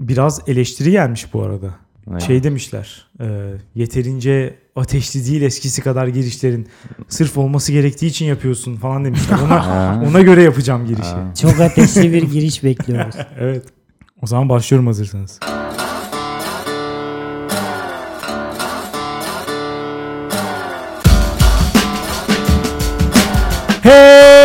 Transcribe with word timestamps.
biraz 0.00 0.40
eleştiri 0.48 0.90
gelmiş 0.90 1.34
bu 1.34 1.42
arada. 1.42 1.74
Evet. 2.10 2.22
Şey 2.22 2.42
demişler. 2.42 3.06
e, 3.20 3.52
yeterince 3.74 4.58
ateşli 4.76 5.26
değil 5.26 5.42
eskisi 5.42 5.82
kadar 5.82 6.06
girişlerin. 6.06 6.68
Sırf 7.08 7.38
olması 7.38 7.72
gerektiği 7.72 8.06
için 8.06 8.26
yapıyorsun 8.26 8.76
falan 8.76 9.04
demişler. 9.04 9.38
Ona 9.46 10.02
ona 10.08 10.20
göre 10.20 10.42
yapacağım 10.42 10.86
girişi. 10.86 11.40
Çok 11.42 11.60
ateşli 11.60 12.12
bir 12.12 12.22
giriş 12.22 12.64
bekliyoruz. 12.64 13.14
Evet. 13.38 13.64
O 14.22 14.26
zaman 14.26 14.48
başlıyorum 14.48 14.86
hazırsanız. 14.86 15.40
Hey! 23.82 24.39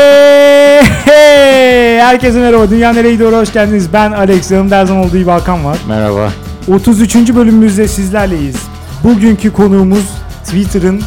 Herkese 2.15 2.39
merhaba. 2.39 2.69
Dünya 2.69 2.93
nereye 2.93 3.13
gidiyor? 3.13 3.33
Hoş 3.33 3.53
geldiniz. 3.53 3.93
Ben 3.93 4.11
Alex. 4.11 4.51
Yanımda 4.51 4.77
her 4.77 4.85
zaman 4.85 5.05
olduğu 5.05 5.17
gibi 5.17 5.29
Hakan 5.29 5.65
var. 5.65 5.77
Merhaba. 5.87 6.31
33. 6.67 7.15
bölümümüzde 7.15 7.87
sizlerleyiz. 7.87 8.67
Bugünkü 9.03 9.53
konuğumuz 9.53 10.09
Twitter'ın 10.43 11.01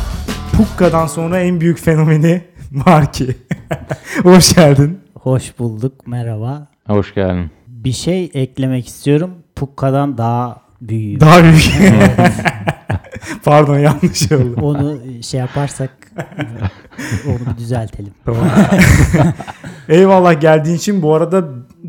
Pukka'dan 0.57 1.07
sonra 1.07 1.41
en 1.41 1.61
büyük 1.61 1.79
fenomeni 1.81 2.43
Marki. 2.71 3.37
Hoş 4.23 4.55
geldin. 4.55 5.01
Hoş 5.15 5.59
bulduk. 5.59 6.07
Merhaba. 6.07 6.67
Hoş 6.87 7.15
geldin. 7.15 7.51
Bir 7.67 7.93
şey 7.93 8.31
eklemek 8.35 8.89
istiyorum. 8.89 9.31
Pukka'dan 9.57 10.19
daha 10.19 10.61
büyüğü. 10.81 11.21
Daha 11.21 11.43
büyük. 11.43 11.71
Pardon 13.45 13.79
yanlış 13.79 14.33
oldu. 14.33 14.55
Onu 14.63 14.99
şey 15.23 15.41
yaparsak 15.41 15.91
onu 17.27 17.53
bir 17.53 17.59
düzeltelim. 17.59 18.13
Tamam. 18.25 18.49
Eyvallah 19.89 20.41
geldiğin 20.41 20.77
için 20.77 21.03
bu 21.03 21.15
arada 21.15 21.49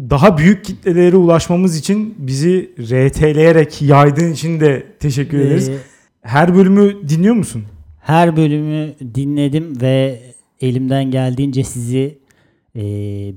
daha 0.10 0.38
büyük 0.38 0.66
kitlelere 0.66 1.16
ulaşmamız 1.16 1.78
için 1.78 2.16
bizi 2.18 2.72
RT'leyerek 2.80 3.82
yaydığın 3.82 4.32
için 4.34 4.60
de 4.60 4.88
teşekkür 5.00 5.40
ederiz. 5.40 5.70
Ee, 5.70 5.78
Her 6.22 6.56
bölümü 6.56 7.10
dinliyor 7.10 7.36
musun? 7.36 7.64
her 8.00 8.38
bölümü 8.38 8.94
dinledim 9.16 9.82
ve 9.82 10.20
elimden 10.62 11.12
geldiğince 11.12 11.64
sizi 11.64 12.20
e, 12.76 12.82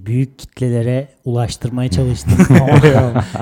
büyük 0.07 0.39
kitlelere 0.39 1.09
ulaştırmaya 1.25 1.91
çalıştım. 1.91 2.33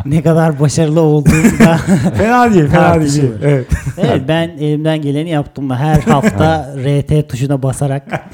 Ne 0.06 0.22
kadar 0.22 0.60
başarılı 0.60 1.00
olduğumu 1.00 1.58
da 1.58 1.76
Fena 2.16 2.54
değil, 2.54 2.66
fena 2.66 3.00
değil. 3.00 3.22
Evet. 3.42 3.66
evet 3.98 4.22
ben 4.28 4.48
elimden 4.48 5.02
geleni 5.02 5.30
yaptım. 5.30 5.70
Her 5.70 6.00
hafta 6.00 6.74
RT 6.78 7.28
tuşuna 7.28 7.62
basarak 7.62 8.02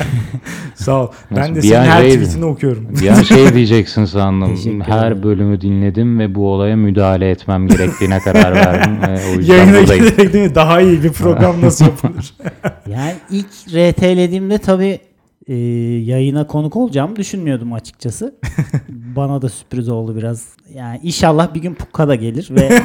Sağ 0.74 1.02
ol. 1.02 1.08
Ben 1.36 1.54
de 1.54 1.62
Bir 1.62 1.68
senin 1.68 1.84
her 1.84 2.00
şey- 2.02 2.10
tweetini 2.10 2.44
okuyorum. 2.44 2.88
Bir 3.02 3.08
an 3.08 3.22
şey 3.22 3.54
diyeceksin 3.54 4.04
sandım. 4.04 4.80
Her 4.86 5.22
bölümü 5.22 5.60
dinledim 5.60 6.18
ve 6.18 6.34
bu 6.34 6.48
olaya 6.48 6.76
müdahale 6.76 7.30
etmem 7.30 7.68
gerektiğine 7.68 8.18
karar 8.18 8.54
verdim. 8.54 9.02
Ve 9.02 9.20
o 9.30 9.38
yüzden 9.38 9.54
Yayına 9.56 9.80
buradayım. 9.80 10.04
giderek 10.04 10.32
değil 10.32 10.48
mi? 10.48 10.54
Daha 10.54 10.80
iyi 10.80 11.02
bir 11.02 11.12
program 11.12 11.60
nasıl 11.62 11.84
yapılır? 11.84 12.34
Yani 12.90 13.14
ilk 13.30 13.46
RT'lediğimde 13.68 14.58
tabii 14.58 14.98
e, 15.46 15.54
yayına 16.04 16.46
konuk 16.46 16.76
olacağımı 16.76 17.16
düşünmüyordum 17.16 17.72
açıkçası. 17.72 18.34
Bana 18.88 19.42
da 19.42 19.48
sürpriz 19.48 19.88
oldu 19.88 20.16
biraz. 20.16 20.48
Yani 20.74 21.00
inşallah 21.02 21.54
bir 21.54 21.60
gün 21.62 21.74
Pukka 21.74 22.08
da 22.08 22.14
gelir 22.14 22.48
ve 22.50 22.80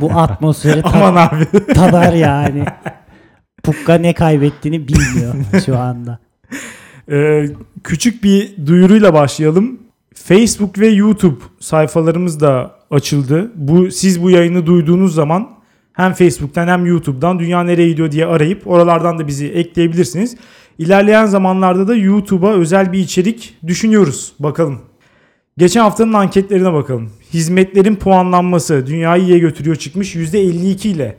bu 0.00 0.10
atmosferi 0.12 0.82
ta- 0.82 0.88
Aman 0.90 1.16
abi. 1.16 1.66
tadar 1.74 2.12
yani. 2.12 2.64
Pukka 3.62 3.94
ne 3.94 4.12
kaybettiğini 4.14 4.88
bilmiyor 4.88 5.34
şu 5.66 5.78
anda. 5.78 6.18
Ee, 7.10 7.46
küçük 7.84 8.24
bir 8.24 8.66
duyuruyla 8.66 9.14
başlayalım. 9.14 9.78
Facebook 10.14 10.78
ve 10.78 10.88
YouTube 10.88 11.36
sayfalarımız 11.60 12.40
da 12.40 12.74
açıldı. 12.90 13.52
Bu 13.54 13.90
siz 13.90 14.22
bu 14.22 14.30
yayını 14.30 14.66
duyduğunuz 14.66 15.14
zaman 15.14 15.48
hem 15.92 16.12
Facebook'tan 16.12 16.68
hem 16.68 16.86
YouTube'dan 16.86 17.38
Dünya 17.38 17.62
Nereye 17.64 17.88
Gidiyor 17.88 18.12
diye 18.12 18.26
arayıp 18.26 18.66
oralardan 18.66 19.18
da 19.18 19.26
bizi 19.26 19.46
ekleyebilirsiniz. 19.48 20.36
İlerleyen 20.78 21.26
zamanlarda 21.26 21.88
da 21.88 21.94
YouTube'a 21.94 22.52
özel 22.52 22.92
bir 22.92 22.98
içerik 22.98 23.58
düşünüyoruz. 23.66 24.32
Bakalım. 24.38 24.80
Geçen 25.58 25.80
haftanın 25.80 26.12
anketlerine 26.12 26.72
bakalım. 26.72 27.10
Hizmetlerin 27.32 27.96
puanlanması 27.96 28.86
dünyayı 28.86 29.22
iyiye 29.22 29.38
götürüyor 29.38 29.76
çıkmış 29.76 30.16
%52 30.16 30.88
ile. 30.88 31.16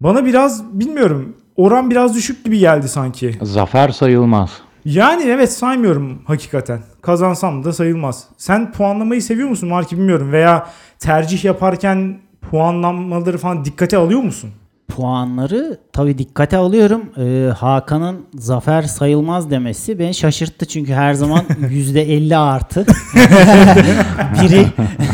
Bana 0.00 0.24
biraz 0.24 0.64
bilmiyorum 0.72 1.36
oran 1.56 1.90
biraz 1.90 2.14
düşük 2.16 2.44
gibi 2.44 2.58
geldi 2.58 2.88
sanki. 2.88 3.34
Zafer 3.42 3.88
sayılmaz. 3.88 4.50
Yani 4.84 5.22
evet 5.22 5.52
saymıyorum 5.52 6.22
hakikaten. 6.24 6.80
Kazansam 7.02 7.64
da 7.64 7.72
sayılmaz. 7.72 8.24
Sen 8.36 8.72
puanlamayı 8.72 9.22
seviyor 9.22 9.48
musun 9.48 9.68
Marki 9.68 9.96
bilmiyorum 9.96 10.32
veya 10.32 10.70
tercih 10.98 11.44
yaparken 11.44 12.18
puanlamaları 12.50 13.38
falan 13.38 13.64
dikkate 13.64 13.96
alıyor 13.96 14.20
musun? 14.20 14.50
Puanları 14.88 15.78
tabii 15.92 16.18
dikkate 16.18 16.56
alıyorum. 16.56 17.02
Ee, 17.18 17.50
Hakan'ın 17.52 18.26
zafer 18.34 18.82
sayılmaz 18.82 19.50
demesi 19.50 19.98
beni 19.98 20.14
şaşırttı 20.14 20.66
çünkü 20.66 20.92
her 20.92 21.14
zaman 21.14 21.40
%50 21.60 22.36
artı 22.36 22.86
biri 24.42 24.66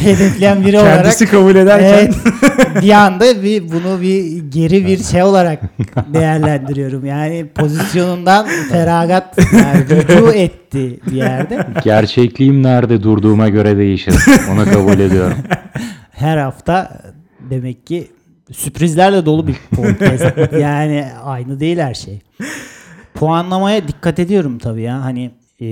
hedefleyen 0.03 0.67
biri 0.67 0.79
olarak 0.79 1.03
Kendisi 1.03 1.27
kabul 1.27 1.55
ederken 1.57 1.89
Evet, 1.89 2.15
bir 2.83 2.91
anda 2.91 3.43
bir 3.43 3.73
bunu 3.73 4.01
bir 4.03 4.43
geri 4.51 4.87
bir 4.87 5.03
şey 5.03 5.23
olarak 5.23 5.61
değerlendiriyorum. 6.15 7.05
Yani 7.07 7.47
pozisyonundan 7.55 8.47
feragat 8.71 9.39
yani 9.53 9.89
rücu 9.91 10.33
etti 10.33 11.01
bir 11.07 11.17
yerde. 11.17 11.67
Gerçekliğim 11.85 12.63
nerede 12.63 13.03
durduğuma 13.03 13.49
göre 13.49 13.77
değişir. 13.77 14.15
Onu 14.53 14.65
kabul 14.65 14.99
ediyorum. 14.99 15.37
Her 16.11 16.37
hafta 16.39 17.01
demek 17.51 17.87
ki 17.87 18.09
sürprizlerle 18.53 19.27
dolu 19.27 19.47
bir 19.47 19.57
podcast. 19.77 20.53
Yani 20.61 21.07
aynı 21.25 21.61
değil 21.61 21.79
her 21.79 21.95
şey. 21.95 22.21
Puanlamaya 23.15 23.89
dikkat 23.89 24.19
ediyorum 24.19 24.59
tabii 24.59 24.83
ya. 24.83 25.05
Hani 25.05 25.31
e, 25.61 25.67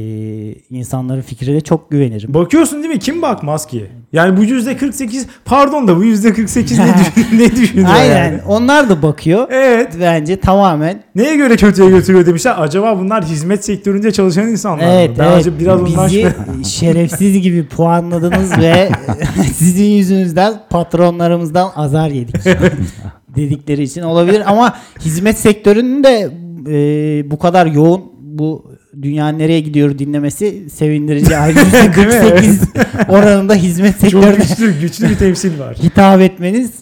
insanların 0.71 1.21
fikrine 1.23 1.61
çok 1.61 1.91
güvenirim. 1.91 2.35
bakıyorsun 2.35 2.83
değil 2.83 2.95
mi? 2.95 2.99
Kim 3.01 3.23
bakmaz 3.23 3.67
ki? 3.67 3.91
Yani 4.13 4.37
bu 4.37 4.45
%48 4.45 5.25
pardon 5.45 5.89
da 5.89 5.97
bu 5.97 6.05
%48 6.05 6.87
ne, 6.87 6.95
düşün, 6.95 7.39
ne 7.39 7.57
düşünüyor 7.57 7.89
Aynen. 7.93 8.17
yani? 8.25 8.41
Onlar 8.49 8.89
da 8.89 9.03
bakıyor. 9.03 9.47
Evet. 9.51 9.93
Bence 10.01 10.41
tamamen 10.41 11.03
Neye 11.15 11.37
göre 11.37 11.57
kötüye 11.57 11.91
götürüyor 11.91 12.27
demişler. 12.27 12.55
Acaba 12.59 12.99
bunlar 12.99 13.25
hizmet 13.25 13.65
sektöründe 13.65 14.13
çalışan 14.13 14.49
insanlar 14.49 14.85
mı? 14.87 14.91
Evet, 14.93 15.11
Ben 15.19 15.31
evet. 15.33 15.47
biraz 15.59 15.81
ondan 15.83 16.07
Bizi 16.07 16.21
şüphe- 16.21 16.65
şerefsiz 16.69 17.41
gibi 17.43 17.67
puanladınız 17.67 18.59
ve 18.59 18.91
sizin 19.55 19.85
yüzünüzden 19.85 20.55
patronlarımızdan 20.71 21.71
azar 21.77 22.09
yedik 22.09 22.37
dedikleri 23.37 23.83
için 23.83 24.03
olabilir 24.03 24.43
ama 24.47 24.75
hizmet 25.01 25.39
sektörünün 25.39 26.05
de 26.05 26.31
e, 26.69 27.31
bu 27.31 27.39
kadar 27.39 27.67
yoğun 27.67 28.03
bu 28.21 28.72
dünya 29.03 29.29
nereye 29.29 29.61
gidiyor 29.61 29.99
dinlemesi 29.99 30.71
sevindirici. 30.71 31.37
Ayrıca 31.43 31.95
Değil 31.97 32.07
mi? 32.07 32.13
%48 32.13 33.09
oranında 33.09 33.55
hizmet 33.55 34.01
Çok 34.01 34.11
sektörüne 34.11 34.37
güçlü, 34.37 34.81
güçlü 34.81 35.09
bir 35.09 35.17
temsil 35.17 35.59
var. 35.59 35.77
hitap 35.83 36.21
etmeniz 36.21 36.73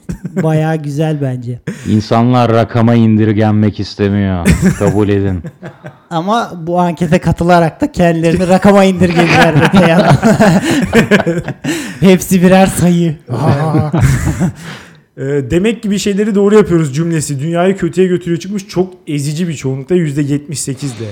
bayağı 0.42 0.76
güzel 0.76 1.20
bence. 1.22 1.60
İnsanlar 1.88 2.52
rakama 2.52 2.94
indirgenmek 2.94 3.80
istemiyor. 3.80 4.48
Kabul 4.78 5.08
edin. 5.08 5.42
Ama 6.10 6.52
bu 6.66 6.80
ankete 6.80 7.18
katılarak 7.18 7.80
da 7.80 7.92
kendilerini 7.92 8.48
rakama 8.48 8.84
indirgediler 8.84 9.54
öte. 9.68 9.96
Hepsi 12.00 12.42
birer 12.42 12.66
sayı. 12.66 13.16
Ee, 15.16 15.22
demek 15.50 15.82
ki 15.82 15.90
bir 15.90 15.98
şeyleri 15.98 16.34
doğru 16.34 16.54
yapıyoruz 16.54 16.94
cümlesi. 16.94 17.40
Dünyayı 17.40 17.76
kötüye 17.76 18.06
götürüyor 18.06 18.40
çıkmış 18.40 18.68
çok 18.68 18.94
ezici 19.06 19.48
bir 19.48 19.54
çoğunlukla 19.54 19.96
%78'de. 19.96 21.06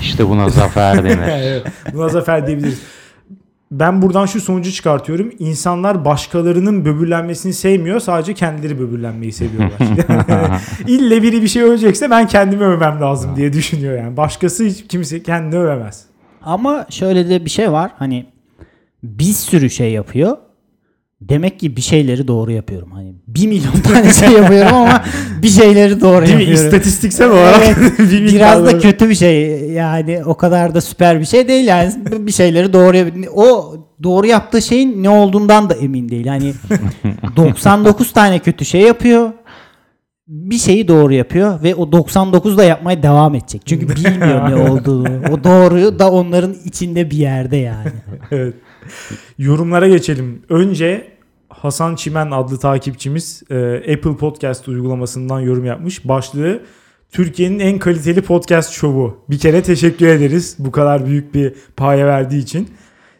İşte 0.00 0.28
buna 0.28 0.48
zafer 0.48 1.04
denir. 1.04 1.18
evet, 1.28 1.66
buna 1.92 2.08
zafer 2.08 2.46
diyebiliriz. 2.46 2.80
Ben 3.70 4.02
buradan 4.02 4.26
şu 4.26 4.40
sonucu 4.40 4.72
çıkartıyorum. 4.72 5.32
İnsanlar 5.38 6.04
başkalarının 6.04 6.84
böbürlenmesini 6.84 7.52
sevmiyor. 7.52 8.00
Sadece 8.00 8.34
kendileri 8.34 8.78
böbürlenmeyi 8.80 9.32
seviyorlar. 9.32 9.78
İlle 10.86 11.22
biri 11.22 11.42
bir 11.42 11.48
şey 11.48 11.62
övecekse 11.62 12.10
ben 12.10 12.26
kendimi 12.26 12.64
övmem 12.64 13.00
lazım 13.00 13.36
diye 13.36 13.52
düşünüyor 13.52 13.98
yani. 13.98 14.16
Başkası 14.16 14.64
hiç 14.64 14.84
kimse 14.88 15.22
kendini 15.22 15.58
övemez. 15.60 16.04
Ama 16.42 16.86
şöyle 16.90 17.28
de 17.28 17.44
bir 17.44 17.50
şey 17.50 17.72
var. 17.72 17.90
Hani 17.98 18.26
bir 19.02 19.24
sürü 19.32 19.70
şey 19.70 19.92
yapıyor. 19.92 20.36
Demek 21.20 21.60
ki 21.60 21.76
bir 21.76 21.80
şeyleri 21.80 22.28
doğru 22.28 22.52
yapıyorum. 22.52 22.90
Hani 22.92 23.14
bir 23.26 23.46
milyon 23.46 23.80
tane 23.80 24.12
şey 24.12 24.32
yapıyorum 24.32 24.74
ama 24.74 25.02
bir 25.42 25.48
şeyleri 25.48 26.00
doğru 26.00 26.26
Değil 26.26 26.36
mi? 26.36 26.42
yapıyorum. 26.42 26.64
İstatistiksel 26.66 27.30
olarak 27.30 27.62
Evet, 27.66 27.98
bir 27.98 28.34
Biraz 28.34 28.66
da 28.66 28.78
kötü 28.78 29.08
bir 29.08 29.14
şey. 29.14 29.64
Yani 29.70 30.24
o 30.24 30.34
kadar 30.34 30.74
da 30.74 30.80
süper 30.80 31.20
bir 31.20 31.24
şey 31.24 31.48
değil. 31.48 31.66
Yani 31.66 31.92
bir 32.18 32.32
şeyleri 32.32 32.72
doğru. 32.72 32.96
O 33.34 33.74
doğru 34.02 34.26
yaptığı 34.26 34.62
şeyin 34.62 35.02
ne 35.02 35.10
olduğundan 35.10 35.70
da 35.70 35.74
emin 35.74 36.08
değil. 36.08 36.26
Hani 36.26 36.52
99 37.36 38.12
tane 38.12 38.38
kötü 38.38 38.64
şey 38.64 38.80
yapıyor. 38.80 39.32
Bir 40.28 40.58
şeyi 40.58 40.88
doğru 40.88 41.14
yapıyor 41.14 41.62
ve 41.62 41.74
o 41.74 41.92
99 41.92 42.58
da 42.58 42.64
yapmaya 42.64 43.02
devam 43.02 43.34
edecek. 43.34 43.62
Çünkü 43.66 43.88
bilmiyor 43.88 44.50
ne 44.50 44.70
olduğunu. 44.70 45.08
O 45.32 45.44
doğruyu 45.44 45.98
da 45.98 46.10
onların 46.10 46.54
içinde 46.64 47.10
bir 47.10 47.16
yerde 47.16 47.56
yani. 47.56 47.90
Evet. 48.30 48.54
Yorumlara 49.38 49.88
geçelim. 49.88 50.42
Önce 50.48 51.12
Hasan 51.48 51.94
Çimen 51.94 52.30
adlı 52.30 52.58
takipçimiz 52.58 53.42
e, 53.50 53.76
Apple 53.76 54.16
Podcast 54.16 54.68
uygulamasından 54.68 55.40
yorum 55.40 55.64
yapmış. 55.64 56.08
Başlığı 56.08 56.62
Türkiye'nin 57.12 57.58
en 57.58 57.78
kaliteli 57.78 58.22
podcast 58.22 58.72
şovu. 58.72 59.24
Bir 59.30 59.38
kere 59.38 59.62
teşekkür 59.62 60.06
ederiz 60.06 60.56
bu 60.58 60.70
kadar 60.70 61.06
büyük 61.06 61.34
bir 61.34 61.54
paya 61.76 62.06
verdiği 62.06 62.42
için. 62.42 62.68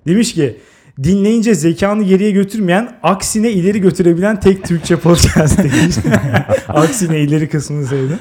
Demiş 0.06 0.34
ki 0.34 0.56
dinleyince 1.02 1.54
zekanı 1.54 2.02
geriye 2.02 2.30
götürmeyen 2.30 2.98
aksine 3.02 3.50
ileri 3.50 3.80
götürebilen 3.80 4.40
tek 4.40 4.64
Türkçe 4.64 4.96
podcast 4.96 5.58
demiş. 5.64 5.96
aksine 6.68 7.20
ileri 7.20 7.48
kısmını 7.48 7.86
sevdim. 7.86 8.18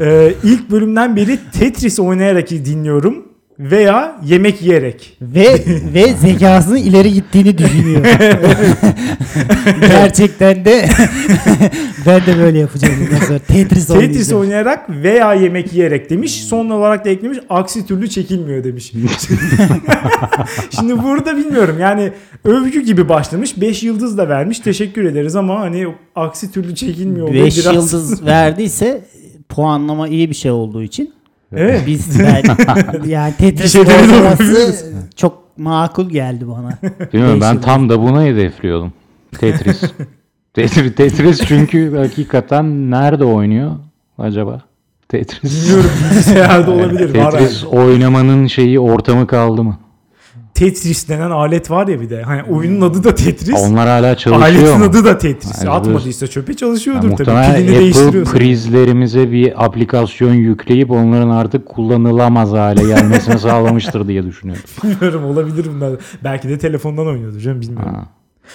Ee, 0.00 0.34
ilk 0.44 0.70
bölümden 0.70 1.16
beri 1.16 1.38
Tetris 1.52 2.00
oynayarak 2.00 2.50
dinliyorum 2.50 3.27
veya 3.58 4.20
yemek 4.24 4.62
yiyerek. 4.62 5.16
Ve 5.22 5.64
ve 5.94 6.14
zekasının 6.14 6.76
ileri 6.76 7.12
gittiğini 7.12 7.58
düşünüyor. 7.58 8.04
Gerçekten 9.80 10.64
de 10.64 10.88
ben 12.06 12.20
de 12.26 12.38
böyle 12.38 12.58
yapacağım. 12.58 12.94
sonra. 13.26 13.38
Tetris, 13.38 13.86
Tetris 13.86 14.32
oynayarak 14.32 14.90
veya 14.90 15.34
yemek 15.34 15.72
yiyerek 15.72 16.10
demiş. 16.10 16.44
Son 16.44 16.70
olarak 16.70 17.04
da 17.04 17.10
eklemiş 17.10 17.38
aksi 17.50 17.86
türlü 17.86 18.08
çekilmiyor 18.10 18.64
demiş. 18.64 18.92
Şimdi 20.70 21.02
burada 21.02 21.36
bilmiyorum 21.36 21.76
yani 21.80 22.12
övgü 22.44 22.82
gibi 22.82 23.08
başlamış. 23.08 23.60
5 23.60 23.82
yıldız 23.82 24.18
da 24.18 24.28
vermiş. 24.28 24.58
Teşekkür 24.60 25.04
ederiz 25.04 25.36
ama 25.36 25.60
hani 25.60 25.86
aksi 26.14 26.52
türlü 26.52 26.74
çekilmiyor. 26.74 27.34
5 27.34 27.58
Biraz- 27.58 27.74
yıldız 27.74 28.26
verdiyse 28.26 29.04
puanlama 29.48 30.08
iyi 30.08 30.30
bir 30.30 30.34
şey 30.34 30.50
olduğu 30.50 30.82
için 30.82 31.12
Evet. 31.56 31.82
biz 31.86 32.18
ben, 32.22 32.42
yani 33.06 33.34
Tetris 33.38 33.74
de 33.74 33.78
oynaması 33.78 34.14
yapabiliriz. 34.14 34.84
çok 35.16 35.58
makul 35.58 36.10
geldi 36.10 36.48
bana. 36.48 36.78
Bilmiyorum 37.12 37.40
ben 37.40 37.60
tam 37.60 37.88
da 37.88 38.00
buna 38.00 38.22
hedefliyordum. 38.22 38.92
Tetris. 39.38 39.80
Tetris, 40.54 40.94
Tetris 40.94 41.40
çünkü 41.46 41.96
hakikaten 41.96 42.90
nerede 42.90 43.24
oynuyor 43.24 43.70
acaba? 44.18 44.62
Tetris. 45.08 45.62
Bilmiyorum 45.62 45.90
bilgisayarda 46.10 46.70
olabilir. 46.70 47.18
Var 47.18 47.30
Tetris 47.30 47.62
yani. 47.62 47.72
oynamanın 47.72 48.46
şeyi 48.46 48.80
ortamı 48.80 49.26
kaldı 49.26 49.64
mı? 49.64 49.78
Tetris 50.58 51.08
denen 51.08 51.30
alet 51.30 51.70
var 51.70 51.88
ya 51.88 52.00
bir 52.00 52.10
de. 52.10 52.22
Hani 52.22 52.42
oyunun 52.42 52.80
adı 52.90 53.04
da 53.04 53.14
Tetris. 53.14 53.54
Onlar 53.68 53.88
hala 53.88 54.16
çalışıyor 54.16 54.48
Aletin 54.48 54.78
mu? 54.78 54.84
adı 54.84 55.04
da 55.04 55.18
Tetris. 55.18 55.58
Yani 55.64 55.70
Atmadıysa 55.70 56.26
çöpe 56.26 56.54
çalışıyordur 56.54 57.08
Yani 57.08 57.16
tabii. 57.16 57.26
Pilini 57.56 57.68
Apple 57.70 57.78
değiştiriyorsun. 57.80 58.32
prizlerimize 58.38 59.32
bir 59.32 59.64
aplikasyon 59.64 60.34
yükleyip 60.34 60.90
onların 60.90 61.30
artık 61.30 61.66
kullanılamaz 61.66 62.52
hale 62.52 62.82
gelmesini 62.86 63.38
sağlamıştır 63.38 64.08
diye 64.08 64.26
düşünüyorum. 64.26 64.64
Bilmiyorum 64.84 65.24
olabilir 65.24 65.66
bunlar. 65.74 65.92
Belki 66.24 66.48
de 66.48 66.58
telefondan 66.58 67.06
oynuyordur 67.06 67.40
canım 67.40 67.60
bilmiyorum. 67.60 67.94
Ha, 67.94 68.06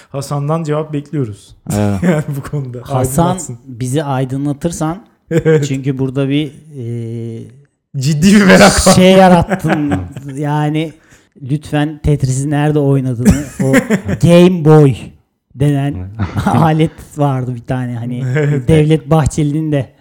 Hasan'dan 0.09 0.63
cevap 0.63 0.93
bekliyoruz. 0.93 1.55
evet. 1.73 2.03
yani 2.03 2.23
bu 2.37 2.49
konuda. 2.51 2.79
Hasan 2.83 3.37
bizi 3.65 4.03
aydınlatırsan 4.03 4.97
çünkü 5.67 5.97
burada 5.97 6.29
bir 6.29 6.47
e, 6.77 7.43
Ciddi 7.97 8.35
bir 8.35 8.43
merak 8.45 8.87
var. 8.87 8.93
şey 8.95 9.11
yarattın. 9.11 9.93
yani 10.35 10.93
lütfen 11.51 11.99
Tetris'i 12.03 12.49
nerede 12.49 12.79
oynadığını 12.79 13.43
o 13.63 13.71
Game 14.27 14.65
Boy 14.65 14.95
denen 15.55 15.95
alet 16.45 16.91
vardı 17.17 17.55
bir 17.55 17.63
tane 17.63 17.95
hani 17.95 18.21
Devlet 18.67 19.09
Bahçeli'nin 19.09 19.71
de 19.71 19.93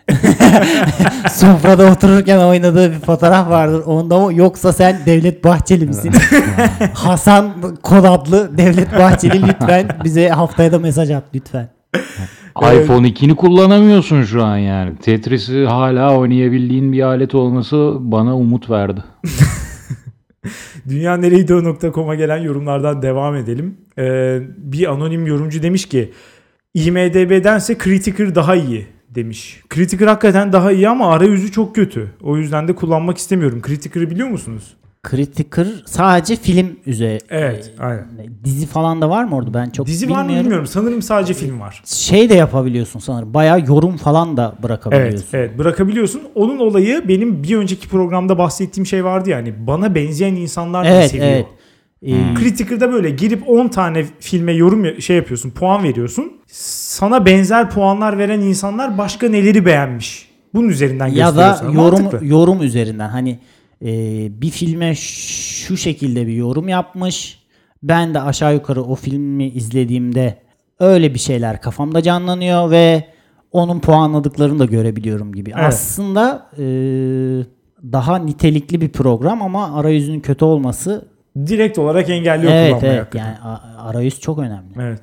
sofrada 1.30 1.92
otururken 1.92 2.38
oynadığı 2.38 2.92
bir 2.92 2.98
fotoğraf 2.98 3.50
vardır. 3.50 3.82
Onda 3.86 4.18
mı 4.20 4.34
yoksa 4.34 4.72
sen 4.72 4.96
Devlet 5.06 5.44
Bahçeli 5.44 5.86
misin? 5.86 6.12
Hasan 6.94 7.52
kod 7.82 8.04
adlı 8.04 8.58
Devlet 8.58 8.98
Bahçeli 8.98 9.42
lütfen 9.42 9.88
bize 10.04 10.28
haftaya 10.28 10.72
da 10.72 10.78
mesaj 10.78 11.10
at 11.10 11.24
lütfen. 11.34 11.68
iPhone 12.56 13.08
2'ni 13.08 13.36
kullanamıyorsun 13.36 14.22
şu 14.22 14.44
an 14.44 14.56
yani. 14.56 14.96
Tetris'i 14.96 15.64
hala 15.66 16.16
oynayabildiğin 16.16 16.92
bir 16.92 17.02
alet 17.02 17.34
olması 17.34 17.96
bana 18.00 18.36
umut 18.36 18.70
verdi. 18.70 19.00
Dünyanereydi.com'a 20.88 22.14
gelen 22.14 22.38
yorumlardan 22.38 23.02
devam 23.02 23.36
edelim. 23.36 23.76
Ee, 23.98 24.40
bir 24.56 24.90
anonim 24.90 25.26
yorumcu 25.26 25.62
demiş 25.62 25.88
ki 25.88 26.12
IMDB'dense 26.74 27.78
Criticker 27.78 28.34
daha 28.34 28.56
iyi 28.56 28.86
demiş. 29.10 29.60
Criticker 29.74 30.06
hakikaten 30.06 30.52
daha 30.52 30.72
iyi 30.72 30.88
ama 30.88 31.12
arayüzü 31.12 31.52
çok 31.52 31.74
kötü. 31.74 32.10
O 32.22 32.36
yüzden 32.36 32.68
de 32.68 32.74
kullanmak 32.74 33.18
istemiyorum. 33.18 33.62
Criticker'ı 33.66 34.10
biliyor 34.10 34.28
musunuz? 34.28 34.76
Criticker 35.10 35.66
sadece 35.86 36.36
film 36.36 36.66
üzerine. 36.86 37.18
Evet, 37.30 37.70
aynen. 37.78 38.06
Dizi 38.44 38.66
falan 38.66 39.02
da 39.02 39.10
var 39.10 39.24
mı 39.24 39.36
orada? 39.36 39.54
Ben 39.54 39.70
çok 39.70 39.86
Dizi 39.86 40.10
var 40.10 40.16
mı 40.16 40.22
bilmiyorum. 40.22 40.44
bilmiyorum. 40.44 40.66
Sanırım 40.66 41.02
sadece 41.02 41.34
film 41.34 41.60
var. 41.60 41.82
Şey 41.86 42.30
de 42.30 42.34
yapabiliyorsun 42.34 43.00
sanırım. 43.00 43.34
Bayağı 43.34 43.60
yorum 43.60 43.96
falan 43.96 44.36
da 44.36 44.54
bırakabiliyorsun. 44.62 45.16
Evet, 45.18 45.28
evet 45.34 45.58
bırakabiliyorsun. 45.58 46.22
Onun 46.34 46.58
olayı 46.58 47.04
benim 47.08 47.42
bir 47.42 47.56
önceki 47.56 47.88
programda 47.88 48.38
bahsettiğim 48.38 48.86
şey 48.86 49.04
vardı 49.04 49.30
yani. 49.30 49.66
Bana 49.66 49.94
benzeyen 49.94 50.34
insanlar 50.34 50.84
Evet, 50.84 51.10
seviyor. 51.10 51.28
evet. 51.30 51.46
Ee, 52.06 52.34
Critical'da 52.38 52.92
böyle 52.92 53.10
girip 53.10 53.48
10 53.48 53.68
tane 53.68 54.04
filme 54.20 54.52
yorum 54.52 54.84
ya- 54.84 55.00
şey 55.00 55.16
yapıyorsun, 55.16 55.50
puan 55.50 55.82
veriyorsun. 55.84 56.32
Sana 56.46 57.26
benzer 57.26 57.70
puanlar 57.70 58.18
veren 58.18 58.40
insanlar 58.40 58.98
başka 58.98 59.28
neleri 59.28 59.66
beğenmiş. 59.66 60.28
Bunun 60.54 60.68
üzerinden 60.68 61.06
ya 61.06 61.36
da 61.36 61.48
gösteriyor 61.48 61.74
sana. 61.74 61.82
yorum 61.84 62.02
Mantıklı. 62.02 62.26
yorum 62.26 62.62
üzerinden 62.62 63.08
hani 63.08 63.38
bir 64.40 64.50
filme 64.50 64.94
şu 64.94 65.76
şekilde 65.76 66.26
bir 66.26 66.32
yorum 66.32 66.68
yapmış. 66.68 67.42
Ben 67.82 68.14
de 68.14 68.20
aşağı 68.20 68.54
yukarı 68.54 68.82
o 68.82 68.94
filmi 68.94 69.48
izlediğimde 69.48 70.38
öyle 70.80 71.14
bir 71.14 71.18
şeyler 71.18 71.60
kafamda 71.60 72.02
canlanıyor 72.02 72.70
ve 72.70 73.04
onun 73.52 73.80
puanladıklarını 73.80 74.58
da 74.58 74.64
görebiliyorum 74.64 75.32
gibi. 75.32 75.50
Evet. 75.54 75.64
Aslında 75.64 76.50
e, 76.58 76.64
daha 77.92 78.18
nitelikli 78.18 78.80
bir 78.80 78.88
program 78.88 79.42
ama 79.42 79.78
arayüzünün 79.78 80.20
kötü 80.20 80.44
olması 80.44 81.08
Direkt 81.46 81.78
olarak 81.78 82.10
engelliyor 82.10 82.52
evet 82.52 82.70
kullanmayı. 82.70 82.94
evet 82.94 83.14
yani 83.14 83.36
arayüz 83.78 84.20
çok 84.20 84.38
önemli. 84.38 84.74
Evet. 84.80 85.00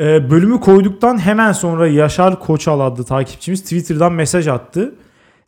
Ee, 0.00 0.30
bölümü 0.30 0.60
koyduktan 0.60 1.18
hemen 1.18 1.52
sonra 1.52 1.88
Yaşar 1.88 2.40
Koçal 2.40 2.80
adlı 2.80 3.04
takipçimiz 3.04 3.62
Twitter'dan 3.62 4.12
mesaj 4.12 4.48
attı. 4.48 4.94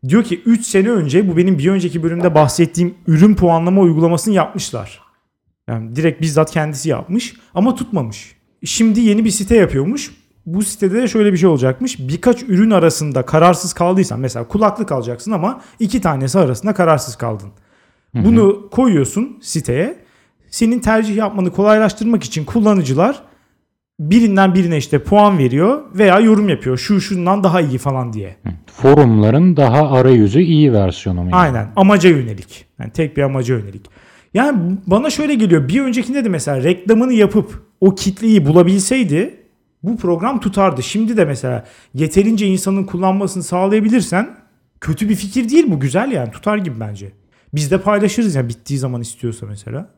Diyor 0.09 0.25
ki 0.25 0.43
3 0.47 0.67
sene 0.67 0.91
önce 0.91 1.29
bu 1.29 1.37
benim 1.37 1.59
bir 1.59 1.71
önceki 1.71 2.03
bölümde 2.03 2.35
bahsettiğim 2.35 2.95
ürün 3.07 3.35
puanlama 3.35 3.81
uygulamasını 3.81 4.35
yapmışlar. 4.35 5.01
Yani 5.69 5.97
direkt 5.97 6.21
bizzat 6.21 6.51
kendisi 6.51 6.89
yapmış 6.89 7.35
ama 7.55 7.75
tutmamış. 7.75 8.37
Şimdi 8.65 9.01
yeni 9.01 9.25
bir 9.25 9.31
site 9.31 9.57
yapıyormuş. 9.57 10.11
Bu 10.47 10.63
sitede 10.63 11.03
de 11.03 11.09
şöyle 11.09 11.33
bir 11.33 11.39
şey 11.39 11.49
olacakmış. 11.49 11.99
Birkaç 11.99 12.43
ürün 12.43 12.71
arasında 12.71 13.23
kararsız 13.23 13.73
kaldıysan 13.73 14.21
mesela 14.21 14.49
kulaklık 14.49 14.93
alacaksın 14.93 15.31
ama 15.33 15.61
iki 15.79 16.01
tanesi 16.01 16.39
arasında 16.39 16.75
kararsız 16.75 17.17
kaldın. 17.17 17.49
Bunu 18.15 18.71
koyuyorsun 18.71 19.39
siteye. 19.43 19.99
Senin 20.51 20.79
tercih 20.79 21.17
yapmanı 21.17 21.53
kolaylaştırmak 21.53 22.25
için 22.25 22.45
kullanıcılar 22.45 23.23
birinden 24.01 24.55
birine 24.55 24.77
işte 24.77 24.99
puan 24.99 25.39
veriyor 25.39 25.81
veya 25.95 26.21
yorum 26.21 26.49
yapıyor. 26.49 26.79
Şu 26.79 27.01
şundan 27.01 27.45
daha 27.45 27.61
iyi 27.61 27.79
falan 27.79 28.13
diye. 28.13 28.37
Forumların 28.67 29.57
daha 29.57 29.91
arayüzü 29.91 30.41
iyi 30.41 30.73
versiyonu 30.73 31.23
mu? 31.23 31.31
yani? 31.31 31.41
Aynen. 31.41 31.69
Amaca 31.77 32.11
yönelik. 32.11 32.67
Yani 32.79 32.91
tek 32.91 33.17
bir 33.17 33.23
amaca 33.23 33.59
yönelik. 33.59 33.87
Yani 34.35 34.77
bana 34.87 35.11
şöyle 35.11 35.35
geliyor. 35.35 35.69
Bir 35.69 35.81
öncekinde 35.81 36.25
de 36.25 36.29
mesela 36.29 36.63
reklamını 36.63 37.13
yapıp 37.13 37.63
o 37.81 37.95
kitleyi 37.95 38.47
bulabilseydi 38.47 39.35
bu 39.83 39.97
program 39.97 40.41
tutardı. 40.41 40.83
Şimdi 40.83 41.17
de 41.17 41.25
mesela 41.25 41.65
yeterince 41.95 42.47
insanın 42.47 42.85
kullanmasını 42.85 43.43
sağlayabilirsen 43.43 44.37
kötü 44.81 45.09
bir 45.09 45.15
fikir 45.15 45.49
değil 45.49 45.65
bu. 45.69 45.81
Güzel 45.81 46.13
yani. 46.13 46.31
Tutar 46.31 46.59
gibi 46.59 46.81
bence. 46.81 47.13
Biz 47.55 47.71
de 47.71 47.81
paylaşırız 47.81 48.35
yani 48.35 48.49
bittiği 48.49 48.79
zaman 48.79 49.01
istiyorsa 49.01 49.47
mesela. 49.47 49.91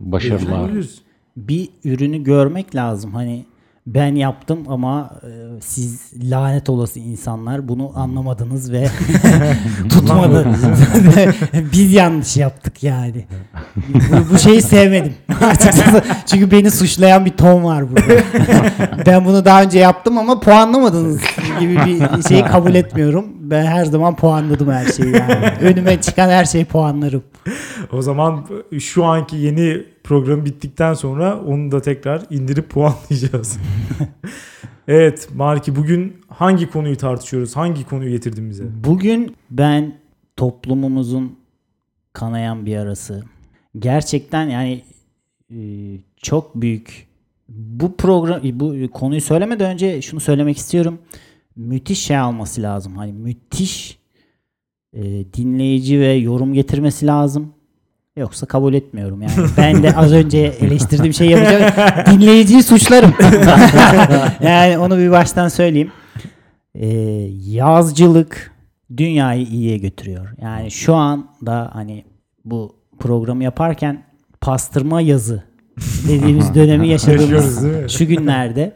Başarılar. 0.00 0.50
Paylaşırız. 0.50 1.02
Bir 1.36 1.68
ürünü 1.84 2.24
görmek 2.24 2.74
lazım. 2.74 3.14
Hani 3.14 3.44
ben 3.86 4.14
yaptım 4.14 4.58
ama 4.68 5.10
e, 5.22 5.60
siz 5.60 6.12
lanet 6.30 6.68
olası 6.70 6.98
insanlar 6.98 7.68
bunu 7.68 7.92
anlamadınız 7.94 8.72
ve 8.72 8.88
tutmadı. 9.88 10.46
Biz 11.72 11.92
yanlış 11.92 12.36
yaptık 12.36 12.82
yani. 12.82 13.26
bu, 13.88 14.34
bu 14.34 14.38
şeyi 14.38 14.62
sevmedim. 14.62 15.14
Açıkçası 15.40 16.02
çünkü 16.26 16.50
beni 16.50 16.70
suçlayan 16.70 17.24
bir 17.24 17.30
ton 17.30 17.64
var 17.64 17.90
burada. 17.90 18.22
ben 19.06 19.24
bunu 19.24 19.44
daha 19.44 19.62
önce 19.62 19.78
yaptım 19.78 20.18
ama 20.18 20.40
puanlamadınız 20.40 21.20
gibi 21.60 21.76
bir 21.86 22.22
şeyi 22.28 22.44
kabul 22.44 22.74
etmiyorum. 22.74 23.39
Ben 23.50 23.64
her 23.66 23.84
zaman 23.84 24.16
puanladım 24.16 24.70
her 24.70 24.86
şeyi 24.86 25.16
yani. 25.16 25.46
Önüme 25.60 26.00
çıkan 26.00 26.28
her 26.28 26.44
şeyi 26.44 26.64
puanlarım. 26.64 27.22
O 27.92 28.02
zaman 28.02 28.46
şu 28.80 29.04
anki 29.04 29.36
yeni 29.36 29.84
program 30.04 30.44
bittikten 30.44 30.94
sonra 30.94 31.40
onu 31.40 31.72
da 31.72 31.82
tekrar 31.82 32.22
indirip 32.30 32.70
puanlayacağız. 32.70 33.58
evet 34.88 35.28
Marki 35.34 35.76
bugün 35.76 36.16
hangi 36.28 36.70
konuyu 36.70 36.96
tartışıyoruz? 36.96 37.56
Hangi 37.56 37.84
konuyu 37.84 38.10
getirdin 38.10 38.50
bize? 38.50 38.64
Bugün 38.84 39.36
ben 39.50 39.94
toplumumuzun 40.36 41.38
kanayan 42.12 42.66
bir 42.66 42.76
arası. 42.76 43.24
Gerçekten 43.78 44.48
yani 44.48 44.82
e, 45.50 45.58
çok 46.16 46.54
büyük 46.54 47.06
bu 47.48 47.96
program 47.96 48.40
bu 48.42 48.90
konuyu 48.90 49.20
söylemeden 49.20 49.72
önce 49.72 50.02
şunu 50.02 50.20
söylemek 50.20 50.56
istiyorum. 50.58 50.98
Müthiş 51.56 51.98
şey 51.98 52.16
alması 52.18 52.62
lazım. 52.62 52.96
Hani 52.96 53.12
müthiş 53.12 53.98
e, 54.92 55.02
dinleyici 55.32 56.00
ve 56.00 56.12
yorum 56.12 56.54
getirmesi 56.54 57.06
lazım. 57.06 57.54
Yoksa 58.16 58.46
kabul 58.46 58.74
etmiyorum 58.74 59.22
yani. 59.22 59.32
Ben 59.56 59.82
de 59.82 59.96
az 59.96 60.12
önce 60.12 60.38
eleştirdiğim 60.38 61.14
şey 61.14 61.30
yapacağım. 61.30 61.72
Dinleyiciyi 62.06 62.62
suçlarım. 62.62 63.14
yani 64.42 64.78
onu 64.78 64.98
bir 64.98 65.10
baştan 65.10 65.48
söyleyeyim. 65.48 65.92
Ee, 66.74 66.86
yazcılık 67.46 68.52
dünyayı 68.96 69.46
iyiye 69.46 69.78
götürüyor. 69.78 70.28
Yani 70.42 70.70
şu 70.70 70.94
anda 70.94 71.70
hani 71.72 72.04
bu 72.44 72.76
programı 72.98 73.44
yaparken 73.44 74.02
pastırma 74.40 75.00
yazı 75.00 75.42
dediğimiz 76.08 76.54
dönemi 76.54 76.88
yaşadığımız 76.88 77.64
şu 77.92 78.06
günlerde 78.06 78.74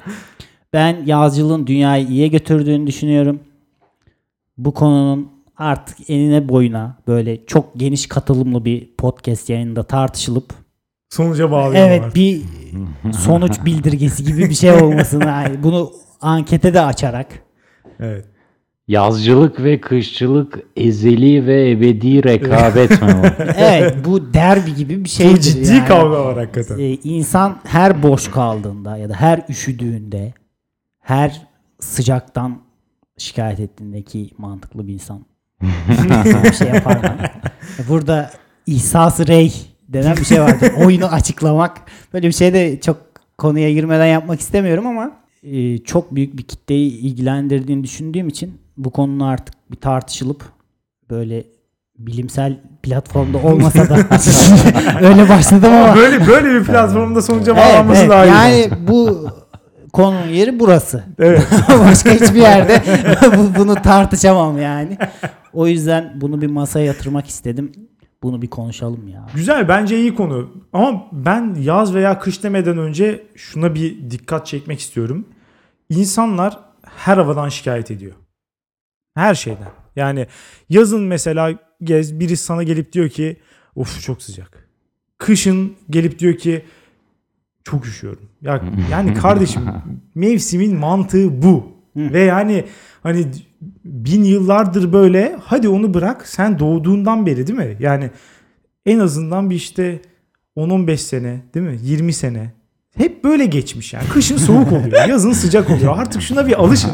ben 0.75 0.97
yazcılığın 1.07 1.67
dünyayı 1.67 2.07
iyiye 2.07 2.29
götürdüğünü 2.29 2.87
düşünüyorum. 2.87 3.41
Bu 4.59 4.75
konunun 4.75 5.29
artık 5.57 6.11
enine 6.11 6.49
boyuna 6.49 6.97
böyle 7.07 7.47
çok 7.47 7.75
geniş 7.77 8.07
katılımlı 8.07 8.65
bir 8.65 8.89
podcast 8.99 9.51
yayında 9.51 9.83
tartışılıp 9.83 10.55
Sonuca 11.11 11.51
bağlıyorlar. 11.51 11.91
evet 11.91 12.15
bir 12.15 12.43
sonuç 13.13 13.65
bildirgesi 13.65 14.25
gibi 14.25 14.51
bir 14.51 14.55
şey 14.55 14.73
olmasını 14.73 15.25
yani 15.25 15.63
bunu 15.63 15.93
ankete 16.21 16.75
de 16.75 16.81
açarak 16.81 17.27
Evet. 18.01 18.25
Yazcılık 18.89 19.63
ve 19.63 19.81
kışçılık 19.81 20.59
ezeli 20.77 21.47
ve 21.47 21.71
ebedi 21.71 22.25
rekabet 22.25 22.91
mi 23.03 23.33
evet 23.57 23.97
bu 24.05 24.35
derbi 24.35 24.75
gibi 24.75 25.05
bir 25.05 25.09
şey. 25.09 25.33
Bu 25.33 25.41
ciddi 25.41 25.85
kavga 25.85 26.25
var 26.25 26.39
hakikaten. 26.39 26.79
Ee, 26.79 26.95
insan 27.05 27.57
her 27.65 28.03
boş 28.03 28.31
kaldığında 28.31 28.97
ya 28.97 29.09
da 29.09 29.15
her 29.15 29.43
üşüdüğünde 29.49 30.33
her 31.05 31.47
sıcaktan 31.81 32.59
şikayet 33.19 33.61
ettiğinde 33.61 34.03
ki 34.03 34.31
mantıklı 34.39 34.87
bir 34.87 34.93
insan 34.93 35.27
bir 36.45 36.53
şey 36.53 36.69
yapar 36.69 36.97
mı? 36.97 37.17
Burada 37.89 38.31
ihsas 38.67 39.21
rey 39.21 39.55
denen 39.89 40.17
bir 40.17 40.25
şey 40.25 40.41
vardır. 40.41 40.73
Oyunu 40.87 41.07
açıklamak. 41.07 41.81
Böyle 42.13 42.27
bir 42.29 42.33
şey 42.33 42.55
de 42.55 42.81
çok 42.81 42.97
konuya 43.39 43.73
girmeden 43.73 44.07
yapmak 44.07 44.41
istemiyorum 44.41 44.87
ama 44.87 45.11
e, 45.43 45.79
çok 45.79 46.15
büyük 46.15 46.37
bir 46.39 46.43
kitleyi 46.43 46.91
ilgilendirdiğini 46.91 47.85
düşündüğüm 47.85 48.29
için 48.29 48.59
bu 48.77 48.91
konunun 48.91 49.21
artık 49.21 49.55
bir 49.71 49.77
tartışılıp 49.77 50.45
böyle 51.11 51.45
bilimsel 51.99 52.61
platformda 52.83 53.39
olmasa 53.39 53.89
da 53.89 53.95
öyle 55.01 55.29
başladım 55.29 55.73
ama 55.73 55.97
Böyle 55.97 56.27
böyle 56.27 56.61
bir 56.61 56.65
platformda 56.65 57.23
sonuca 57.23 57.53
Evet, 57.53 57.65
bağlanması 57.65 58.01
evet. 58.01 58.11
daha 58.11 58.27
iyi. 58.27 58.29
Yani 58.29 58.71
bu 58.89 59.29
konunun 59.95 60.29
yeri 60.29 60.61
burası. 60.61 61.05
Evet. 61.19 61.47
Başka 61.69 62.11
hiçbir 62.13 62.41
yerde 62.41 62.83
bu- 63.39 63.59
bunu 63.59 63.75
tartışamam 63.75 64.59
yani. 64.61 64.99
O 65.53 65.67
yüzden 65.67 66.13
bunu 66.21 66.41
bir 66.41 66.47
masaya 66.47 66.87
yatırmak 66.87 67.27
istedim. 67.27 67.73
Bunu 68.23 68.43
bir 68.43 68.51
konuşalım 68.51 69.09
ya. 69.09 69.27
Güzel 69.35 69.69
bence 69.69 69.99
iyi 70.01 70.15
konu. 70.15 70.51
Ama 70.73 71.07
ben 71.13 71.55
yaz 71.61 71.95
veya 71.95 72.19
kış 72.19 72.43
demeden 72.43 72.79
önce 72.79 73.27
şuna 73.37 73.75
bir 73.75 74.11
dikkat 74.11 74.47
çekmek 74.47 74.81
istiyorum. 74.81 75.25
İnsanlar 75.91 76.59
her 76.97 77.17
havadan 77.17 77.49
şikayet 77.49 77.91
ediyor. 77.91 78.13
Her 79.17 79.35
şeyden. 79.35 79.69
Yani 79.97 80.27
yazın 80.69 81.03
mesela 81.03 81.53
gez 81.83 82.21
birisi 82.21 82.45
sana 82.45 82.63
gelip 82.63 82.93
diyor 82.93 83.09
ki 83.09 83.37
of 83.77 84.03
çok 84.03 84.23
sıcak. 84.23 84.69
Kışın 85.19 85.77
gelip 85.91 86.19
diyor 86.19 86.35
ki 86.35 86.65
çok 87.65 87.87
üşüyorum. 87.87 88.23
Ya 88.43 88.63
yani 88.91 89.15
kardeşim 89.15 89.63
mevsimin 90.15 90.77
mantığı 90.77 91.43
bu. 91.43 91.75
Ve 91.97 92.21
yani 92.21 92.65
hani 93.03 93.27
bin 93.85 94.25
yıllardır 94.25 94.93
böyle 94.93 95.37
hadi 95.45 95.69
onu 95.69 95.95
bırak 95.95 96.29
sen 96.29 96.59
doğduğundan 96.59 97.27
beri 97.27 97.47
değil 97.47 97.59
mi? 97.59 97.77
Yani 97.81 98.11
en 98.87 98.99
azından 98.99 99.51
bir 99.51 99.55
işte 99.55 100.01
10-15 100.57 100.97
sene 100.97 101.43
değil 101.55 101.67
mi? 101.67 101.79
20 101.83 102.13
sene. 102.13 102.53
Hep 102.97 103.25
böyle 103.25 103.47
geçmiş 103.47 103.93
yani. 103.93 104.09
Kışın 104.09 104.37
soğuk 104.37 104.73
oluyor, 104.73 104.93
yazın 105.09 105.33
sıcak 105.33 105.71
oluyor. 105.71 105.99
Artık 105.99 106.23
şuna 106.23 106.47
bir 106.47 106.63
alışın. 106.63 106.91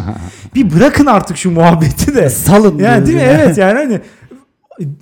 Bir 0.55 0.75
bırakın 0.77 1.07
artık 1.07 1.37
şu 1.37 1.51
muhabbeti 1.51 2.15
de. 2.15 2.31
Salın. 2.31 2.79
Yani 2.79 3.07
değil 3.07 3.17
mi? 3.17 3.23
ya. 3.23 3.31
Evet 3.31 3.59
yani 3.59 3.79
hani 3.79 4.01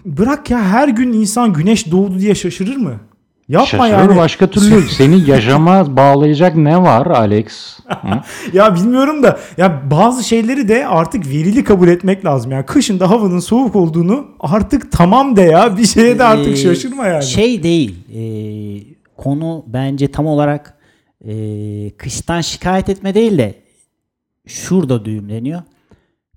bırak 0.05 0.51
ya 0.51 0.63
her 0.63 0.89
gün 0.89 1.13
insan 1.13 1.53
güneş 1.53 1.91
doğdu 1.91 2.19
diye 2.19 2.35
şaşırır 2.35 2.77
mı? 2.77 3.01
Yapma 3.49 3.67
Şaşırır 3.89 4.09
yani. 4.11 4.17
başka 4.17 4.47
türlü 4.51 4.89
seni 4.89 5.31
yaşama 5.31 5.97
bağlayacak 5.97 6.57
ne 6.57 6.83
var 6.83 7.07
Alex? 7.07 7.79
Ya 8.53 8.75
bilmiyorum 8.75 9.23
da 9.23 9.39
ya 9.57 9.91
bazı 9.91 10.25
şeyleri 10.25 10.69
de 10.69 10.87
artık 10.87 11.27
verili 11.27 11.65
kabul 11.65 11.89
etmek 11.89 12.25
lazım. 12.25 12.53
Yani 12.53 12.67
kışın 12.67 13.01
da 13.01 13.11
havanın 13.11 13.39
soğuk 13.39 13.77
olduğunu 13.77 14.27
artık 14.41 14.93
tamam 14.93 15.37
de 15.37 15.43
ya. 15.43 15.77
Bir 15.77 15.87
şeye 15.87 16.19
de 16.19 16.25
artık 16.25 16.53
Ee, 16.53 16.57
şaşırma 16.57 17.07
yani. 17.07 17.25
Şey 17.25 17.63
değil. 17.63 17.95
ee, 18.15 18.95
konu 19.17 19.65
bence 19.67 20.11
tam 20.13 20.27
olarak 20.27 20.79
ee, 21.29 21.91
kıştan 21.99 22.41
şikayet 22.41 22.89
etme 22.89 23.15
değil 23.15 23.39
de 23.39 23.55
şurada 24.47 25.05
düğümleniyor. 25.05 25.63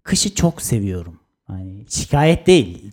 Kışı 0.04 0.36
çok 0.36 0.62
seviyorum. 0.62 1.20
Hani 1.52 1.86
şikayet 1.90 2.48
değil. 2.48 2.92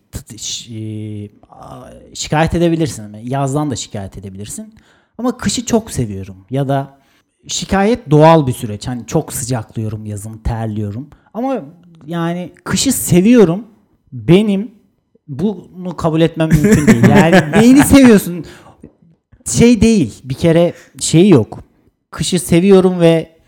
A- 1.49 1.89
şikayet 2.13 2.53
edebilirsin. 2.53 3.17
Yazdan 3.23 3.71
da 3.71 3.75
şikayet 3.75 4.17
edebilirsin. 4.17 4.73
Ama 5.17 5.37
kışı 5.37 5.65
çok 5.65 5.91
seviyorum. 5.91 6.45
Ya 6.49 6.67
da 6.67 6.99
şikayet 7.47 8.11
doğal 8.11 8.47
bir 8.47 8.51
süreç. 8.53 8.87
Hani 8.87 9.07
çok 9.07 9.33
sıcaklıyorum 9.33 10.05
yazın, 10.05 10.37
terliyorum. 10.37 11.09
Ama 11.33 11.61
yani 12.05 12.53
kışı 12.63 12.91
seviyorum. 12.91 13.65
Benim 14.13 14.71
bunu 15.27 15.95
kabul 15.97 16.21
etmem 16.21 16.49
mümkün 16.49 16.87
değil. 16.87 17.03
Yani 17.09 17.51
neyini 17.51 17.83
seviyorsun? 17.83 18.45
Şey 19.45 19.81
değil. 19.81 20.21
Bir 20.23 20.33
kere 20.35 20.73
şey 20.99 21.29
yok. 21.29 21.59
Kışı 22.11 22.39
seviyorum 22.39 22.99
ve 22.99 23.38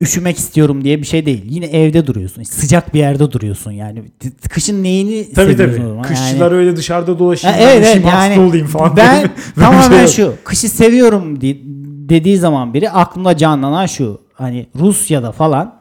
üşümek 0.00 0.38
istiyorum 0.38 0.84
diye 0.84 1.00
bir 1.02 1.06
şey 1.06 1.26
değil. 1.26 1.42
Yine 1.48 1.66
evde 1.66 2.06
duruyorsun. 2.06 2.42
Sıcak 2.42 2.94
bir 2.94 2.98
yerde 2.98 3.32
duruyorsun 3.32 3.70
yani. 3.72 4.02
Kışın 4.50 4.82
neyini 4.82 5.32
Tabii 5.34 5.52
seviyorsun? 5.52 5.74
o 5.74 5.76
tabii. 5.78 5.88
zaman? 5.88 6.02
Kışçılar 6.02 6.50
Yani- 6.50 6.58
öyle 6.60 6.76
dışarıda 6.76 7.18
dolaşayım. 7.18 7.56
Ha, 7.58 7.62
evet 7.64 7.86
evet 7.94 8.04
hasta 8.06 8.26
yani 8.26 8.40
olayım 8.48 8.66
falan. 8.66 8.96
ben 8.96 9.30
tamamen 9.60 10.06
şey 10.06 10.24
yok. 10.24 10.34
şu 10.36 10.44
kışı 10.44 10.68
seviyorum 10.68 11.40
di- 11.40 11.60
dediği 12.08 12.36
zaman 12.38 12.74
biri 12.74 12.90
aklımda 12.90 13.36
canlanan 13.36 13.86
şu 13.86 14.20
hani 14.34 14.66
Rusya'da 14.78 15.32
falan 15.32 15.74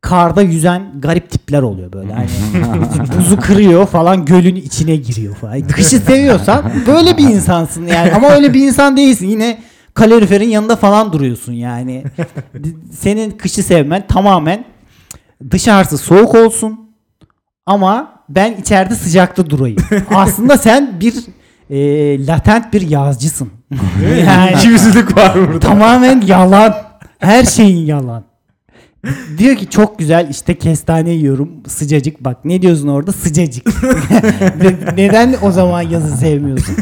karda 0.00 0.42
yüzen 0.42 0.82
garip 1.00 1.30
tipler 1.30 1.62
oluyor 1.62 1.92
böyle 1.92 2.12
hani 2.12 2.28
buzu 3.18 3.36
kırıyor 3.40 3.86
falan 3.86 4.24
gölün 4.24 4.56
içine 4.56 4.96
giriyor 4.96 5.34
falan. 5.34 5.60
Kışı 5.68 5.98
seviyorsan 5.98 6.64
böyle 6.86 7.16
bir 7.16 7.22
insansın 7.24 7.86
yani 7.86 8.12
ama 8.12 8.28
öyle 8.30 8.54
bir 8.54 8.66
insan 8.66 8.96
değilsin 8.96 9.28
yine 9.28 9.58
kaloriferin 9.96 10.48
yanında 10.48 10.76
falan 10.76 11.12
duruyorsun 11.12 11.52
yani. 11.52 12.04
Senin 12.92 13.30
kışı 13.30 13.62
sevmen 13.62 14.06
tamamen 14.06 14.64
dışarısı 15.50 15.98
soğuk 15.98 16.34
olsun 16.34 16.90
ama 17.66 18.12
ben 18.28 18.52
içeride 18.52 18.94
sıcakta 18.94 19.50
durayım. 19.50 19.78
Aslında 20.14 20.58
sen 20.58 21.00
bir 21.00 21.14
e, 21.70 22.26
latent 22.26 22.72
bir 22.72 22.80
yazcısın. 22.80 23.50
yani 24.26 24.52
İki 24.52 24.68
yüzlülük 24.68 25.16
var 25.16 25.34
burada. 25.48 25.60
tamamen 25.60 26.20
yalan. 26.20 26.74
Her 27.18 27.44
şeyin 27.44 27.86
yalan. 27.86 28.24
Diyor 29.38 29.56
ki 29.56 29.70
çok 29.70 29.98
güzel 29.98 30.28
işte 30.30 30.58
kestane 30.58 31.10
yiyorum 31.10 31.50
sıcacık 31.66 32.24
bak 32.24 32.44
ne 32.44 32.62
diyorsun 32.62 32.88
orada 32.88 33.12
sıcacık. 33.12 33.66
Ne- 34.62 34.96
Neden 34.96 35.34
o 35.42 35.50
zaman 35.50 35.82
yazı 35.82 36.16
sevmiyorsun? 36.16 36.76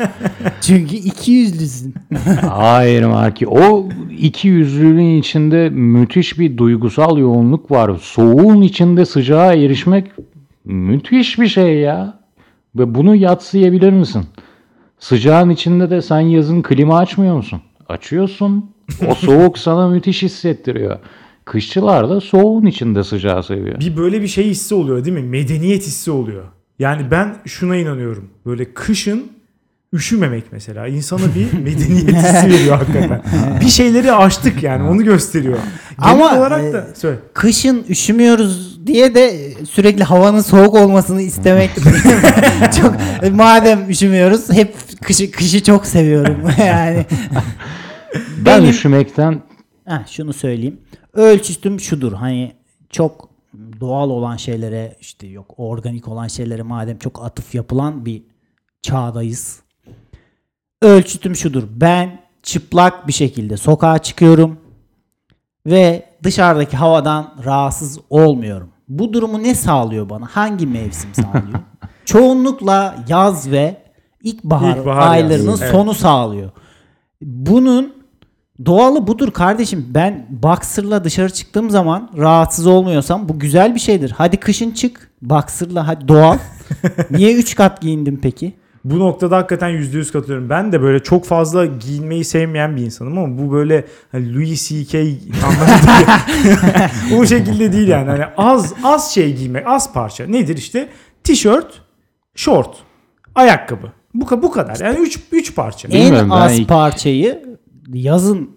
Çünkü 0.60 0.96
iki 0.96 1.32
yüzlüsün. 1.32 1.94
Hayır 2.50 3.04
Marki. 3.04 3.48
O 3.48 3.88
iki 4.18 4.48
yüzlülüğün 4.48 5.18
içinde 5.18 5.68
müthiş 5.68 6.38
bir 6.38 6.56
duygusal 6.56 7.18
yoğunluk 7.18 7.70
var. 7.70 7.90
Soğuğun 8.02 8.62
içinde 8.62 9.04
sıcağa 9.04 9.52
erişmek 9.54 10.06
müthiş 10.64 11.38
bir 11.38 11.48
şey 11.48 11.76
ya. 11.78 12.14
Ve 12.76 12.94
bunu 12.94 13.16
yatsıyabilir 13.16 13.92
misin? 13.92 14.22
Sıcağın 14.98 15.50
içinde 15.50 15.90
de 15.90 16.02
sen 16.02 16.20
yazın 16.20 16.62
klima 16.62 16.98
açmıyor 16.98 17.36
musun? 17.36 17.60
Açıyorsun. 17.88 18.70
O 19.08 19.14
soğuk 19.14 19.58
sana 19.58 19.88
müthiş 19.88 20.22
hissettiriyor. 20.22 20.98
Kışçılar 21.44 22.10
da 22.10 22.20
soğuğun 22.20 22.66
içinde 22.66 23.04
sıcağı 23.04 23.42
seviyor. 23.42 23.80
Bir 23.80 23.96
böyle 23.96 24.22
bir 24.22 24.28
şey 24.28 24.44
hissi 24.50 24.74
oluyor 24.74 25.04
değil 25.04 25.16
mi? 25.16 25.22
Medeniyet 25.22 25.82
hissi 25.86 26.10
oluyor. 26.10 26.44
Yani 26.78 27.10
ben 27.10 27.36
şuna 27.46 27.76
inanıyorum. 27.76 28.30
Böyle 28.46 28.74
kışın 28.74 29.26
üşümemek 29.94 30.44
mesela 30.52 30.86
insana 30.88 31.22
bir 31.34 31.58
medeniyet 31.64 32.08
hissi 32.16 32.46
veriyor 32.50 32.76
hakikaten. 32.76 33.22
bir 33.60 33.68
şeyleri 33.68 34.12
aştık 34.12 34.62
yani 34.62 34.88
onu 34.88 35.04
gösteriyor. 35.04 35.58
Genel 36.00 36.12
Ama, 36.12 36.38
olarak 36.38 36.64
e, 36.64 36.72
da 36.72 36.86
söyle. 36.94 37.16
Kışın 37.34 37.84
üşümüyoruz 37.88 38.80
diye 38.86 39.14
de 39.14 39.50
sürekli 39.70 40.04
havanın 40.04 40.40
soğuk 40.40 40.74
olmasını 40.74 41.22
istemek 41.22 41.70
çok 42.80 42.94
madem 43.32 43.90
üşümüyoruz 43.90 44.50
hep 44.52 44.74
kışı 45.02 45.30
kışı 45.30 45.62
çok 45.62 45.86
seviyorum 45.86 46.36
yani 46.66 47.06
Ben 48.38 48.58
Benim- 48.60 48.70
üşümekten 48.70 49.42
Heh, 49.88 50.06
şunu 50.10 50.32
söyleyeyim. 50.32 50.76
Ölçütüm 51.14 51.80
şudur. 51.80 52.12
Hani 52.12 52.52
çok 52.90 53.28
doğal 53.80 54.10
olan 54.10 54.36
şeylere 54.36 54.96
işte 55.00 55.26
yok 55.26 55.54
organik 55.56 56.08
olan 56.08 56.26
şeylere 56.26 56.62
madem 56.62 56.98
çok 56.98 57.24
atıf 57.24 57.54
yapılan 57.54 58.06
bir 58.06 58.22
çağdayız. 58.82 59.62
Ölçütüm 60.82 61.36
şudur. 61.36 61.62
Ben 61.70 62.20
çıplak 62.42 63.08
bir 63.08 63.12
şekilde 63.12 63.56
sokağa 63.56 63.98
çıkıyorum 63.98 64.58
ve 65.66 66.06
dışarıdaki 66.22 66.76
havadan 66.76 67.34
rahatsız 67.44 67.98
olmuyorum. 68.10 68.68
Bu 68.88 69.12
durumu 69.12 69.42
ne 69.42 69.54
sağlıyor 69.54 70.08
bana? 70.10 70.26
Hangi 70.26 70.66
mevsim 70.66 71.14
sağlıyor? 71.14 71.58
Çoğunlukla 72.04 73.04
yaz 73.08 73.50
ve 73.50 73.82
ilkbahar, 74.22 74.76
İlkbahar, 74.76 75.12
aylarının 75.12 75.50
yaz. 75.50 75.62
Evet. 75.62 75.72
sonu 75.72 75.94
sağlıyor. 75.94 76.50
Bunun 77.22 78.01
doğalı 78.66 79.06
budur 79.06 79.30
kardeşim. 79.30 79.86
Ben 79.88 80.26
boxer'la 80.30 81.04
dışarı 81.04 81.32
çıktığım 81.32 81.70
zaman 81.70 82.10
rahatsız 82.16 82.66
olmuyorsam 82.66 83.28
bu 83.28 83.38
güzel 83.38 83.74
bir 83.74 83.80
şeydir. 83.80 84.14
Hadi 84.16 84.36
kışın 84.36 84.70
çık 84.70 85.10
boxer'la 85.22 85.88
hadi 85.88 86.08
doğal. 86.08 86.38
Niye 87.10 87.34
3 87.34 87.54
kat 87.54 87.80
giyindin 87.80 88.18
peki? 88.22 88.52
Bu 88.84 88.98
noktada 88.98 89.36
hakikaten 89.36 89.70
%100 89.70 90.12
katılıyorum. 90.12 90.50
Ben 90.50 90.72
de 90.72 90.82
böyle 90.82 91.02
çok 91.02 91.24
fazla 91.24 91.66
giyinmeyi 91.66 92.24
sevmeyen 92.24 92.76
bir 92.76 92.82
insanım 92.82 93.18
ama 93.18 93.38
bu 93.38 93.52
böyle 93.52 93.84
hani 94.12 94.34
Louis 94.34 94.68
C.K. 94.68 94.98
anlamında 95.46 96.10
o 97.18 97.26
şekilde 97.26 97.72
değil 97.72 97.88
yani. 97.88 98.10
Hani 98.10 98.24
az 98.36 98.74
az 98.84 99.14
şey 99.14 99.36
giymek, 99.36 99.66
az 99.66 99.92
parça. 99.92 100.26
Nedir 100.26 100.56
işte? 100.56 100.88
Tişört, 101.24 101.72
şort, 102.34 102.76
ayakkabı. 103.34 103.92
Bu, 104.14 104.42
bu 104.42 104.50
kadar. 104.50 104.76
Yani 104.80 104.98
3 104.98 105.18
3 105.32 105.54
parça. 105.54 105.88
Bilmiyorum, 105.88 106.16
en 106.16 106.30
ben 106.30 106.36
az 106.36 106.58
ilk- 106.58 106.68
parçayı 106.68 107.42
yazın 107.98 108.50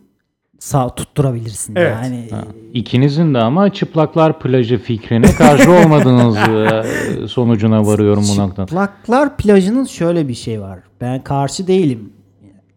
sağ 0.59 0.95
tutturabilirsin. 0.95 1.75
Evet. 1.75 1.95
Yani 2.03 2.27
Ha, 2.31 2.43
İkinizin 2.73 3.33
de 3.33 3.37
ama 3.37 3.73
çıplaklar 3.73 4.39
plajı 4.39 4.77
fikrine 4.77 5.31
karşı 5.31 5.71
olmadığınız 5.83 6.35
e, 6.37 7.27
sonucuna 7.27 7.85
varıyorum 7.85 8.23
bu 8.35 8.41
noktada. 8.41 8.67
Çıplaklar 8.67 9.37
plajının 9.37 9.85
şöyle 9.85 10.27
bir 10.27 10.33
şey 10.33 10.61
var. 10.61 10.79
Ben 11.01 11.23
karşı 11.23 11.67
değilim. 11.67 12.13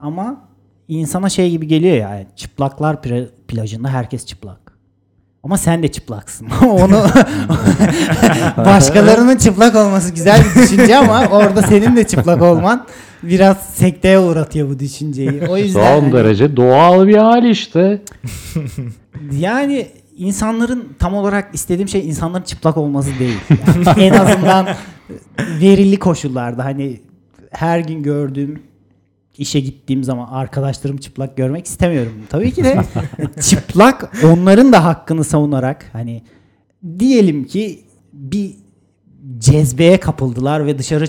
Ama 0.01 0.49
insana 0.89 1.29
şey 1.29 1.51
gibi 1.51 1.67
geliyor 1.67 1.97
yani. 1.97 2.27
Çıplaklar 2.37 2.95
pla- 2.95 3.29
plajında 3.49 3.89
herkes 3.89 4.27
çıplak. 4.27 4.68
Ama 5.45 5.59
sen 5.59 5.83
de 5.83 5.89
çıplaksın. 5.89 6.49
Onu 6.67 7.03
başkalarının 8.57 9.37
çıplak 9.37 9.77
olması 9.77 10.15
güzel 10.15 10.41
bir 10.45 10.63
düşünce 10.63 10.97
ama 10.97 11.27
orada 11.27 11.63
senin 11.63 11.97
de 11.97 12.07
çıplak 12.07 12.43
olman 12.43 12.87
biraz 13.23 13.57
sekteye 13.75 14.19
uğratıyor 14.19 14.69
bu 14.69 14.79
düşünceyi. 14.79 15.43
O 15.49 15.57
yüzden 15.57 15.95
Son 15.95 16.03
hani- 16.03 16.13
derece 16.13 16.57
doğal 16.57 17.07
bir 17.07 17.17
hal 17.17 17.45
işte. 17.45 18.03
Yani 19.33 19.87
insanların 20.17 20.89
tam 20.99 21.15
olarak 21.15 21.55
istediğim 21.55 21.89
şey 21.89 22.09
insanların 22.09 22.43
çıplak 22.43 22.77
olması 22.77 23.11
değil. 23.19 23.39
Yani 23.87 24.03
en 24.05 24.13
azından 24.13 24.67
verili 25.39 25.99
koşullarda 25.99 26.65
hani 26.65 27.01
her 27.51 27.79
gün 27.79 28.03
gördüğüm 28.03 28.63
işe 29.39 29.61
gittiğim 29.61 30.05
zaman 30.05 30.29
arkadaşlarım 30.29 30.97
çıplak 30.97 31.37
görmek 31.37 31.67
istemiyorum. 31.67 32.13
Tabii 32.31 32.53
ki 32.53 32.65
de 32.65 32.77
çıplak 33.41 34.13
onların 34.25 34.73
da 34.73 34.85
hakkını 34.85 35.25
savunarak 35.25 35.91
hani 35.93 36.23
diyelim 36.99 37.45
ki 37.45 37.81
bir 38.13 38.51
cezbeye 39.39 40.01
kapıldılar 40.01 40.67
ve 40.67 40.79
dışarı 40.79 41.05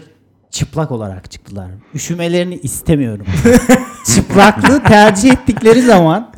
çıplak 0.52 0.92
olarak 0.92 1.32
çıktılar. 1.32 1.68
Üşümelerini 1.94 2.56
istemiyorum. 2.56 3.26
Çıplaklığı 4.16 4.84
tercih 4.84 5.32
ettikleri 5.32 5.82
zaman 5.82 6.32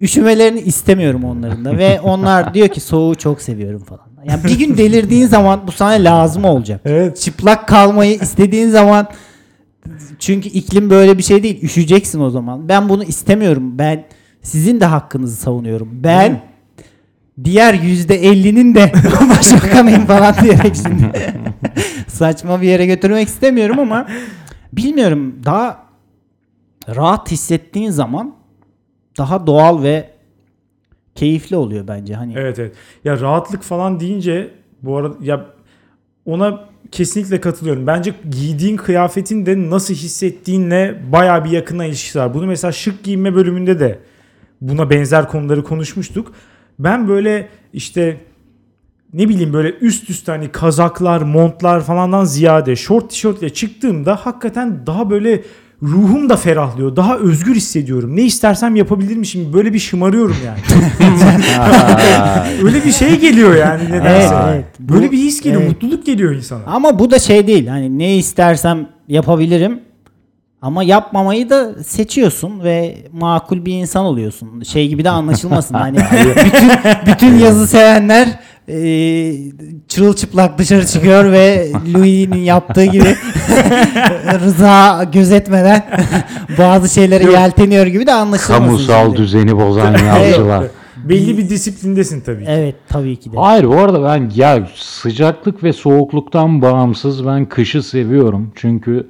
üşümelerini 0.00 0.60
istemiyorum 0.60 1.24
onların 1.24 1.64
da 1.64 1.78
ve 1.78 2.00
onlar 2.00 2.54
diyor 2.54 2.68
ki 2.68 2.80
soğuğu 2.80 3.14
çok 3.14 3.42
seviyorum 3.42 3.84
falan. 3.84 4.12
Yani 4.24 4.44
bir 4.44 4.58
gün 4.58 4.76
delirdiğin 4.76 5.26
zaman 5.26 5.66
bu 5.66 5.72
sana 5.72 5.90
lazım 5.90 6.44
olacak. 6.44 6.80
Evet. 6.84 7.20
Çıplak 7.20 7.68
kalmayı 7.68 8.14
istediğin 8.14 8.68
zaman 8.70 9.08
çünkü 10.18 10.48
iklim 10.48 10.90
böyle 10.90 11.18
bir 11.18 11.22
şey 11.22 11.42
değil. 11.42 11.62
Üşüyeceksin 11.62 12.20
o 12.20 12.30
zaman. 12.30 12.68
Ben 12.68 12.88
bunu 12.88 13.04
istemiyorum. 13.04 13.78
Ben 13.78 14.04
sizin 14.42 14.80
de 14.80 14.84
hakkınızı 14.84 15.36
savunuyorum. 15.36 15.88
Ben 15.92 16.42
diğer 17.44 17.74
yüzde 17.74 18.14
ellinin 18.14 18.74
de 18.74 18.92
başbakanıyım 19.30 20.06
falan 20.06 20.34
diyerek 20.42 20.76
şimdi 20.76 21.12
saçma 22.08 22.60
bir 22.60 22.66
yere 22.66 22.86
götürmek 22.86 23.28
istemiyorum 23.28 23.78
ama 23.78 24.06
bilmiyorum 24.72 25.34
daha 25.44 25.86
rahat 26.88 27.30
hissettiğin 27.30 27.90
zaman 27.90 28.34
daha 29.18 29.46
doğal 29.46 29.82
ve 29.82 30.10
keyifli 31.14 31.56
oluyor 31.56 31.88
bence. 31.88 32.14
Hani 32.14 32.34
Evet 32.36 32.58
evet. 32.58 32.74
Ya 33.04 33.20
rahatlık 33.20 33.62
falan 33.62 34.00
deyince 34.00 34.50
bu 34.82 34.96
arada 34.96 35.16
ya 35.20 35.46
ona 36.26 36.71
kesinlikle 36.92 37.40
katılıyorum. 37.40 37.86
Bence 37.86 38.14
giydiğin 38.30 38.76
kıyafetin 38.76 39.46
de 39.46 39.70
nasıl 39.70 39.94
hissettiğinle 39.94 41.02
bayağı 41.12 41.44
bir 41.44 41.50
yakına 41.50 41.84
ilişkisi 41.84 42.18
var. 42.18 42.34
Bunu 42.34 42.46
mesela 42.46 42.72
şık 42.72 43.04
giyinme 43.04 43.34
bölümünde 43.34 43.80
de 43.80 43.98
buna 44.60 44.90
benzer 44.90 45.28
konuları 45.28 45.64
konuşmuştuk. 45.64 46.32
Ben 46.78 47.08
böyle 47.08 47.48
işte 47.72 48.20
ne 49.12 49.28
bileyim 49.28 49.52
böyle 49.52 49.70
üst 49.70 50.10
üste 50.10 50.32
hani 50.32 50.52
kazaklar, 50.52 51.22
montlar 51.22 51.84
falandan 51.84 52.24
ziyade 52.24 52.76
short 52.76 53.10
tişörtle 53.10 53.50
çıktığımda 53.50 54.16
hakikaten 54.16 54.86
daha 54.86 55.10
böyle 55.10 55.42
ruhum 55.82 56.28
da 56.28 56.36
ferahlıyor. 56.36 56.96
Daha 56.96 57.16
özgür 57.18 57.54
hissediyorum. 57.54 58.16
Ne 58.16 58.22
istersem 58.22 58.76
yapabilirmişim. 58.76 59.52
Böyle 59.52 59.72
bir 59.72 59.78
şımarıyorum 59.78 60.36
yani. 60.46 60.58
Öyle 62.64 62.84
bir 62.84 62.92
şey 62.92 63.20
geliyor 63.20 63.56
yani 63.56 63.84
nedense. 63.84 64.34
Evet, 64.34 64.44
evet. 64.54 64.64
Bu- 64.78 64.92
Böyle 64.94 65.12
bir 65.12 65.18
his 65.18 65.40
geliyor. 65.42 65.62
evet. 65.62 65.70
Mutluluk 65.72 66.06
geliyor 66.06 66.34
insana. 66.34 66.60
Ama 66.66 66.98
bu 66.98 67.10
da 67.10 67.18
şey 67.18 67.46
değil. 67.46 67.66
Hani 67.66 67.98
ne 67.98 68.16
istersem 68.16 68.88
yapabilirim. 69.08 69.80
Ama 70.62 70.82
yapmamayı 70.82 71.50
da 71.50 71.84
seçiyorsun 71.84 72.64
ve 72.64 72.96
makul 73.12 73.64
bir 73.64 73.72
insan 73.72 74.04
oluyorsun. 74.04 74.62
Şey 74.62 74.88
gibi 74.88 75.04
de 75.04 75.10
anlaşılmasın. 75.10 75.74
hani 75.74 75.96
bütün 76.12 76.70
bütün 77.06 77.38
yazı 77.38 77.66
sevenler 77.66 78.28
e, 78.68 78.76
çırılçıplak 79.88 80.58
dışarı 80.58 80.86
çıkıyor 80.86 81.32
ve 81.32 81.72
Louis'nin 81.94 82.38
yaptığı 82.38 82.84
gibi 82.84 83.04
rıza 84.44 85.04
gözetmeden 85.12 85.84
bazı 86.58 86.94
şeylere 86.94 87.24
Yok. 87.24 87.32
yelteniyor 87.32 87.86
gibi 87.86 88.06
de 88.06 88.12
anlaşılmasın. 88.12 88.64
Kamusal 88.64 89.04
şimdi. 89.04 89.16
düzeni 89.16 89.56
bozan 89.56 89.98
yavcılar. 90.06 90.64
Belli 90.96 91.38
bir 91.38 91.48
disiplindesin 91.48 92.20
tabii 92.20 92.44
ki. 92.44 92.50
Evet 92.50 92.74
tabii 92.88 93.16
ki 93.16 93.32
de. 93.32 93.36
Hayır 93.38 93.64
bu 93.64 93.78
arada 93.78 94.04
ben 94.04 94.30
ya 94.34 94.68
sıcaklık 94.76 95.64
ve 95.64 95.72
soğukluktan 95.72 96.62
bağımsız 96.62 97.26
ben 97.26 97.46
kışı 97.46 97.82
seviyorum. 97.82 98.52
Çünkü 98.54 99.08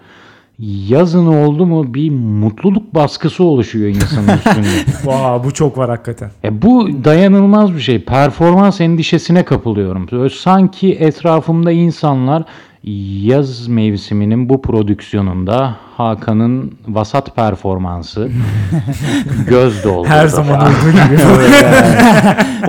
yazın 0.62 1.26
oldu 1.26 1.66
mu 1.66 1.94
bir 1.94 2.10
mutluluk 2.10 2.94
baskısı 2.94 3.44
oluşuyor 3.44 3.88
insanın 3.88 4.28
üstünde. 4.36 4.68
Vaa 5.04 5.44
bu 5.44 5.54
çok 5.54 5.78
var 5.78 5.90
hakikaten. 5.90 6.30
E 6.44 6.62
bu 6.62 6.88
dayanılmaz 7.04 7.74
bir 7.74 7.80
şey. 7.80 8.04
Performans 8.04 8.80
endişesine 8.80 9.44
kapılıyorum. 9.44 10.30
Sanki 10.30 10.94
etrafımda 10.94 11.70
insanlar 11.70 12.44
yaz 12.84 13.68
mevsiminin 13.68 14.48
bu 14.48 14.62
prodüksiyonunda 14.62 15.76
Hakan'ın 15.96 16.72
vasat 16.88 17.36
performansı 17.36 18.30
göz 19.48 19.84
doldu. 19.84 20.08
Her 20.08 20.28
zaman 20.28 20.60
olduğu 20.60 20.90
gibi. 20.90 21.22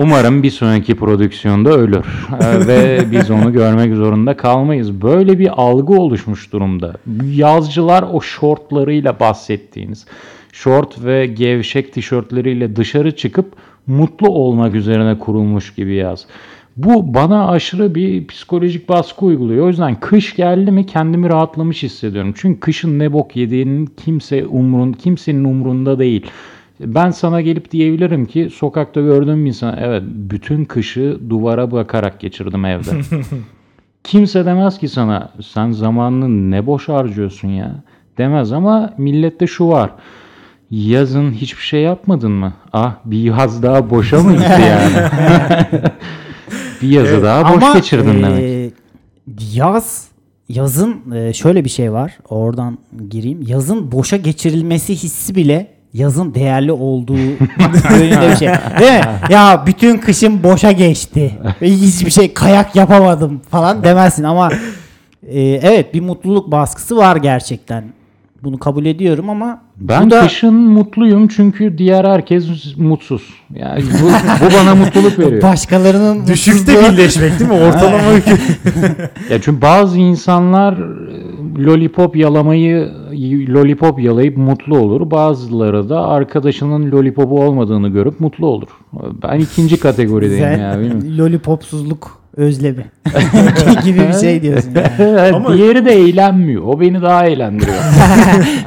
Umarım 0.00 0.42
bir 0.42 0.50
sonraki 0.50 0.96
prodüksiyonda 0.96 1.70
ölür 1.70 2.04
Ee, 2.40 2.66
ve 2.66 3.04
biz 3.10 3.30
onu 3.30 3.52
görmek 3.52 3.94
zorunda 3.94 4.36
kalmayız. 4.36 5.02
Böyle 5.02 5.38
bir 5.38 5.62
algı 5.62 5.92
oluşmuş 5.92 6.52
durumda. 6.52 6.94
Yazcılar 7.24 8.04
o 8.12 8.20
şortlarıyla 8.20 9.20
bahsettiğiniz 9.20 10.06
şort 10.52 11.04
ve 11.04 11.26
gevşek 11.26 11.92
tişörtleriyle 11.92 12.76
dışarı 12.76 13.16
çıkıp 13.16 13.52
mutlu 13.86 14.28
olmak 14.28 14.74
üzerine 14.74 15.18
kurulmuş 15.18 15.74
gibi 15.74 15.94
yaz. 15.94 16.26
Bu 16.76 17.14
bana 17.14 17.48
aşırı 17.48 17.94
bir 17.94 18.26
psikolojik 18.26 18.88
baskı 18.88 19.24
uyguluyor. 19.24 19.64
O 19.64 19.68
yüzden 19.68 20.00
kış 20.00 20.36
geldi 20.36 20.70
mi 20.70 20.86
kendimi 20.86 21.28
rahatlamış 21.28 21.82
hissediyorum. 21.82 22.34
Çünkü 22.36 22.60
kışın 22.60 22.98
ne 22.98 23.12
bok 23.12 23.36
yediğinin 23.36 23.86
kimse 23.86 24.46
umrun, 24.46 24.92
kimsenin 24.92 25.44
umrunda 25.44 25.98
değil. 25.98 26.26
Ben 26.80 27.10
sana 27.10 27.40
gelip 27.40 27.70
diyebilirim 27.70 28.26
ki 28.26 28.48
sokakta 28.54 29.00
gördüğüm 29.00 29.44
bir 29.44 29.48
insan 29.48 29.76
evet 29.80 30.02
bütün 30.06 30.64
kışı 30.64 31.18
duvara 31.30 31.70
bakarak 31.70 32.20
geçirdim 32.20 32.64
evde. 32.64 32.90
Kimse 34.04 34.46
demez 34.46 34.78
ki 34.78 34.88
sana 34.88 35.32
sen 35.42 35.70
zamanını 35.70 36.50
ne 36.50 36.66
boş 36.66 36.88
harcıyorsun 36.88 37.48
ya 37.48 37.74
demez 38.18 38.52
ama 38.52 38.94
millette 38.98 39.46
şu 39.46 39.68
var. 39.68 39.90
Yazın 40.70 41.30
hiçbir 41.32 41.62
şey 41.62 41.82
yapmadın 41.82 42.32
mı? 42.32 42.52
Ah 42.72 42.94
bir 43.04 43.18
yaz 43.18 43.62
daha 43.62 43.90
boşa 43.90 44.22
mı 44.22 44.32
gitti 44.32 44.62
yani? 44.68 45.10
bir 46.84 46.90
yazı 46.90 47.22
daha 47.22 47.54
boş 47.54 47.62
Ama 47.62 47.74
geçirdin 47.74 48.22
demek. 48.22 48.72
yaz 49.54 50.04
yazın 50.48 50.96
şöyle 51.32 51.64
bir 51.64 51.70
şey 51.70 51.92
var. 51.92 52.18
Oradan 52.28 52.78
gireyim. 53.10 53.42
Yazın 53.46 53.92
boşa 53.92 54.16
geçirilmesi 54.16 54.94
hissi 54.94 55.34
bile 55.34 55.66
yazın 55.92 56.34
değerli 56.34 56.72
olduğu 56.72 57.16
yönünde 57.98 58.30
bir 58.30 58.36
şey. 58.36 58.48
Değil 58.80 58.92
mi? 58.92 59.04
Ya 59.30 59.64
bütün 59.66 59.98
kışım 59.98 60.42
boşa 60.42 60.72
geçti. 60.72 61.34
Ve 61.62 61.70
hiçbir 61.70 62.10
şey 62.10 62.32
kayak 62.34 62.76
yapamadım 62.76 63.40
falan 63.50 63.84
demezsin 63.84 64.24
ama 64.24 64.50
e, 65.26 65.40
evet 65.42 65.94
bir 65.94 66.00
mutluluk 66.00 66.50
baskısı 66.50 66.96
var 66.96 67.16
gerçekten. 67.16 67.84
Bunu 68.44 68.58
kabul 68.58 68.84
ediyorum 68.86 69.30
ama 69.30 69.62
Ben 69.76 70.10
da 70.10 70.20
kışın 70.20 70.54
mutluyum 70.54 71.28
çünkü 71.28 71.78
diğer 71.78 72.04
herkes 72.04 72.76
mutsuz. 72.76 73.22
Yani 73.54 73.82
bu, 74.02 74.06
bu 74.46 74.50
bana 74.60 74.74
mutluluk 74.74 75.18
veriyor. 75.18 75.42
başkalarının 75.52 76.26
Düşükte 76.26 76.72
mutsuzluğu- 76.72 76.92
birleşmek 76.92 77.40
değil 77.40 77.50
mi? 77.50 77.56
Ortalama 77.66 78.02
Ya 79.30 79.40
çünkü 79.40 79.62
bazı 79.62 79.98
insanlar 79.98 80.72
e, 80.72 81.64
lollipop 81.64 82.16
yalamayı 82.16 82.92
lollipop 83.48 84.00
yalayıp 84.00 84.36
mutlu 84.36 84.78
olur. 84.78 85.10
Bazıları 85.10 85.88
da 85.88 86.06
arkadaşının 86.06 86.90
lollipopu 86.92 87.42
olmadığını 87.42 87.88
görüp 87.88 88.20
mutlu 88.20 88.46
olur. 88.46 88.68
Ben 89.22 89.38
ikinci 89.40 89.80
kategorideyim 89.80 90.60
ya. 90.60 90.78
lollipopsuzluk 91.18 92.23
özlemi 92.36 92.86
gibi 93.84 93.98
bir 94.08 94.12
şey 94.20 94.42
diyorsun 94.42 94.72
yani. 94.98 95.34
Ama- 95.34 95.56
Diğeri 95.56 95.84
de 95.84 95.92
eğlenmiyor. 95.92 96.62
O 96.62 96.80
beni 96.80 97.02
daha 97.02 97.26
eğlendiriyor. 97.26 97.76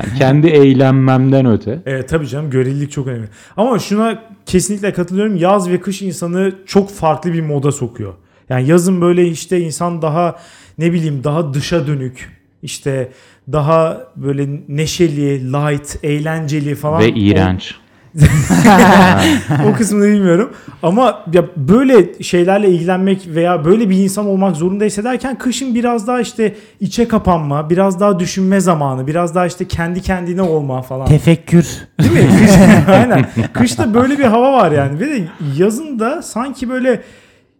Yani 0.07 0.17
kendi 0.19 0.47
eğlenmemden 0.47 1.45
öte. 1.45 1.79
Evet 1.85 2.09
tabii 2.09 2.27
canım 2.27 2.49
görelilik 2.49 2.91
çok 2.91 3.07
önemli. 3.07 3.27
Ama 3.57 3.79
şuna 3.79 4.19
kesinlikle 4.45 4.93
katılıyorum. 4.93 5.35
Yaz 5.35 5.69
ve 5.69 5.79
kış 5.79 6.01
insanı 6.01 6.51
çok 6.65 6.91
farklı 6.91 7.33
bir 7.33 7.41
moda 7.41 7.71
sokuyor. 7.71 8.13
Yani 8.49 8.67
yazın 8.67 9.01
böyle 9.01 9.27
işte 9.27 9.59
insan 9.59 10.01
daha 10.01 10.35
ne 10.77 10.93
bileyim 10.93 11.23
daha 11.23 11.53
dışa 11.53 11.87
dönük 11.87 12.29
işte 12.63 13.11
daha 13.51 14.03
böyle 14.15 14.47
neşeli, 14.67 15.53
light, 15.53 15.95
eğlenceli 16.03 16.75
falan. 16.75 17.01
Ve 17.01 17.09
iğrenç. 17.09 17.75
O, 17.75 17.86
o 19.69 19.73
kısmını 19.77 20.07
bilmiyorum. 20.07 20.53
Ama 20.83 21.25
ya 21.33 21.45
böyle 21.57 22.23
şeylerle 22.23 22.69
ilgilenmek 22.69 23.27
veya 23.27 23.65
böyle 23.65 23.89
bir 23.89 23.97
insan 23.97 24.25
olmak 24.25 24.55
zorunda 24.55 24.85
hissederken 24.85 25.37
kışın 25.37 25.75
biraz 25.75 26.07
daha 26.07 26.21
işte 26.21 26.55
içe 26.79 27.07
kapanma, 27.07 27.69
biraz 27.69 27.99
daha 27.99 28.19
düşünme 28.19 28.59
zamanı, 28.59 29.07
biraz 29.07 29.35
daha 29.35 29.45
işte 29.45 29.67
kendi 29.67 30.01
kendine 30.01 30.41
olma 30.41 30.81
falan. 30.81 31.07
Tefekkür. 31.07 31.67
Değil 31.99 32.11
mi? 32.11 32.29
Kış, 32.39 32.51
aynen. 32.87 33.25
Kışta 33.53 33.93
böyle 33.93 34.19
bir 34.19 34.25
hava 34.25 34.53
var 34.53 34.71
yani. 34.71 34.99
Ve 34.99 35.05
de 35.09 35.27
yazın 35.57 35.99
da 35.99 36.21
sanki 36.21 36.69
böyle 36.69 37.01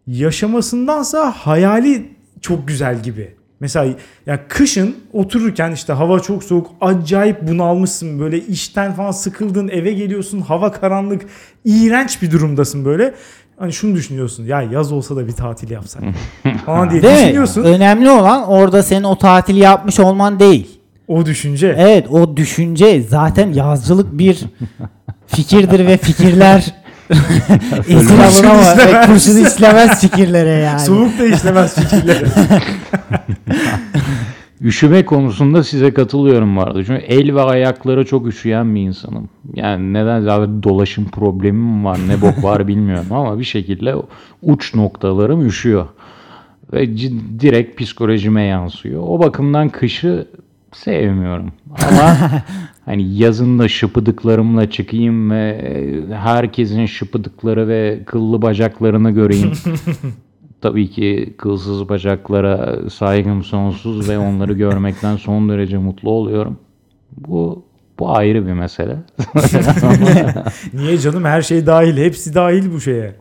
yaşamasındansa 0.07 1.31
hayali 1.31 2.11
çok 2.41 2.67
güzel 2.67 3.03
gibi. 3.03 3.36
Mesela 3.59 3.85
ya 4.25 4.47
kışın 4.47 4.95
otururken 5.13 5.71
işte 5.71 5.93
hava 5.93 6.19
çok 6.19 6.43
soğuk, 6.43 6.67
acayip 6.81 7.47
bunalmışsın 7.47 8.19
böyle 8.19 8.39
işten 8.41 8.93
falan 8.93 9.11
sıkıldın, 9.11 9.67
eve 9.67 9.93
geliyorsun, 9.93 10.41
hava 10.41 10.71
karanlık, 10.71 11.25
iğrenç 11.65 12.21
bir 12.21 12.31
durumdasın 12.31 12.85
böyle. 12.85 13.13
Hani 13.59 13.73
şunu 13.73 13.95
düşünüyorsun. 13.95 14.45
Ya 14.45 14.61
yaz 14.61 14.91
olsa 14.91 15.15
da 15.15 15.27
bir 15.27 15.31
tatil 15.31 15.69
yapsak. 15.69 16.03
falan 16.65 16.89
diye 16.89 17.01
Değil 17.01 17.13
mi? 17.13 17.21
düşünüyorsun. 17.21 17.63
Önemli 17.63 18.09
olan 18.09 18.47
orada 18.47 18.83
senin 18.83 19.03
o 19.03 19.17
tatili 19.17 19.59
yapmış 19.59 19.99
olman 19.99 20.39
değil. 20.39 20.79
O 21.07 21.25
düşünce. 21.25 21.75
Evet 21.77 22.07
o 22.11 22.37
düşünce 22.37 23.01
zaten 23.01 23.53
yazcılık 23.53 24.17
bir 24.17 24.43
fikirdir 25.27 25.87
ve 25.87 25.97
fikirler 25.97 26.75
alınamaz 27.09 28.77
ve 28.87 29.01
kurşun 29.05 29.45
işlemez 29.45 30.01
fikirlere 30.01 30.49
yani. 30.49 30.79
Soğuk 30.79 31.19
da 31.19 31.25
işlemez 31.25 31.75
fikirleri. 31.75 32.25
Üşüme 34.61 35.05
konusunda 35.05 35.63
size 35.63 35.93
katılıyorum 35.93 36.57
vardı. 36.57 36.83
Çünkü 36.87 37.03
el 37.05 37.35
ve 37.35 37.41
ayaklara 37.41 38.03
çok 38.03 38.27
üşüyen 38.27 38.75
bir 38.75 38.81
insanım. 38.81 39.29
Yani 39.53 39.93
neden 39.93 40.25
abi 40.25 40.63
dolaşım 40.63 41.05
problemim 41.09 41.85
var 41.85 41.99
ne 42.07 42.21
bok 42.21 42.43
var 42.43 42.67
bilmiyorum 42.67 43.07
ama 43.11 43.39
bir 43.39 43.43
şekilde 43.43 43.95
uç 44.41 44.75
noktalarım 44.75 45.47
üşüyor. 45.47 45.87
Ve 46.73 46.97
direkt 47.39 47.81
psikolojime 47.81 48.43
yansıyor. 48.43 49.03
O 49.07 49.19
bakımdan 49.19 49.69
kışı 49.69 50.27
sevmiyorum. 50.77 51.51
Ama 51.89 52.15
hani 52.85 53.17
yazında 53.17 53.67
şıpıdıklarımla 53.67 54.69
çıkayım 54.69 55.31
ve 55.31 55.73
herkesin 56.13 56.85
şıpıdıkları 56.85 57.67
ve 57.67 57.99
kıllı 58.05 58.41
bacaklarını 58.41 59.11
göreyim. 59.11 59.51
Tabii 60.61 60.89
ki 60.89 61.33
kılsız 61.37 61.89
bacaklara 61.89 62.89
saygım 62.89 63.43
sonsuz 63.43 64.09
ve 64.09 64.17
onları 64.17 64.53
görmekten 64.53 65.15
son 65.15 65.49
derece 65.49 65.77
mutlu 65.77 66.09
oluyorum. 66.09 66.59
Bu 67.17 67.67
bu 67.99 68.15
ayrı 68.15 68.47
bir 68.47 68.53
mesele. 68.53 68.97
Niye 70.73 70.97
canım 70.97 71.25
her 71.25 71.41
şey 71.41 71.65
dahil. 71.65 71.97
Hepsi 71.97 72.35
dahil 72.35 72.73
bu 72.73 72.81
şeye. 72.81 73.15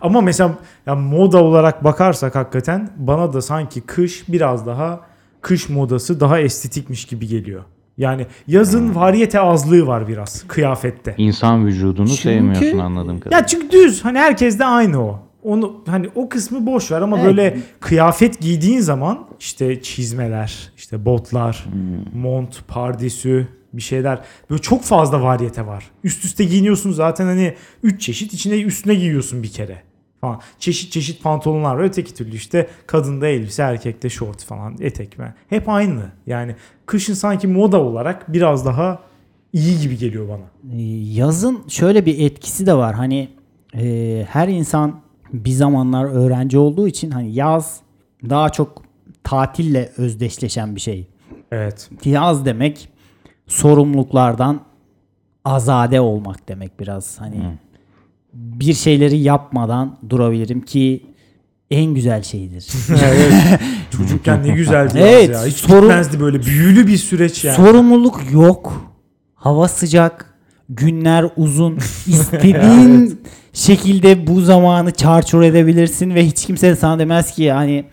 Ama 0.00 0.20
mesela 0.20 0.54
ya 0.86 0.94
moda 0.94 1.42
olarak 1.42 1.84
bakarsak 1.84 2.34
hakikaten 2.34 2.90
bana 2.96 3.32
da 3.32 3.42
sanki 3.42 3.80
kış 3.80 4.28
biraz 4.28 4.66
daha 4.66 5.00
kış 5.46 5.68
modası 5.68 6.20
daha 6.20 6.40
estetikmiş 6.40 7.04
gibi 7.04 7.26
geliyor. 7.28 7.62
Yani 7.98 8.26
yazın 8.46 8.94
varyete 8.94 9.40
azlığı 9.40 9.86
var 9.86 10.08
biraz 10.08 10.44
kıyafette. 10.48 11.14
İnsan 11.18 11.66
vücudunu 11.66 12.08
Çünkü- 12.08 12.22
sevmiyorsun 12.22 12.78
anladığım 12.78 13.20
kadarıyla. 13.20 13.38
Ya 13.38 13.46
çünkü 13.46 13.70
düz 13.70 14.04
hani 14.04 14.18
herkes 14.18 14.58
de 14.58 14.64
aynı 14.64 15.02
o. 15.04 15.20
Onu 15.42 15.82
hani 15.86 16.08
o 16.14 16.28
kısmı 16.28 16.66
boş 16.66 16.92
ver 16.92 17.00
ama 17.00 17.16
Evet. 17.16 17.26
böyle 17.26 17.58
kıyafet 17.80 18.40
giydiğin 18.40 18.80
zaman 18.80 19.26
işte 19.40 19.82
çizmeler, 19.82 20.72
işte 20.76 21.04
botlar, 21.04 21.64
mont, 22.14 22.68
pardesü 22.68 23.48
bir 23.72 23.82
şeyler 23.82 24.20
böyle 24.50 24.62
çok 24.62 24.82
fazla 24.82 25.22
varyete 25.22 25.66
var. 25.66 25.84
Üst 26.04 26.24
üste 26.24 26.44
giyiniyorsun 26.44 26.92
zaten 26.92 27.26
hani 27.26 27.54
3 27.82 28.00
çeşit 28.00 28.32
içine 28.34 28.60
üstüne 28.60 28.94
giyiyorsun 28.94 29.42
bir 29.42 29.48
kere 29.50 29.82
falan. 30.26 30.40
Çeşit 30.58 30.92
çeşit 30.92 31.22
pantolonlar 31.22 31.74
var. 31.74 31.84
Öteki 31.84 32.14
türlü 32.14 32.36
işte 32.36 32.68
kadında 32.86 33.26
elbise, 33.26 33.62
erkekte 33.62 34.08
şort 34.10 34.44
falan, 34.44 34.76
etek 34.80 35.18
mi? 35.18 35.34
Hep 35.48 35.68
aynı. 35.68 36.02
Yani 36.26 36.56
kışın 36.86 37.14
sanki 37.14 37.48
moda 37.48 37.82
olarak 37.82 38.32
biraz 38.32 38.66
daha 38.66 38.98
iyi 39.52 39.80
gibi 39.80 39.98
geliyor 39.98 40.28
bana. 40.28 40.74
Ee, 40.74 40.82
Yazın 41.12 41.64
şöyle 41.68 42.06
bir 42.06 42.18
etkisi 42.18 42.66
de 42.66 42.74
var. 42.74 42.94
Hani 42.94 43.28
e, 43.74 44.26
her 44.30 44.48
insan 44.48 45.00
bir 45.32 45.50
zamanlar 45.50 46.04
öğrenci 46.04 46.58
olduğu 46.58 46.88
için 46.88 47.10
hani 47.10 47.34
yaz 47.34 47.80
daha 48.30 48.50
çok 48.50 48.82
tatille 49.24 49.92
özdeşleşen 49.96 50.76
bir 50.76 50.80
şey. 50.80 51.06
Evet. 51.52 51.90
Yaz 52.04 52.44
demek 52.44 52.88
sorumluluklardan 53.46 54.60
azade 55.44 56.00
olmak 56.00 56.48
demek 56.48 56.80
biraz. 56.80 57.20
Hani 57.20 57.58
bir 58.36 58.74
şeyleri 58.74 59.18
yapmadan 59.18 59.98
durabilirim 60.08 60.60
ki 60.60 61.02
en 61.70 61.94
güzel 61.94 62.22
şeydir. 62.22 62.66
evet. 63.04 63.60
Çocukken 63.90 64.42
ne 64.42 64.48
güzeldi 64.54 64.98
Evet, 64.98 65.30
ya. 65.30 65.46
Hiç 65.46 65.56
sorun- 65.56 66.20
böyle. 66.20 66.42
Büyülü 66.42 66.86
bir 66.86 66.96
süreç 66.96 67.44
yani. 67.44 67.56
Sorumluluk 67.56 68.20
yok. 68.32 68.90
Hava 69.34 69.68
sıcak. 69.68 70.34
Günler 70.68 71.26
uzun. 71.36 71.76
İstediğin 72.06 73.20
şekilde 73.52 74.26
bu 74.26 74.40
zamanı 74.40 74.90
çarçur 74.90 75.42
edebilirsin 75.42 76.14
ve 76.14 76.26
hiç 76.26 76.46
kimse 76.46 76.76
sana 76.76 76.98
demez 76.98 77.32
ki 77.34 77.52
hani 77.52 77.84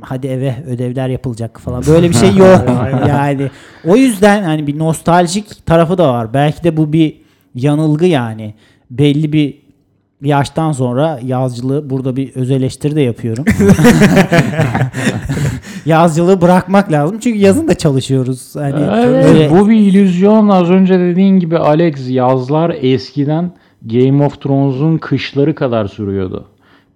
hadi 0.00 0.26
eve 0.26 0.64
ödevler 0.66 1.08
yapılacak 1.08 1.60
falan. 1.60 1.86
Böyle 1.86 2.08
bir 2.08 2.14
şey 2.14 2.28
yok. 2.36 2.64
Yani 3.08 3.50
o 3.84 3.96
yüzden 3.96 4.42
hani 4.42 4.66
bir 4.66 4.78
nostaljik 4.78 5.66
tarafı 5.66 5.98
da 5.98 6.12
var. 6.12 6.34
Belki 6.34 6.64
de 6.64 6.76
bu 6.76 6.92
bir 6.92 7.20
yanılgı 7.54 8.06
yani. 8.06 8.54
Belli 8.90 9.32
bir 9.32 9.63
yaştan 10.24 10.72
sonra 10.72 11.20
yazcılığı 11.24 11.90
burada 11.90 12.16
bir 12.16 12.34
öz 12.34 12.50
eleştiri 12.50 12.96
de 12.96 13.00
yapıyorum. 13.00 13.44
yazcılığı 15.86 16.40
bırakmak 16.40 16.92
lazım. 16.92 17.18
Çünkü 17.18 17.38
yazın 17.38 17.68
da 17.68 17.74
çalışıyoruz. 17.74 18.56
Hani 18.56 18.84
Evet, 19.06 19.24
böyle- 19.24 19.50
bu 19.50 19.68
bir 19.68 19.76
illüzyon. 19.76 20.48
Az 20.48 20.70
önce 20.70 20.98
dediğin 20.98 21.38
gibi 21.38 21.58
Alex 21.58 22.10
yazlar 22.10 22.76
eskiden 22.80 23.52
Game 23.82 24.24
of 24.24 24.40
Thrones'un 24.40 24.98
kışları 24.98 25.54
kadar 25.54 25.86
sürüyordu. 25.86 26.44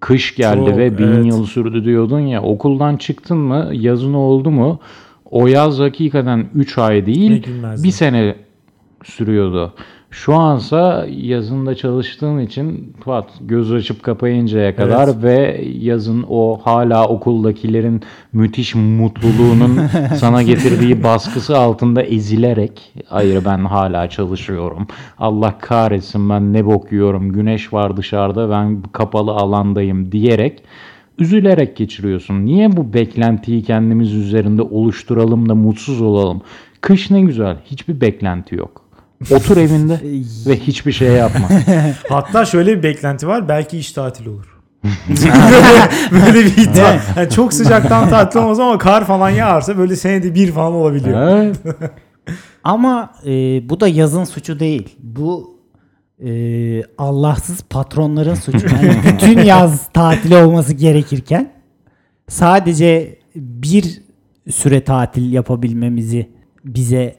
Kış 0.00 0.36
geldi 0.36 0.70
Çok, 0.70 0.76
ve 0.78 0.98
bin 0.98 1.06
evet. 1.06 1.26
yıl 1.26 1.46
sürdü 1.46 1.84
diyordun 1.84 2.20
ya. 2.20 2.42
Okuldan 2.42 2.96
çıktın 2.96 3.38
mı 3.38 3.68
yazın 3.72 4.14
oldu 4.14 4.50
mu 4.50 4.80
o 5.30 5.46
yaz 5.46 5.78
hakikaten 5.78 6.46
3 6.54 6.78
ay 6.78 7.06
değil 7.06 7.46
bir 7.82 7.90
sene 7.90 8.34
sürüyordu. 9.04 9.74
Şu 10.10 10.34
ansa 10.34 11.06
yazında 11.10 11.74
çalıştığın 11.74 12.38
için 12.38 12.96
pat 13.04 13.30
göz 13.40 13.72
açıp 13.72 14.02
kapayıncaya 14.02 14.76
kadar 14.76 15.08
Evet. 15.08 15.22
ve 15.22 15.64
yazın 15.78 16.24
o 16.28 16.60
hala 16.64 17.08
okuldakilerin 17.08 18.02
müthiş 18.32 18.74
mutluluğunun 18.74 19.80
sana 20.16 20.42
getirdiği 20.42 21.02
baskısı 21.02 21.58
altında 21.58 22.02
ezilerek 22.02 22.94
hayır 23.06 23.44
ben 23.44 23.64
hala 23.64 24.08
çalışıyorum. 24.08 24.86
Allah 25.18 25.58
kahretsin 25.58 26.30
ben 26.30 26.52
ne 26.52 26.66
bok 26.66 26.92
yiyorum. 26.92 27.32
Güneş 27.32 27.72
var 27.72 27.96
dışarıda 27.96 28.50
ben 28.50 28.82
kapalı 28.82 29.30
alandayım 29.30 30.12
diyerek 30.12 30.62
üzülerek 31.18 31.76
geçiriyorsun. 31.76 32.46
Niye 32.46 32.76
bu 32.76 32.92
beklentiyi 32.92 33.62
kendimiz 33.62 34.14
üzerinde 34.14 34.62
oluşturalım 34.62 35.48
da 35.48 35.54
mutsuz 35.54 36.00
olalım? 36.02 36.42
Kış 36.80 37.10
ne 37.10 37.20
güzel. 37.20 37.56
Hiçbir 37.64 38.00
beklenti 38.00 38.54
yok. 38.54 38.87
Otur 39.30 39.56
evinde 39.56 40.00
ve 40.46 40.56
hiçbir 40.60 40.92
şey 40.92 41.08
yapma. 41.08 41.48
Hatta 42.08 42.44
şöyle 42.44 42.78
bir 42.78 42.82
beklenti 42.82 43.28
var. 43.28 43.48
Belki 43.48 43.78
iş 43.78 43.92
tatili 43.92 44.28
olur. 44.28 44.58
böyle 46.12 46.44
bir 46.44 46.56
iddia. 46.56 46.96
Yani 47.16 47.30
çok 47.30 47.52
sıcaktan 47.52 48.08
tatil 48.08 48.40
olmaz 48.40 48.60
ama 48.60 48.78
kar 48.78 49.06
falan 49.06 49.30
yağarsa 49.30 49.78
böyle 49.78 49.96
senede 49.96 50.34
bir 50.34 50.52
falan 50.52 50.72
olabiliyor. 50.72 51.28
Evet. 51.28 51.56
Ama 52.64 53.14
e, 53.26 53.30
bu 53.68 53.80
da 53.80 53.88
yazın 53.88 54.24
suçu 54.24 54.60
değil. 54.60 54.96
Bu 54.98 55.58
e, 56.24 56.30
Allahsız 56.98 57.62
patronların 57.62 58.34
suçu. 58.34 58.66
Yani 58.66 58.96
bütün 59.04 59.38
yaz 59.38 59.88
tatili 59.92 60.36
olması 60.36 60.72
gerekirken 60.72 61.52
sadece 62.28 63.18
bir 63.36 64.02
süre 64.50 64.84
tatil 64.84 65.32
yapabilmemizi 65.32 66.30
bize 66.64 67.16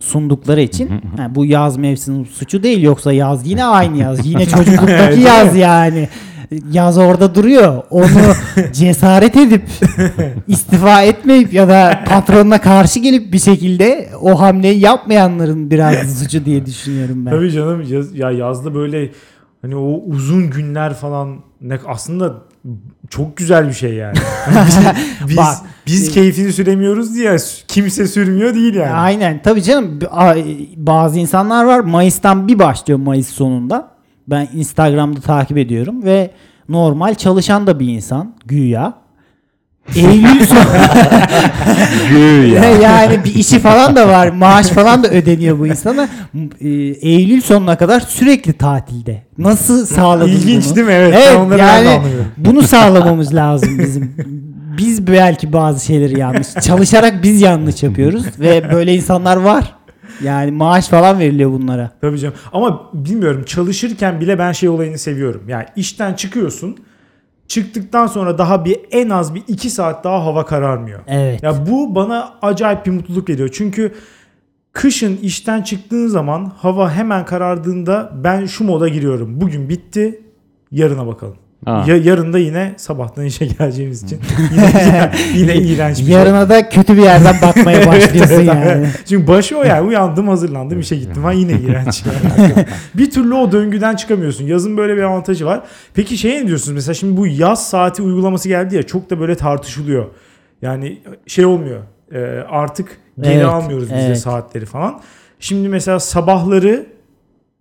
sundukları 0.00 0.60
için 0.60 0.90
yani 1.18 1.34
bu 1.34 1.44
yaz 1.44 1.76
mevsiminin 1.76 2.24
suçu 2.24 2.62
değil 2.62 2.82
yoksa 2.82 3.12
yaz 3.12 3.46
yine 3.46 3.64
aynı 3.64 3.96
yaz. 3.96 4.26
Yine 4.26 4.46
çocukluktaki 4.48 5.20
yaz 5.20 5.56
yani. 5.56 6.08
Yaz 6.72 6.98
orada 6.98 7.34
duruyor. 7.34 7.82
Onu 7.90 8.06
cesaret 8.72 9.36
edip 9.36 9.62
istifa 10.46 11.02
etmeyip 11.02 11.52
ya 11.52 11.68
da 11.68 12.04
patronuna 12.08 12.60
karşı 12.60 13.00
gelip 13.00 13.32
bir 13.32 13.38
şekilde 13.38 14.08
o 14.20 14.40
hamleyi 14.40 14.80
yapmayanların 14.80 15.70
biraz 15.70 16.18
suçu 16.22 16.44
diye 16.44 16.66
düşünüyorum 16.66 17.26
ben. 17.26 17.30
Tabii 17.30 17.50
canım 17.50 17.82
yaz, 17.88 18.14
ya 18.14 18.30
yazda 18.30 18.74
böyle 18.74 19.10
hani 19.62 19.76
o 19.76 20.02
uzun 20.06 20.50
günler 20.50 20.94
falan 20.94 21.38
ne 21.60 21.78
aslında 21.86 22.34
çok 23.10 23.36
güzel 23.36 23.68
bir 23.68 23.72
şey 23.72 23.94
yani. 23.94 24.16
biz 24.68 24.78
biz, 25.28 25.36
Bak, 25.36 25.56
biz 25.86 26.10
keyfini 26.12 26.52
süremiyoruz 26.52 27.14
diye 27.14 27.36
kimse 27.68 28.06
sürmüyor 28.06 28.54
değil 28.54 28.74
yani. 28.74 28.92
Aynen 28.92 29.42
tabii 29.42 29.62
canım 29.62 29.98
A- 30.10 30.34
bazı 30.76 31.18
insanlar 31.18 31.64
var 31.64 31.80
Mayıs'tan 31.80 32.48
bir 32.48 32.58
başlıyor 32.58 32.98
Mayıs 32.98 33.28
sonunda. 33.28 33.88
Ben 34.28 34.48
Instagram'da 34.54 35.20
takip 35.20 35.58
ediyorum 35.58 36.04
ve 36.04 36.30
normal 36.68 37.14
çalışan 37.14 37.66
da 37.66 37.80
bir 37.80 37.88
insan 37.88 38.34
güya. 38.46 38.94
Eylül 39.96 40.46
sonu 40.46 40.58
yani 42.82 43.24
bir 43.24 43.34
işi 43.34 43.58
falan 43.58 43.96
da 43.96 44.08
var. 44.08 44.28
Maaş 44.28 44.68
falan 44.68 45.04
da 45.04 45.08
ödeniyor 45.08 45.58
bu 45.58 45.66
insana. 45.66 46.08
Ee, 46.60 46.68
Eylül 47.08 47.40
sonuna 47.40 47.78
kadar 47.78 48.00
sürekli 48.00 48.52
tatilde. 48.52 49.22
Nasıl 49.38 49.86
sağladık 49.86 50.34
İlginç 50.34 50.66
bunu? 50.66 50.76
değil 50.76 50.86
mi? 50.86 50.92
Evet, 50.92 51.18
Evet 51.28 51.58
yani 51.60 52.00
bunu 52.36 52.62
sağlamamız 52.62 53.34
lazım 53.34 53.78
bizim. 53.78 54.14
Biz 54.78 55.06
belki 55.06 55.52
bazı 55.52 55.84
şeyleri 55.86 56.18
yanlış. 56.20 56.54
Çalışarak 56.54 57.22
biz 57.22 57.40
yanlış 57.42 57.82
yapıyoruz 57.82 58.24
ve 58.40 58.72
böyle 58.72 58.94
insanlar 58.94 59.36
var. 59.36 59.74
Yani 60.24 60.50
maaş 60.50 60.88
falan 60.88 61.18
veriliyor 61.18 61.50
bunlara. 61.52 61.90
Tabii 62.00 62.18
canım. 62.18 62.34
Ama 62.52 62.80
bilmiyorum 62.94 63.44
çalışırken 63.46 64.20
bile 64.20 64.38
ben 64.38 64.52
şey 64.52 64.68
olayını 64.68 64.98
seviyorum. 64.98 65.42
Yani 65.48 65.64
işten 65.76 66.14
çıkıyorsun. 66.14 66.76
Çıktıktan 67.48 68.06
sonra 68.06 68.38
daha 68.38 68.64
bir 68.64 68.76
en 68.90 69.10
az 69.10 69.34
bir 69.34 69.42
iki 69.48 69.70
saat 69.70 70.04
daha 70.04 70.24
hava 70.24 70.46
kararmıyor. 70.46 71.00
Evet. 71.06 71.42
Ya 71.42 71.66
bu 71.66 71.94
bana 71.94 72.34
acayip 72.42 72.86
bir 72.86 72.90
mutluluk 72.90 73.28
veriyor. 73.28 73.48
Çünkü 73.52 73.94
kışın 74.72 75.16
işten 75.16 75.62
çıktığın 75.62 76.06
zaman 76.06 76.52
hava 76.56 76.92
hemen 76.92 77.24
karardığında 77.24 78.12
ben 78.14 78.46
şu 78.46 78.64
moda 78.64 78.88
giriyorum. 78.88 79.40
Bugün 79.40 79.68
bitti. 79.68 80.20
Yarına 80.70 81.06
bakalım. 81.06 81.36
Ha. 81.64 81.84
Ya, 81.86 81.96
yarın 81.96 82.32
da 82.32 82.38
yine 82.38 82.74
sabahtan 82.76 83.24
işe 83.24 83.46
geleceğimiz 83.46 84.02
için 84.02 84.20
yine, 84.52 84.72
yine 85.34 85.56
iğrenç 85.72 85.98
bir 85.98 86.04
şey. 86.04 86.14
Yarına 86.14 86.48
da 86.48 86.68
kötü 86.68 86.96
bir 86.96 87.02
yerden 87.02 87.36
bakmaya 87.42 87.86
başlıyorsun 87.86 88.34
Evet, 88.34 88.46
yani. 88.46 88.64
evet. 88.64 89.02
Çünkü 89.08 89.26
başı 89.26 89.58
o 89.58 89.62
yani 89.62 89.88
uyandım 89.88 90.28
hazırlandım 90.28 90.80
işe 90.80 90.96
gittim 90.96 91.24
ha 91.24 91.32
yine 91.32 91.52
iğrenç 91.52 92.04
yani. 92.38 92.66
bir 92.94 93.10
türlü 93.10 93.34
o 93.34 93.52
döngüden 93.52 93.96
çıkamıyorsun. 93.96 94.44
Yazın 94.44 94.76
böyle 94.76 94.96
bir 94.96 95.02
avantajı 95.02 95.46
var. 95.46 95.62
Peki 95.94 96.18
şey 96.18 96.32
ne 96.42 96.46
diyorsunuz 96.46 96.74
mesela 96.74 96.94
şimdi 96.94 97.16
bu 97.16 97.26
yaz 97.26 97.68
saati 97.68 98.02
uygulaması 98.02 98.48
geldi 98.48 98.76
ya 98.76 98.82
çok 98.82 99.10
da 99.10 99.20
böyle 99.20 99.34
tartışılıyor. 99.34 100.06
Yani 100.62 100.98
şey 101.26 101.44
olmuyor 101.44 101.80
e, 102.14 102.18
artık 102.50 102.98
geri 103.20 103.34
Evet, 103.34 103.44
almıyoruz 103.46 103.84
biz 103.90 103.98
de 103.98 104.06
evet. 104.06 104.18
saatleri 104.18 104.66
falan. 104.66 105.00
Şimdi 105.40 105.68
mesela 105.68 106.00
sabahları 106.00 106.86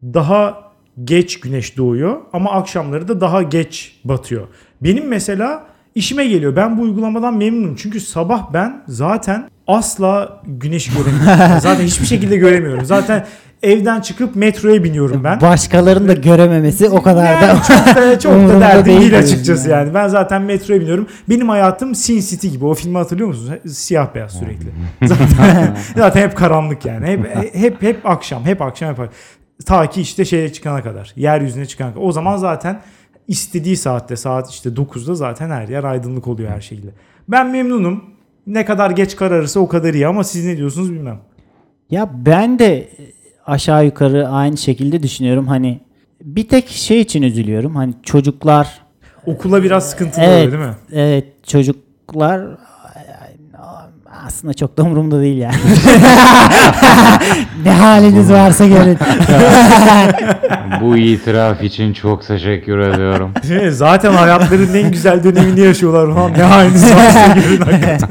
daha 0.04 0.67
geç 1.04 1.40
güneş 1.40 1.78
doğuyor 1.78 2.18
ama 2.34 2.52
akşamları 2.52 3.08
da 3.08 3.22
daha 3.22 3.44
geç 3.44 4.00
batıyor. 4.04 4.48
Benim 4.82 5.08
mesela 5.08 5.64
işime 5.96 6.28
geliyor. 6.28 6.56
Ben 6.56 6.78
bu 6.78 6.82
uygulamadan 6.82 7.38
memnunum. 7.38 7.76
Çünkü 7.76 8.00
sabah 8.00 8.54
ben 8.54 8.84
zaten 8.88 9.50
asla 9.68 10.42
güneş 10.48 10.90
göremiyorum. 10.94 11.60
zaten 11.62 11.84
hiçbir 11.84 12.06
şekilde 12.06 12.38
göremiyorum. 12.38 12.86
Zaten 12.86 13.26
evden 13.64 14.02
çıkıp 14.02 14.36
metroya 14.36 14.84
biniyorum 14.84 15.24
ben. 15.24 15.42
Başkalarının 15.42 16.08
da 16.08 16.14
görememesi 16.14 16.90
o 16.90 17.02
kadar 17.02 17.42
da 17.42 17.46
Yani 17.46 17.60
çok 17.68 17.96
da, 17.96 18.20
çok 18.20 18.34
da 18.34 18.60
derdim 18.62 19.02
değil, 19.02 19.20
açıkçası 19.20 19.70
yani. 19.70 19.80
yani. 19.80 19.94
Ben 19.94 20.08
zaten 20.08 20.42
metroya 20.42 20.82
biniyorum. 20.82 21.08
Benim 21.30 21.50
hayatım 21.50 21.96
Sin 21.96 22.20
City 22.20 22.48
gibi. 22.48 22.66
O 22.66 22.74
filmi 22.74 22.98
hatırlıyor 22.98 23.28
musunuz? 23.28 23.52
Siyah 23.78 24.16
beyaz 24.16 24.32
sürekli. 24.32 24.68
Zaten, 25.04 25.78
zaten 25.98 26.22
hep 26.22 26.38
karanlık 26.38 26.86
yani. 26.86 27.08
Hep 27.08 27.56
hep 27.56 27.82
hep 27.82 28.06
akşam, 28.06 28.46
hep 28.46 28.62
akşam 28.62 28.90
hep 28.90 29.10
ta 29.66 29.90
ki 29.90 30.02
işte 30.02 30.26
şeye 30.26 30.54
çıkana 30.54 30.84
kadar. 30.84 31.14
Yeryüzüne 31.16 31.66
çıkana 31.66 31.94
kadar. 31.94 32.06
O 32.06 32.12
zaman 32.12 32.38
zaten 32.38 32.82
istediği 33.28 33.78
saatte 33.78 34.16
saat 34.16 34.50
işte 34.50 34.70
9'da 34.70 35.16
zaten 35.16 35.50
her 35.50 35.68
yer 35.68 35.84
aydınlık 35.84 36.28
oluyor 36.28 36.50
her 36.50 36.62
şekilde. 36.62 36.90
Ben 37.28 37.52
memnunum. 37.52 38.04
Ne 38.48 38.66
kadar 38.66 38.92
geç 38.92 39.16
kararırsa 39.16 39.60
o 39.60 39.68
kadar 39.68 39.94
iyi 39.94 40.08
ama 40.08 40.24
siz 40.24 40.46
ne 40.46 40.58
diyorsunuz 40.58 40.94
bilmem. 40.94 41.20
Ya 41.90 42.10
ben 42.14 42.60
de 42.60 42.90
aşağı 43.46 43.86
yukarı 43.86 44.28
aynı 44.30 44.58
şekilde 44.58 45.04
düşünüyorum. 45.04 45.48
Hani 45.48 45.80
bir 46.22 46.48
tek 46.48 46.68
şey 46.68 47.02
için 47.02 47.22
üzülüyorum. 47.22 47.76
Hani 47.76 47.94
çocuklar 48.04 48.88
Okula 49.26 49.64
biraz 49.64 49.90
sıkıntılı 49.90 50.24
evet, 50.24 50.48
oluyor 50.48 50.52
değil 50.52 50.72
mi? 50.72 50.76
Evet 50.92 51.26
çocuklar 51.48 52.48
aslında 54.26 54.54
çok 54.54 54.78
da 54.78 54.84
umurumda 54.84 55.22
değil 55.22 55.38
yani. 55.38 55.56
ne 57.64 57.72
haliniz 57.72 58.32
varsa 58.32 58.68
görün. 58.68 58.98
Bu 60.82 60.98
itiraf 60.98 61.64
için 61.64 61.94
çok 61.94 62.28
teşekkür 62.28 62.80
ediyorum. 62.80 63.32
Değil 63.50 63.64
mi? 63.64 63.72
Zaten 63.72 64.14
hayatlarının 64.14 64.74
en 64.74 64.92
güzel 64.92 65.24
dönemini 65.24 65.60
yaşıyorlar 65.60 66.16
falan. 66.16 66.34
Ne 66.34 66.44
haliniz 66.44 66.96
varsa 66.96 67.28
görün 67.28 67.62
hakikaten. 67.62 68.10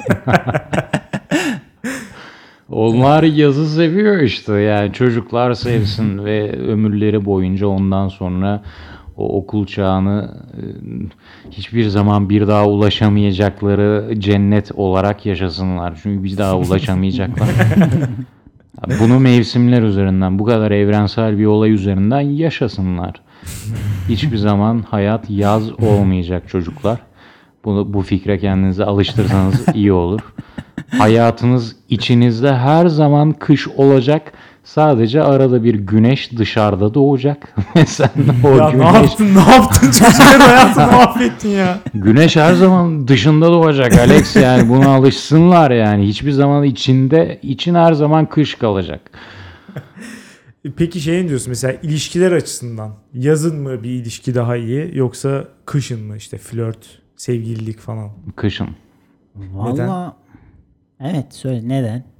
Onlar 2.68 3.22
yazı 3.22 3.74
seviyor 3.74 4.20
işte 4.20 4.54
yani 4.54 4.92
çocuklar 4.92 5.54
sevsin 5.54 6.24
ve 6.24 6.52
ömürleri 6.52 7.24
boyunca 7.24 7.66
ondan 7.66 8.08
sonra 8.08 8.62
o 9.16 9.38
okul 9.38 9.66
çağını 9.66 10.30
e, 10.54 10.62
hiçbir 11.50 11.88
zaman 11.88 12.30
bir 12.30 12.48
daha 12.48 12.68
ulaşamayacakları 12.68 14.14
cennet 14.18 14.72
olarak 14.74 15.26
yaşasınlar. 15.26 15.98
Çünkü 16.02 16.24
bir 16.24 16.38
daha 16.38 16.58
ulaşamayacaklar. 16.58 17.48
Bunu 19.00 19.20
mevsimler 19.20 19.82
üzerinden 19.82 20.38
bu 20.38 20.44
kadar 20.44 20.70
evrensel 20.70 21.38
bir 21.38 21.46
olay 21.46 21.72
üzerinden 21.72 22.20
yaşasınlar. 22.20 23.14
Hiçbir 24.08 24.36
zaman 24.36 24.84
hayat 24.90 25.30
yaz 25.30 25.72
olmayacak 25.72 26.48
çocuklar. 26.48 26.98
Bunu, 27.64 27.94
bu 27.94 28.02
fikre 28.02 28.38
kendinizi 28.38 28.84
alıştırsanız 28.84 29.64
iyi 29.74 29.92
olur. 29.92 30.20
Hayatınız 30.98 31.76
içinizde 31.88 32.56
her 32.56 32.86
zaman 32.86 33.32
kış 33.32 33.68
olacak. 33.68 34.32
Sadece 34.66 35.22
arada 35.22 35.64
bir 35.64 35.74
güneş 35.74 36.32
dışarıda 36.38 36.94
doğacak. 36.94 37.54
Sen 37.86 38.10
o 38.44 38.48
Ya 38.56 38.68
ne 38.68 38.72
güneş, 38.72 38.94
yaptın 38.94 39.34
ne 39.34 39.52
yaptın 39.54 39.90
çocukların 39.90 40.40
hayatını 40.40 40.86
mahvettin 40.86 41.48
ya. 41.48 41.78
güneş 41.94 42.36
her 42.36 42.54
zaman 42.54 43.08
dışında 43.08 43.46
doğacak 43.46 43.98
Alex 43.98 44.36
yani 44.36 44.68
buna 44.68 44.88
alışsınlar 44.88 45.70
yani. 45.70 46.08
Hiçbir 46.08 46.32
zaman 46.32 46.64
içinde, 46.64 47.38
için 47.42 47.74
her 47.74 47.92
zaman 47.92 48.26
kış 48.26 48.54
kalacak. 48.54 49.10
E 50.64 50.70
Peki 50.76 51.00
şey 51.00 51.24
ne 51.24 51.28
diyorsun 51.28 51.48
mesela 51.48 51.74
ilişkiler 51.82 52.32
açısından 52.32 52.94
yazın 53.14 53.56
mı 53.60 53.82
bir 53.82 53.90
ilişki 53.90 54.34
daha 54.34 54.56
iyi 54.56 54.90
yoksa 54.94 55.44
kışın 55.66 56.02
mı 56.06 56.16
işte 56.16 56.38
flört, 56.38 56.98
sevgililik 57.16 57.78
falan? 57.80 58.10
Kışın. 58.36 58.68
Valla 59.34 60.16
evet 61.00 61.26
söyle 61.30 61.68
neden? 61.68 62.15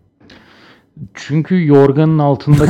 Çünkü 1.14 1.66
yorganın 1.66 2.18
altında 2.18 2.66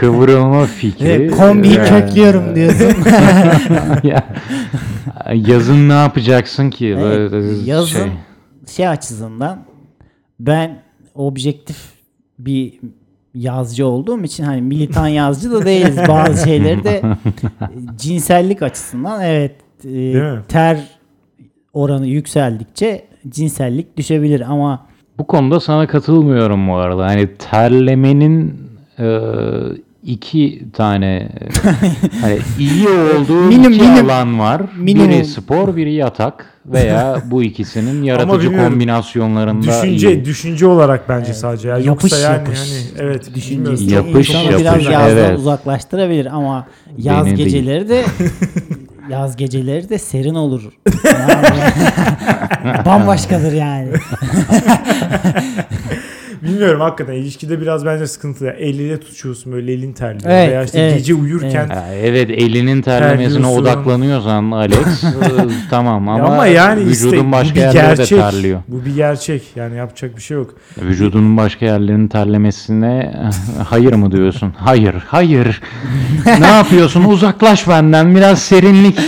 kıvrılma 0.00 0.66
fikri. 0.66 1.08
Evet, 1.08 1.36
kombiyi 1.36 1.78
e, 1.78 1.84
köklüyorum 1.84 2.54
diyorsun. 2.54 2.94
ya, 4.08 4.26
yazın 5.34 5.88
ne 5.88 5.92
yapacaksın 5.92 6.70
ki? 6.70 6.86
Evet, 6.86 7.32
Böyle 7.32 7.70
yazın 7.70 7.98
şey. 7.98 8.12
şey. 8.76 8.88
açısından 8.88 9.58
ben 10.40 10.82
objektif 11.14 11.76
bir 12.38 12.80
yazcı 13.34 13.86
olduğum 13.86 14.22
için 14.22 14.44
hani 14.44 14.62
militan 14.62 15.08
yazcı 15.08 15.52
da 15.52 15.64
değiliz 15.64 15.96
bazı 16.08 16.44
şeyleri 16.44 16.84
de 16.84 17.02
e, 17.60 17.96
cinsellik 17.98 18.62
açısından 18.62 19.22
evet 19.22 19.54
e, 19.84 20.22
ter 20.48 20.80
oranı 21.72 22.06
yükseldikçe 22.06 23.04
cinsellik 23.28 23.96
düşebilir 23.96 24.40
ama 24.40 24.86
Bu 25.18 25.26
konuda 25.26 25.60
sana 25.60 25.86
katılmıyorum 25.86 26.68
bu 26.68 26.74
arada. 26.74 27.04
Hani 27.06 27.28
terlemenin 27.38 28.54
e, 28.98 29.20
iki 30.04 30.62
tane 30.72 31.28
hani 32.20 32.38
iyi 32.58 32.88
olduğu 32.88 33.48
Minimum- 33.48 33.72
iki 33.72 33.82
minimum- 33.84 34.04
alan 34.10 34.38
var. 34.38 34.62
minimum. 34.78 35.08
Biri 35.08 35.24
spor, 35.24 35.76
biri 35.76 35.92
yatak 35.94 36.46
veya 36.66 37.22
bu 37.30 37.42
ikisinin 37.42 38.02
yaratıcı 38.10 38.56
kombinasyonlarında 38.56 39.66
Düşünce 39.66 40.12
iyi. 40.14 40.24
düşünce 40.24 40.66
olarak 40.66 41.08
bence 41.08 41.34
sadece. 41.34 41.68
Yani 41.68 41.86
yapış 41.86 42.12
Yoksa 42.12 42.32
yani 42.32 42.38
yapış. 42.38 42.58
hani 42.58 43.08
evet 43.08 43.30
bilmiyorum. 43.36 43.78
Yapış, 43.88 44.28
insanı 44.30 44.44
yapış, 44.44 44.60
biraz 44.60 44.84
yazdan 44.84 45.08
evet. 45.08 45.38
uzaklaştırabilir 45.38 46.26
ama 46.26 46.66
yaz 46.98 47.26
Beni 47.26 47.36
değil. 47.36 47.48
geceleri 47.48 47.88
de 47.88 48.04
yaz 49.10 49.36
geceleri 49.36 49.88
de 49.88 49.98
serin 49.98 50.34
olur. 50.34 50.62
Bambaşkadır 52.86 53.52
yani. 53.52 53.88
Bilmiyorum 56.44 56.80
hakikaten 56.80 57.12
ilişkide 57.12 57.60
biraz 57.60 57.86
bence 57.86 58.06
sıkıntı. 58.06 58.46
El 58.58 58.74
ile 58.74 59.00
tutuşuyorsun 59.00 59.52
böyle 59.52 59.72
elin 59.72 59.92
terliyor. 59.92 60.30
Evet, 60.30 60.48
Veya 60.50 60.64
işte 60.64 60.80
evet, 60.80 60.98
gece 60.98 61.14
uyurken 61.14 61.68
Ha, 61.68 61.84
evet 62.02 62.30
elinin 62.30 62.82
terlemesine 62.82 63.32
Terliyorsun. 63.42 63.62
odaklanıyorsan 63.62 64.50
Alex 64.50 65.04
e, 65.04 65.08
tamam 65.70 66.08
ama, 66.08 66.18
Ya 66.18 66.24
ama 66.24 66.46
yani 66.46 66.80
vücudun 66.86 67.12
işte 67.12 67.26
bu 67.26 67.32
başka 67.32 67.54
bir 67.54 67.60
yerleri 67.60 67.82
de 67.92 67.96
gerçek. 67.96 68.18
terliyor. 68.18 68.60
Bu 68.68 68.84
bir 68.84 68.94
gerçek. 68.94 69.42
Yani 69.56 69.76
yapacak 69.76 70.16
bir 70.16 70.22
şey 70.22 70.36
yok. 70.36 70.54
Vücudunun 70.82 71.36
başka 71.36 71.66
yerlerinin 71.66 72.08
terlemesine 72.08 73.14
hayır 73.68 73.92
mı 73.92 74.12
diyorsun? 74.12 74.52
Hayır, 74.56 74.94
hayır. 75.06 75.60
ne 76.40 76.46
yapıyorsun? 76.46 77.04
Uzaklaş 77.04 77.68
benden. 77.68 78.16
Biraz 78.16 78.38
serinlik 78.42 78.98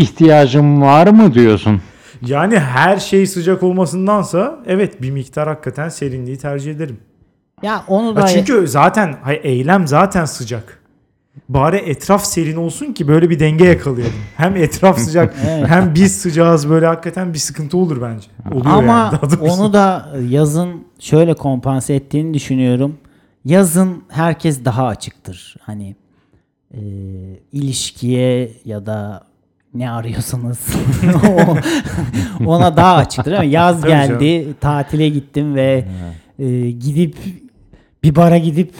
ihtiyacım 0.00 0.82
var 0.82 1.06
mı 1.06 1.34
diyorsun? 1.34 1.80
Yani 2.26 2.58
her 2.58 2.96
şey 2.96 3.26
sıcak 3.26 3.62
olmasındansa 3.62 4.58
evet 4.66 5.02
bir 5.02 5.10
miktar 5.10 5.48
hakikaten 5.48 5.88
serinliği 5.88 6.38
tercih 6.38 6.72
ederim. 6.72 6.98
Ya 7.62 7.84
onu 7.88 8.16
da 8.16 8.26
çünkü 8.26 8.68
zaten 8.68 9.16
hay, 9.22 9.40
eylem 9.42 9.86
zaten 9.86 10.24
sıcak. 10.24 10.82
Bari 11.48 11.76
etraf 11.76 12.24
serin 12.24 12.56
olsun 12.56 12.92
ki 12.92 13.08
böyle 13.08 13.30
bir 13.30 13.40
denge 13.40 13.64
yakalayalım. 13.64 14.14
Hem 14.36 14.56
etraf 14.56 14.98
sıcak 14.98 15.34
Evet. 15.48 15.68
hem 15.68 15.94
biz 15.94 16.20
sıcağız 16.20 16.70
böyle 16.70 16.86
hakikaten 16.86 17.34
bir 17.34 17.38
sıkıntı 17.38 17.76
olur 17.76 18.02
bence. 18.02 18.28
Oluyor 18.52 18.74
ama 18.74 19.20
yani 19.22 19.50
onu 19.50 19.72
da 19.72 20.08
yazın 20.28 20.84
şöyle 20.98 21.34
kompanse 21.34 21.94
ettiğini 21.94 22.34
düşünüyorum. 22.34 22.96
Yazın 23.44 24.04
herkes 24.08 24.64
daha 24.64 24.86
açıktır. 24.86 25.56
Hani 25.60 25.96
e, 26.74 26.80
ilişkiye 27.52 28.52
ya 28.64 28.86
da 28.86 29.24
ne 29.74 29.90
arıyorsanız 29.90 30.58
ona 32.46 32.76
daha 32.76 32.96
açıktır. 32.96 33.32
Ama 33.32 33.44
yaz 33.44 33.84
geldi, 33.84 34.46
tatile 34.60 35.08
gittim 35.08 35.54
ve 35.54 35.84
e, 36.38 36.70
gidip 36.70 37.16
bir 38.02 38.14
bara 38.14 38.38
gidip 38.38 38.72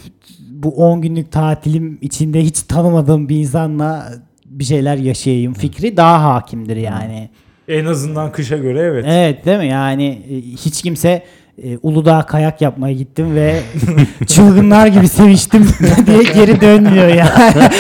bu 0.51 0.71
10 0.71 1.01
günlük 1.03 1.33
tatilim 1.33 1.99
içinde 2.01 2.41
hiç 2.43 2.63
tanımadığım 2.63 3.29
bir 3.29 3.37
insanla 3.37 4.13
bir 4.47 4.65
şeyler 4.65 4.97
yaşayayım 4.97 5.55
fikri 5.55 5.97
daha 5.97 6.35
hakimdir 6.35 6.77
yani. 6.77 7.31
En 7.69 7.85
azından 7.85 8.33
kışa 8.33 8.57
göre 8.57 8.79
evet. 8.79 9.05
Evet 9.09 9.47
değil 9.47 9.59
mi? 9.59 9.67
Yani 9.67 10.23
e, 10.31 10.37
hiç 10.37 10.83
kimse 10.83 11.23
e, 11.63 11.79
Uludağ 11.83 12.23
kayak 12.27 12.61
yapmaya 12.61 12.95
gittim 12.95 13.35
ve 13.35 13.61
çılgınlar 14.27 14.87
gibi 14.87 15.09
seviştim 15.09 15.69
diye 16.07 16.23
geri 16.23 16.61
dönmüyor 16.61 17.09
yani. 17.09 17.71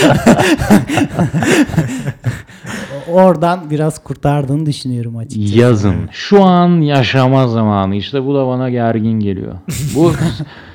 Oradan 3.13 3.71
biraz 3.71 4.05
kurtardığını 4.05 4.67
düşünüyorum 4.67 5.17
açıkçası. 5.17 5.59
Yazın. 5.59 5.95
Şu 6.13 6.45
an 6.45 6.81
yaşama 6.81 7.49
zamanı. 7.49 7.97
İşte 7.97 8.27
bu 8.27 8.35
da 8.35 8.47
bana 8.47 8.71
gergin 8.71 9.21
geliyor. 9.21 9.55
Bu 9.95 10.13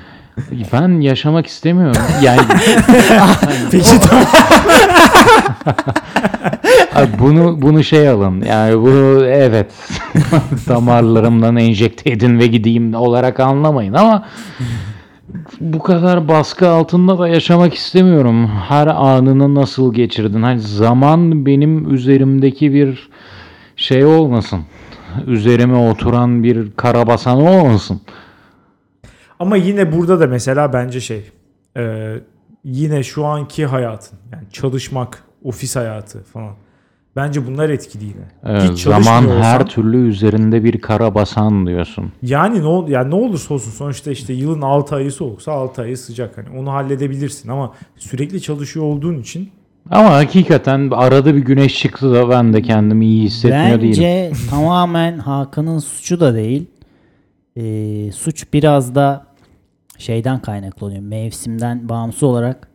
ben 0.72 1.00
yaşamak 1.00 1.46
istemiyorum. 1.46 2.02
Yani 2.22 2.40
Peki 3.70 4.00
tamam. 4.00 4.24
Abi 6.94 7.08
bunu 7.18 7.62
bunu 7.62 7.84
şey 7.84 8.08
alın. 8.08 8.42
Yani 8.42 8.78
bunu 8.82 9.26
evet 9.26 9.70
damarlarımdan 10.68 11.56
enjekte 11.56 12.10
edin 12.10 12.38
ve 12.38 12.46
gideyim 12.46 12.94
olarak 12.94 13.40
anlamayın 13.40 13.92
ama 13.92 14.24
bu 15.60 15.78
kadar 15.78 16.28
baskı 16.28 16.68
altında 16.68 17.18
da 17.18 17.28
yaşamak 17.28 17.74
istemiyorum. 17.74 18.46
Her 18.46 18.86
anını 18.86 19.54
nasıl 19.54 19.94
geçirdin? 19.94 20.42
Hani 20.42 20.60
zaman 20.60 21.46
benim 21.46 21.94
üzerimdeki 21.94 22.72
bir 22.72 23.08
şey 23.76 24.04
olmasın. 24.04 24.60
Üzerime 25.26 25.90
oturan 25.90 26.42
bir 26.42 26.72
karabasan 26.72 27.40
olmasın. 27.40 28.00
Ama 29.38 29.56
yine 29.56 29.92
burada 29.92 30.20
da 30.20 30.26
mesela 30.26 30.72
bence 30.72 31.00
şey 31.00 31.30
yine 32.64 33.02
şu 33.02 33.26
anki 33.26 33.66
hayatın 33.66 34.18
yani 34.32 34.44
çalışmak, 34.52 35.24
ofis 35.44 35.76
hayatı 35.76 36.22
falan. 36.22 36.54
Bence 37.18 37.46
bunlar 37.46 37.70
etkili 37.70 38.04
yine. 38.04 38.14
Evet, 38.46 38.70
Hiç 38.70 38.82
zaman 38.82 39.22
her 39.42 39.66
türlü 39.66 40.08
üzerinde 40.08 40.64
bir 40.64 40.80
karabasan 40.80 41.66
diyorsun. 41.66 42.12
Yani 42.22 42.62
ne 42.62 42.92
yani 42.92 43.10
ne 43.10 43.14
olursa 43.14 43.54
olsun 43.54 43.70
sonuçta 43.70 44.10
işte 44.10 44.32
yılın 44.32 44.60
6 44.60 44.96
ayı 44.96 45.12
soğuksa 45.12 45.52
6 45.52 45.82
ayı 45.82 45.98
sıcak 45.98 46.38
hani 46.38 46.58
onu 46.58 46.72
halledebilirsin 46.72 47.48
ama 47.48 47.72
sürekli 47.96 48.42
çalışıyor 48.42 48.86
olduğun 48.86 49.18
için 49.18 49.50
Ama 49.90 50.10
hakikaten 50.14 50.90
arada 50.90 51.34
bir 51.34 51.40
güneş 51.40 51.78
çıktı 51.78 52.12
da 52.14 52.30
ben 52.30 52.52
de 52.52 52.62
kendimi 52.62 53.06
iyi 53.06 53.22
hissetmiyor 53.22 53.82
Bence 53.82 54.02
değilim. 54.02 54.36
tamamen 54.50 55.18
Hakan'ın 55.18 55.78
suçu 55.78 56.20
da 56.20 56.34
değil. 56.34 56.66
Ee, 57.56 58.12
suç 58.12 58.52
biraz 58.52 58.94
da 58.94 59.26
şeyden 59.98 60.42
kaynaklanıyor. 60.42 61.02
Mevsimden 61.02 61.88
bağımsız 61.88 62.22
olarak 62.22 62.68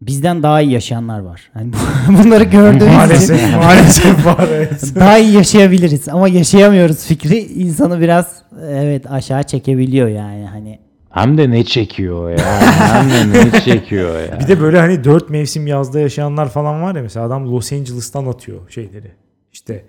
bizden 0.00 0.42
daha 0.42 0.60
iyi 0.60 0.72
yaşayanlar 0.72 1.18
var. 1.20 1.50
Hani 1.54 1.72
bu- 1.72 2.12
bunları 2.24 2.44
gördüğümüz 2.44 3.22
için 3.22 3.56
maalesef 3.58 4.24
maalesef 4.26 4.96
daha 4.96 5.18
iyi 5.18 5.32
yaşayabiliriz 5.32 6.08
ama 6.08 6.28
yaşayamıyoruz 6.28 7.04
fikri 7.06 7.38
insanı 7.38 8.00
biraz 8.00 8.42
evet 8.70 9.10
aşağı 9.10 9.42
çekebiliyor 9.42 10.08
yani 10.08 10.46
hani. 10.46 10.78
Hem 11.10 11.38
de 11.38 11.50
ne 11.50 11.64
çekiyor 11.64 12.30
ya. 12.30 12.60
Hem 12.92 13.10
de 13.10 13.38
ne 13.38 13.60
çekiyor 13.64 14.20
ya. 14.20 14.40
Bir 14.40 14.48
de 14.48 14.60
böyle 14.60 14.78
hani 14.78 15.04
4 15.04 15.30
mevsim 15.30 15.66
yazda 15.66 16.00
yaşayanlar 16.00 16.48
falan 16.48 16.82
var 16.82 16.94
ya 16.94 17.02
mesela 17.02 17.26
adam 17.26 17.52
Los 17.52 17.72
Angeles'tan 17.72 18.26
atıyor 18.26 18.70
şeyleri. 18.70 19.10
İşte 19.52 19.84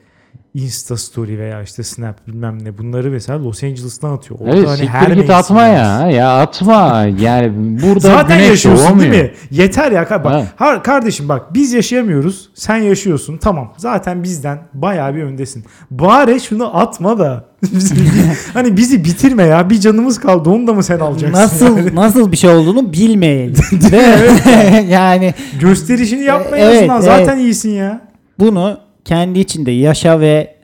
Insta 0.54 0.98
Story 0.98 1.40
veya 1.40 1.62
işte 1.62 1.84
Snap 1.84 2.28
bilmem 2.28 2.64
ne 2.64 2.78
bunları 2.78 3.12
mesela 3.12 3.44
Los 3.44 3.64
Angeles'tan 3.64 4.14
atıyor. 4.14 4.40
Orada 4.40 4.56
Evet 4.58 4.68
hani 4.70 4.88
her 4.90 5.08
git 5.12 5.30
atma 5.30 5.62
ya. 5.62 6.10
Ya 6.10 6.38
atma. 6.40 7.06
Yani 7.22 7.52
burada 7.84 8.00
Zaten 8.00 8.40
yaşıyorsun 8.40 8.90
doğmuyor. 8.90 9.12
değil 9.14 9.24
mi? 9.24 9.32
Yeter 9.52 9.92
ya. 9.92 10.08
Bak, 10.24 10.46
Ha. 10.56 10.82
kardeşim 10.84 11.30
bak 11.30 11.54
biz 11.54 11.74
yaşayamıyoruz. 11.74 12.50
Sen 12.54 12.78
yaşıyorsun. 12.78 13.38
Tamam. 13.38 13.74
Zaten 13.78 14.24
bizden 14.24 14.60
bayağı 14.74 15.16
bir 15.16 15.24
öndesin. 15.24 15.66
Bari 15.92 16.40
şunu 16.42 16.78
atma 16.78 17.20
da. 17.20 17.46
hani 18.54 18.78
bizi 18.78 19.04
bitirme 19.06 19.44
ya. 19.44 19.70
Bir 19.70 19.80
canımız 19.80 20.20
kaldı. 20.20 20.50
Onu 20.50 20.68
da 20.68 20.74
mı 20.74 20.84
sen 20.84 21.00
alacaksın? 21.00 21.42
Nasıl 21.42 21.78
yani? 21.78 21.92
nasıl 21.96 22.32
bir 22.32 22.38
şey 22.38 22.50
olduğunu 22.50 22.94
bilmeyelim. 22.94 23.56
Yani 24.90 25.34
Gösterişini 25.62 26.22
yapma 26.24 26.58
en 26.58 26.66
Evet, 26.66 26.76
azından. 26.78 26.96
evet. 26.96 27.06
Zaten 27.28 27.38
iyisin 27.38 27.70
ya. 27.72 28.02
bunu 28.40 28.78
kendi 29.10 29.39
içinde 29.39 29.72
yaşa 29.72 30.19
ve 30.19 30.56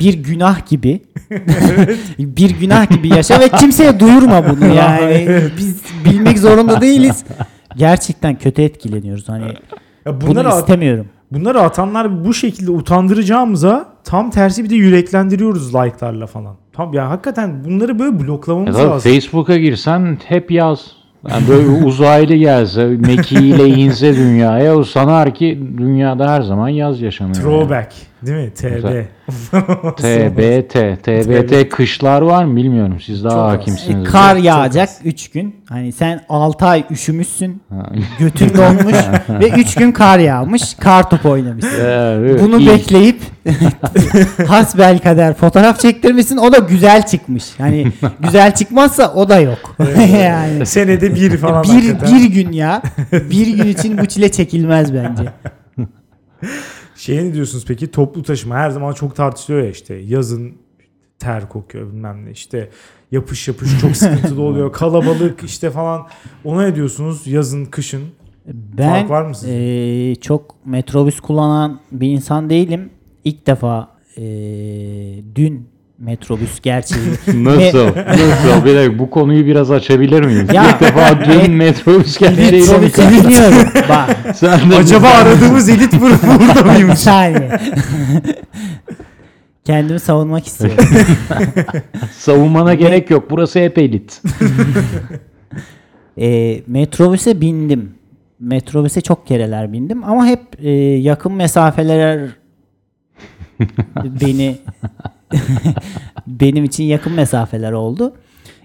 bir 0.00 0.14
günah 0.14 0.66
gibi 0.66 1.00
bir 2.18 2.50
günah 2.50 2.90
gibi 2.90 3.08
yaşa 3.08 3.40
ve 3.40 3.48
kimseye 3.48 4.00
duyurma 4.00 4.50
bunu 4.50 4.66
yani 4.74 5.40
biz 5.58 5.82
bilmek 6.04 6.38
zorunda 6.38 6.80
değiliz 6.80 7.24
gerçekten 7.76 8.38
kötü 8.38 8.62
etkileniyoruz 8.62 9.28
hani 9.28 9.46
ya 10.06 10.20
bunu 10.20 10.30
bunları, 10.30 10.48
at- 10.48 10.60
istemiyorum 10.60 11.06
bunları 11.32 11.60
atanlar 11.60 12.24
bu 12.24 12.34
şekilde 12.34 12.70
utandıracağımıza 12.70 13.88
tam 14.04 14.30
tersi 14.30 14.64
bir 14.64 14.70
de 14.70 14.74
yüreklendiriyoruz 14.74 15.74
like'larla 15.74 16.26
falan. 16.26 16.56
Tam 16.72 16.94
ya 16.94 17.10
hakikaten 17.10 17.64
bunları 17.64 17.98
böyle 17.98 18.16
Ya 18.16 18.20
bloklamamız 18.20 18.76
tabii 18.76 18.88
lazım. 18.88 19.12
Facebook'a 19.12 19.56
girsen 19.56 20.18
hep 20.24 20.50
yaz. 20.50 20.99
Yani 21.28 21.48
böyle 21.48 21.68
uzaylı 21.84 22.34
gelse, 22.34 22.86
mekiğiyle 22.86 23.68
inse 23.68 24.16
dünyaya 24.16 24.76
o 24.76 24.84
sanar 24.84 25.34
ki 25.34 25.58
dünyada 25.78 26.30
her 26.32 26.42
zaman 26.42 26.68
yaz 26.68 27.00
yaşanıyor. 27.00 27.34
Throwback 27.36 27.92
değil 28.26 28.38
mi? 28.38 28.50
TB. 28.54 29.04
TBT. 29.96 31.04
TBT 31.04 31.68
kışlar 31.70 32.22
var 32.22 32.44
mı 32.44 32.56
bilmiyorum. 32.56 32.98
Siz 33.00 33.24
daha 33.24 33.32
Çok 33.32 33.60
hakimsiniz. 33.60 34.08
E, 34.08 34.10
kar 34.10 34.36
yağacak 34.36 34.88
az. 34.88 35.00
3 35.04 35.30
gün 35.30 35.56
hani 35.68 35.92
sen 35.92 36.20
6 36.28 36.66
ay 36.66 36.84
üşümüşsün 36.90 37.62
götün 38.18 38.48
donmuş 38.56 38.96
ve 39.30 39.48
3 39.60 39.74
gün 39.74 39.92
kar 39.92 40.18
yağmış 40.18 40.74
kar 40.74 41.10
topu 41.10 41.28
oynamışsın 41.30 41.84
Evet, 41.84 42.42
Bunu 42.42 42.58
iyi. 42.58 42.68
bekleyip 42.68 43.20
hasbel 44.48 44.98
kader 44.98 45.34
fotoğraf 45.34 45.80
çektirmişsin 45.80 46.36
o 46.36 46.52
da 46.52 46.58
güzel 46.58 47.06
çıkmış. 47.06 47.44
Yani 47.58 47.92
güzel 48.20 48.54
çıkmazsa 48.54 49.12
o 49.14 49.28
da 49.28 49.40
yok. 49.40 49.76
yani 50.22 50.66
Senede 50.66 51.14
bir 51.14 51.36
falan 51.36 51.64
bir, 51.64 52.00
bir 52.00 52.30
gün 52.30 52.52
ya. 52.52 52.82
Bir 53.12 53.46
gün 53.46 53.66
için 53.68 53.98
bu 53.98 54.06
çile 54.06 54.32
çekilmez 54.32 54.94
bence. 54.94 55.32
Şey 57.00 57.16
ne 57.24 57.34
diyorsunuz 57.34 57.64
peki? 57.68 57.90
Toplu 57.90 58.22
taşıma 58.22 58.54
her 58.56 58.70
zaman 58.70 58.92
çok 58.92 59.16
tartışılıyor 59.16 59.64
ya 59.64 59.70
işte. 59.70 59.94
Yazın 59.94 60.52
ter 61.18 61.48
kokuyor 61.48 61.88
bilmem 61.92 62.26
ne 62.26 62.30
işte 62.30 62.70
yapış 63.12 63.48
yapış 63.48 63.80
çok 63.80 63.96
sıkıntılı 63.96 64.42
oluyor 64.42 64.72
kalabalık 64.72 65.42
işte 65.44 65.70
falan 65.70 66.06
ona 66.44 66.62
ne 66.62 66.74
diyorsunuz 66.74 67.26
yazın 67.26 67.64
kışın 67.64 68.02
Ben 68.46 68.88
Fark 68.90 69.10
var 69.10 69.22
mı 69.26 69.34
sizce? 69.34 69.58
eee, 70.08 70.14
çok 70.14 70.66
metrobüs 70.66 71.20
kullanan 71.20 71.80
bir 71.92 72.08
insan 72.08 72.50
değilim. 72.50 72.90
İlk 73.24 73.46
defa 73.46 73.88
eee, 74.16 75.24
dün 75.34 75.68
metrobüs 76.00 76.60
gerçeği. 76.60 77.00
Nasıl? 77.26 77.86
Nasıl? 77.86 78.64
Bir 78.64 78.76
dakika, 78.76 78.98
bu 78.98 79.10
konuyu 79.10 79.46
biraz 79.46 79.70
açabilir 79.70 80.24
miyiz? 80.24 80.48
Ya, 80.52 80.70
İlk 80.70 80.80
defa 80.80 81.24
dün 81.24 81.30
met- 81.40 81.48
metrobüs 81.56 82.18
gerçeğiyle 82.18 82.66
karşılaştın? 82.66 83.24
biniyorum. 83.24 83.68
Bak. 83.88 84.16
Sen 84.36 84.70
de 84.70 84.76
acaba 84.76 85.08
aradığımız 85.08 85.68
elit 85.68 85.92
bur- 85.94 86.38
burada 86.40 86.64
Bir 86.64 86.70
mıymış 86.70 86.98
saniye. 86.98 87.58
Kendimi 89.64 90.00
savunmak 90.00 90.46
istiyorum. 90.46 90.84
savunmana 92.18 92.74
gerek 92.74 93.10
yok. 93.10 93.30
Burası 93.30 93.58
hep 93.58 93.78
elit. 93.78 94.22
E, 96.20 96.60
metrobüse 96.66 97.40
bindim. 97.40 97.94
Metrobüse 98.40 99.00
çok 99.00 99.26
kereler 99.26 99.72
bindim 99.72 100.04
ama 100.04 100.26
hep 100.26 100.40
e, 100.58 100.70
yakın 100.80 101.32
mesafeler 101.32 102.20
beni 104.04 104.58
benim 106.26 106.64
için 106.64 106.84
yakın 106.84 107.12
mesafeler 107.12 107.72
oldu. 107.72 108.12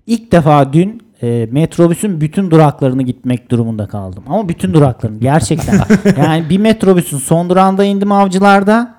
İlk 0.08 0.32
defa 0.32 0.74
dün 0.74 1.02
e, 1.22 1.48
metrobüsün 1.52 2.22
bütün 2.22 2.52
duraklarını 2.52 3.04
gitmek 3.04 3.52
durumunda 3.52 3.88
kaldım. 3.88 4.24
Ama 4.28 4.50
bütün 4.50 4.74
duraklarını 4.74 5.20
gerçekten. 5.20 5.82
yani 6.18 6.50
bir 6.50 6.58
metrobüsün 6.58 7.18
son 7.18 7.50
durağında 7.50 7.84
indim 7.84 8.12
avcılarda. 8.12 8.96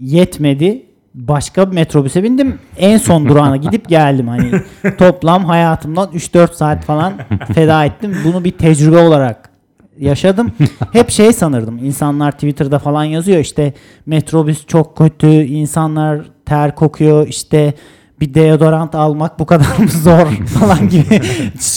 Yetmedi. 0.00 0.86
Başka 1.14 1.70
bir 1.70 1.74
metrobüse 1.74 2.22
bindim. 2.22 2.58
En 2.78 2.96
son 2.96 3.28
durağına 3.28 3.56
gidip 3.56 3.88
geldim. 3.88 4.28
Hani 4.28 4.50
toplam 4.98 5.44
hayatımdan 5.44 6.08
3-4 6.10 6.54
saat 6.54 6.84
falan 6.84 7.12
feda 7.54 7.84
ettim. 7.84 8.16
Bunu 8.24 8.44
bir 8.44 8.50
tecrübe 8.50 8.98
olarak 8.98 9.50
yaşadım. 9.98 10.52
Hep 10.92 11.10
şey 11.10 11.32
sanırdım. 11.32 11.78
İnsanlar 11.78 12.32
Twitter'da 12.32 12.78
falan 12.78 13.04
yazıyor 13.04 13.38
işte 13.38 13.74
metrobüs 14.06 14.66
çok 14.66 14.96
kötü, 14.96 15.26
insanlar 15.30 16.33
ter 16.46 16.74
kokuyor, 16.74 17.28
işte 17.28 17.74
bir 18.20 18.34
deodorant 18.34 18.94
almak 18.94 19.38
bu 19.38 19.46
kadar 19.46 19.78
mı 19.78 19.88
zor 19.88 20.26
falan 20.46 20.88
gibi 20.88 21.20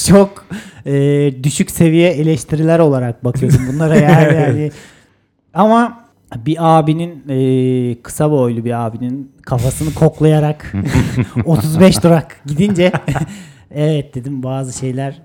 çok 0.07 0.45
e, 0.85 0.93
düşük 1.43 1.71
seviye 1.71 2.09
eleştiriler 2.11 2.79
olarak 2.79 3.25
bakıyordum 3.25 3.61
bunlara 3.73 3.95
yani. 3.99 4.35
yani. 4.35 4.71
Ama 5.53 6.07
bir 6.35 6.57
abinin 6.59 7.23
e, 7.29 8.01
kısa 8.01 8.31
boylu 8.31 8.65
bir 8.65 8.85
abinin 8.85 9.31
kafasını 9.41 9.93
koklayarak 9.93 10.73
35 11.45 12.03
durak 12.03 12.41
gidince 12.45 12.91
evet 13.71 14.15
dedim 14.15 14.43
bazı 14.43 14.77
şeyler 14.79 15.21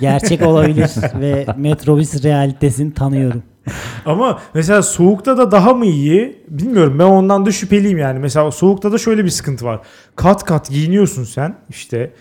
gerçek 0.00 0.42
olabilir 0.42 0.90
ve 1.20 1.46
metrobüs 1.56 2.24
realitesini 2.24 2.94
tanıyorum. 2.94 3.42
Ama 4.06 4.40
mesela 4.54 4.82
soğukta 4.82 5.38
da 5.38 5.50
daha 5.50 5.74
mı 5.74 5.86
iyi? 5.86 6.42
Bilmiyorum 6.48 6.98
ben 6.98 7.04
ondan 7.04 7.46
da 7.46 7.52
şüpheliyim 7.52 7.98
yani. 7.98 8.18
Mesela 8.18 8.50
soğukta 8.50 8.92
da 8.92 8.98
şöyle 8.98 9.24
bir 9.24 9.30
sıkıntı 9.30 9.64
var. 9.64 9.80
Kat 10.16 10.44
kat 10.44 10.70
giyiniyorsun 10.70 11.24
sen 11.24 11.56
işte. 11.68 12.12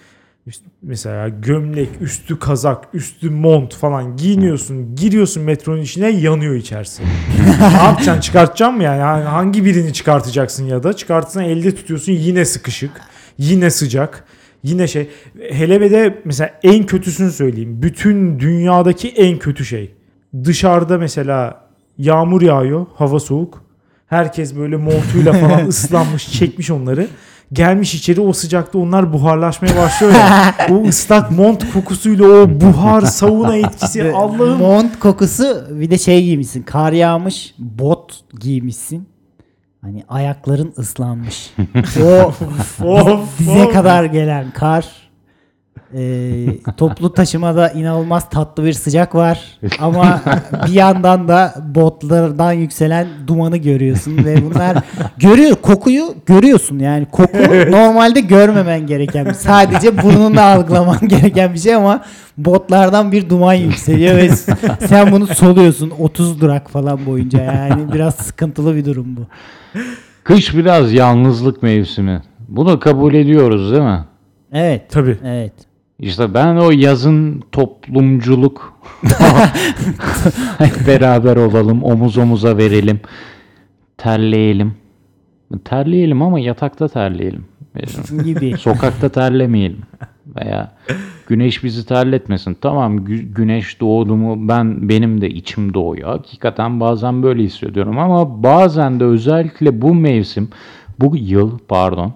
Mesela 0.81 1.29
gömlek, 1.29 1.89
üstü 2.01 2.39
kazak, 2.39 2.83
üstü 2.93 3.29
mont 3.29 3.75
falan 3.75 4.17
giyiniyorsun. 4.17 4.95
Giriyorsun 4.95 5.43
metronun 5.43 5.81
içine 5.81 6.09
yanıyor 6.09 6.55
içerisi. 6.55 7.03
ne 7.59 7.77
yapacaksın? 7.77 8.21
Çıkartacaksın 8.21 8.77
mı 8.77 8.83
yani? 8.83 8.99
Yani 8.99 9.23
Hangi 9.23 9.65
birini 9.65 9.93
çıkartacaksın 9.93 10.65
ya 10.65 10.83
da 10.83 10.93
çıkartsan 10.93 11.43
elde 11.43 11.75
tutuyorsun 11.75 12.11
yine 12.11 12.45
sıkışık. 12.45 12.91
Yine 13.37 13.69
sıcak. 13.69 14.23
Yine 14.63 14.87
şey. 14.87 15.09
Hele 15.51 15.81
bir 15.81 15.91
de 15.91 16.21
mesela 16.25 16.59
en 16.63 16.85
kötüsünü 16.85 17.31
söyleyeyim. 17.31 17.81
Bütün 17.81 18.39
dünyadaki 18.39 19.09
en 19.09 19.37
kötü 19.37 19.65
şey 19.65 19.96
dışarıda 20.43 20.97
mesela 20.97 21.61
yağmur 21.97 22.41
yağıyor, 22.41 22.86
hava 22.95 23.19
soğuk. 23.19 23.63
Herkes 24.07 24.55
böyle 24.55 24.78
montuyla 24.78 25.34
falan 25.34 25.67
ıslanmış, 25.67 26.32
çekmiş 26.32 26.71
onları. 26.71 27.07
Gelmiş 27.53 27.95
içeri 27.95 28.21
o 28.21 28.34
sıcakta 28.34 28.78
onlar 28.80 29.13
buharlaşmaya 29.13 29.75
başlıyor 29.78 30.13
ya. 30.13 30.55
o 30.71 30.84
ıslak 30.88 31.32
mont 31.32 31.73
kokusuyla 31.73 32.25
o 32.28 32.61
buhar, 32.61 33.01
sauna 33.01 33.55
etkisi 33.55 34.11
Allah'ım. 34.11 34.57
Mont 34.59 34.99
kokusu 34.99 35.67
bir 35.69 35.89
de 35.91 35.97
şey 35.97 36.23
giymişsin. 36.23 36.63
Kar 36.63 36.91
yağmış, 36.93 37.55
bot 37.57 38.21
giymişsin. 38.39 39.09
Hani 39.82 40.03
ayakların 40.09 40.73
ıslanmış. 40.78 41.53
o 42.03 42.23
Of, 42.89 43.39
dize 43.39 43.65
of. 43.65 43.73
kadar 43.73 44.03
gelen 44.03 44.51
kar. 44.51 45.07
Ee, 45.95 46.45
toplu 46.78 47.13
taşımada 47.13 47.69
inanılmaz 47.69 48.30
tatlı 48.30 48.65
bir 48.65 48.73
sıcak 48.73 49.15
var 49.15 49.59
ama 49.80 50.21
bir 50.67 50.73
yandan 50.73 51.28
da 51.28 51.53
botlardan 51.75 52.51
yükselen 52.51 53.07
dumanı 53.28 53.57
görüyorsun 53.57 54.25
ve 54.25 54.45
bunlar 54.45 54.78
görüyor 55.17 55.55
kokuyu 55.55 56.15
görüyorsun 56.25 56.80
yani 56.80 57.05
koku 57.05 57.38
normalde 57.71 58.19
görmemen 58.19 58.88
gereken 58.88 59.34
sadece 59.34 60.03
burnunla 60.03 60.43
algılaman 60.43 60.99
gereken 61.07 61.53
bir 61.53 61.59
şey 61.59 61.75
ama 61.75 62.01
botlardan 62.38 63.11
bir 63.11 63.30
duman 63.30 63.53
yükseliyor 63.53 64.15
ve 64.15 64.30
sen 64.88 65.11
bunu 65.11 65.28
soluyorsun 65.28 65.93
30 65.99 66.41
durak 66.41 66.69
falan 66.69 67.05
boyunca 67.05 67.41
yani 67.43 67.93
biraz 67.93 68.15
sıkıntılı 68.15 68.75
bir 68.75 68.86
durum 68.86 69.17
bu. 69.17 69.21
Kış 70.23 70.55
biraz 70.55 70.93
yalnızlık 70.93 71.63
mevsimi. 71.63 72.21
Bunu 72.47 72.80
kabul 72.80 73.13
ediyoruz 73.13 73.71
değil 73.71 73.84
mi? 73.84 74.05
Evet. 74.53 74.82
Tabii. 74.91 75.17
Evet. 75.25 75.53
İşte 75.99 76.33
ben 76.33 76.55
o 76.55 76.71
yazın 76.71 77.43
toplumculuk 77.51 78.73
beraber 80.87 81.35
olalım, 81.35 81.83
omuz 81.83 82.17
omuza 82.17 82.57
verelim, 82.57 82.99
terleyelim. 83.97 84.73
Terleyelim 85.65 86.21
ama 86.21 86.39
yatakta 86.39 86.87
terleyelim. 86.87 87.45
gibi. 88.23 88.57
Sokakta 88.57 89.09
terlemeyelim. 89.09 89.81
Veya 90.35 90.71
güneş 91.27 91.63
bizi 91.63 91.85
terletmesin. 91.85 92.57
Tamam 92.61 92.97
gü- 92.97 93.33
güneş 93.33 93.79
doğdu 93.81 94.15
mu 94.15 94.47
ben 94.47 94.89
benim 94.89 95.21
de 95.21 95.29
içim 95.29 95.73
doğuyor. 95.73 96.09
Hakikaten 96.09 96.79
bazen 96.79 97.23
böyle 97.23 97.43
hissediyorum 97.43 97.99
ama 97.99 98.43
bazen 98.43 98.99
de 98.99 99.03
özellikle 99.03 99.81
bu 99.81 99.95
mevsim, 99.95 100.49
bu 100.99 101.15
yıl 101.15 101.57
pardon 101.67 102.13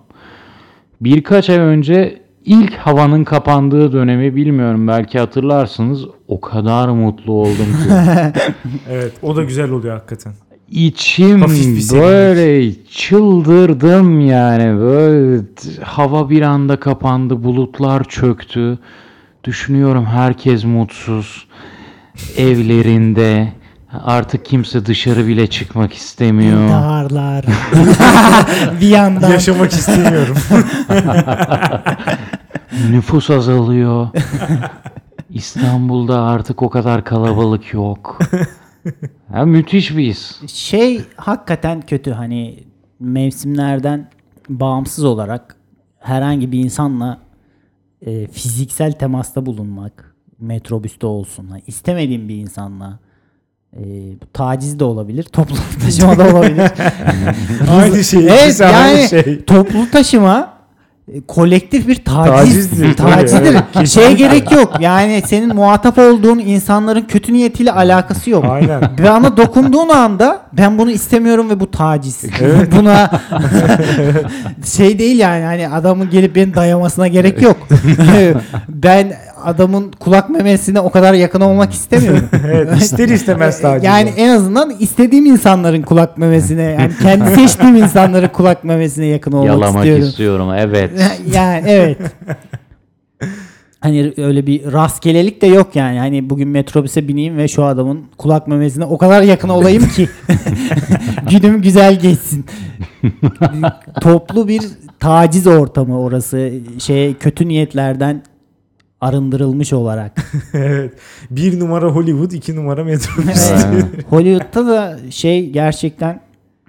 birkaç 1.02 1.50
ay 1.50 1.58
önce 1.58 2.21
ilk 2.46 2.74
havanın 2.74 3.24
kapandığı 3.24 3.94
dönemi 3.94 4.36
bilmiyorum 4.36 4.88
belki 4.88 5.20
hatırlarsınız. 5.20 6.06
O 6.28 6.42
kadar 6.42 6.90
mutlu 6.90 7.34
oldum 7.34 7.56
ki. 7.56 7.90
Evet 8.90 9.14
o 9.22 9.36
da 9.36 9.44
güzel 9.44 9.72
oluyor 9.72 9.94
hakikaten. 9.94 10.34
İçim 10.72 11.42
böyle 11.94 12.74
çıldırdım 12.86 14.20
yani. 14.20 14.80
Böyle 14.80 15.42
hava 15.82 16.30
bir 16.30 16.42
anda 16.42 16.80
kapandı 16.80 17.44
bulutlar 17.44 18.04
çöktü. 18.04 18.80
Düşünüyorum 19.44 20.06
herkes 20.06 20.64
mutsuz. 20.64 21.48
Evlerinde 22.38 23.54
artık 23.94 24.46
kimse 24.46 24.86
dışarı 24.86 25.28
bile 25.28 25.48
çıkmak 25.48 25.94
istemiyor 25.94 26.64
İntiharlar. 26.64 27.46
bir 28.82 28.88
yandan. 28.88 29.30
Yaşamak 29.30 29.72
istemiyorum. 29.72 30.38
nüfus 32.92 33.30
azalıyor 33.30 34.08
İstanbul'da 35.30 36.22
artık 36.22 36.62
o 36.62 36.70
kadar 36.70 37.06
kalabalık 37.06 37.74
yok 37.74 38.20
ya 39.34 39.46
müthiş 39.46 39.98
bir 39.98 40.08
his 40.08 40.42
Şey 40.48 41.02
hakikaten 41.16 41.82
kötü 41.82 42.12
hani 42.12 42.64
mevsimlerden 43.00 44.10
bağımsız 44.50 45.04
olarak 45.04 45.56
herhangi 46.00 46.52
bir 46.52 46.60
insanla 46.60 47.18
e, 48.06 48.28
fiziksel 48.28 48.92
temasta 48.92 49.46
bulunmak 49.46 50.16
metrobüste 50.40 51.08
olsun. 51.08 51.50
İstemediğim 51.68 52.30
bir 52.30 52.36
insanla 52.36 53.00
e, 53.78 53.82
bu 54.22 54.26
taciz 54.34 54.80
de 54.80 54.84
olabilir, 54.84 55.24
toplu 55.24 55.56
taşıma 55.86 56.18
da 56.18 56.24
olabilir. 56.24 56.72
Aynı 57.72 58.04
şey. 58.04 58.28
evet 58.28 58.60
yani 58.60 59.08
şey. 59.10 59.46
toplu 59.46 59.92
taşıma 59.92 60.54
e, 61.14 61.22
kolektif 61.22 61.88
bir 61.88 61.96
taciz, 61.96 62.34
Tacizdir, 62.34 62.94
tacizdir. 62.98 63.56
evet, 63.76 63.88
Şeye 63.88 64.14
gerek 64.14 64.52
yok. 64.52 64.74
Yani 64.80 65.24
senin 65.26 65.56
muhatap 65.56 65.98
olduğun 65.98 66.40
insanların 66.40 67.02
kötü 67.02 67.34
niyetiyle 67.34 67.72
alakası 67.72 68.30
yok. 68.30 68.46
Aynen. 68.50 68.82
Bana 69.06 69.38
dokunduğun 69.38 69.90
anda 69.90 70.42
ben 70.54 70.78
bunu 70.78 70.92
istemiyorum 70.92 71.50
ve 71.50 71.60
bu 71.60 71.72
taciz. 71.72 72.24
Buna 72.78 73.22
şey 74.66 75.00
değil 75.00 75.20
yani 75.20 75.46
hani 75.46 75.70
adamın 75.70 76.10
gelip 76.10 76.36
beni 76.36 76.56
dayamasına 76.56 77.08
gerek 77.08 77.42
yok. 77.42 77.58
ben 78.70 79.14
adamın 79.44 79.92
kulak 80.00 80.30
memesine 80.30 80.80
o 80.80 80.92
kadar 80.92 81.14
yakın 81.14 81.42
olmak 81.42 81.74
istemiyorum. 81.74 82.30
evet 82.46 82.82
ister 82.82 83.10
istemez 83.10 83.62
taciz. 83.62 83.84
yani 83.84 84.10
o. 84.18 84.20
en 84.20 84.30
azından 84.30 84.70
istediğim 84.80 85.26
insanların 85.26 85.82
kulak 85.82 86.18
memesine 86.18 86.62
yani 86.62 86.92
kendi 87.02 87.30
seçtiğim 87.36 87.76
insanların 87.76 88.28
kulak 88.28 88.64
memesine 88.64 89.06
yakın 89.06 89.32
olmak 89.32 89.48
Yalamak 89.48 89.76
istiyorum. 89.76 90.04
istiyorum. 90.04 90.50
Evet. 90.58 90.92
yani 91.34 91.64
evet. 91.68 91.98
Hani 93.80 94.14
öyle 94.18 94.48
bir 94.48 94.74
rastgelelik 94.74 95.42
de 95.42 95.48
yok 95.48 95.76
yani. 95.76 96.00
Hani 96.00 96.30
bugün 96.30 96.48
metrobüse 96.50 97.08
bineyim 97.08 97.38
ve 97.38 97.48
şu 97.48 97.64
adamın 97.64 98.04
kulak 98.18 98.48
memesine 98.48 98.86
o 98.86 98.98
kadar 98.98 99.22
yakın 99.22 99.50
olayım 99.50 99.90
ki 99.90 100.10
günüm 101.30 101.62
güzel 101.62 102.00
geçsin. 102.00 102.46
Toplu 104.02 104.48
bir 104.48 104.62
taciz 105.00 105.48
ortamı 105.48 106.00
orası. 106.00 106.52
Şey 106.80 107.14
kötü 107.14 107.48
niyetlerden 107.48 108.24
arındırılmış 109.02 109.74
olarak. 109.74 110.12
evet. 110.54 110.94
Bir 111.30 111.60
numara 111.60 111.86
Hollywood, 111.86 112.32
iki 112.32 112.56
numara 112.56 112.84
metrobüs. 112.84 113.52
Hollywood'da 114.10 114.68
da 114.68 115.00
şey 115.12 115.50
gerçekten 115.50 116.22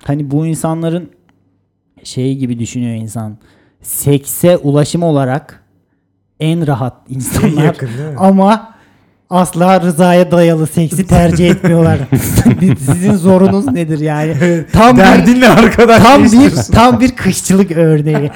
hani 0.04 0.30
bu 0.30 0.46
insanların 0.46 1.10
şey 2.04 2.36
gibi 2.36 2.58
düşünüyor 2.58 2.96
insan. 2.96 3.38
Sekse 3.82 4.56
ulaşım 4.56 5.02
olarak 5.02 5.62
en 6.40 6.66
rahat 6.66 6.94
insanlar 7.08 7.64
yakın 7.64 7.88
değil 7.88 8.08
mi? 8.08 8.14
ama 8.18 8.74
asla 9.30 9.80
rızaya 9.80 10.30
dayalı 10.30 10.66
seksi 10.66 11.06
tercih 11.06 11.50
etmiyorlar. 11.50 11.98
Sizin 12.60 13.14
zorunuz 13.14 13.66
nedir 13.66 13.98
yani? 13.98 14.34
Tam 14.72 14.96
bir, 14.96 15.02
Derdin 15.02 15.40
ne 15.40 15.48
arkadaş? 15.48 16.02
tam 16.02 16.24
bir 16.24 16.50
tam 16.72 17.00
bir 17.00 17.16
kışçılık 17.16 17.70
örneği. 17.70 18.30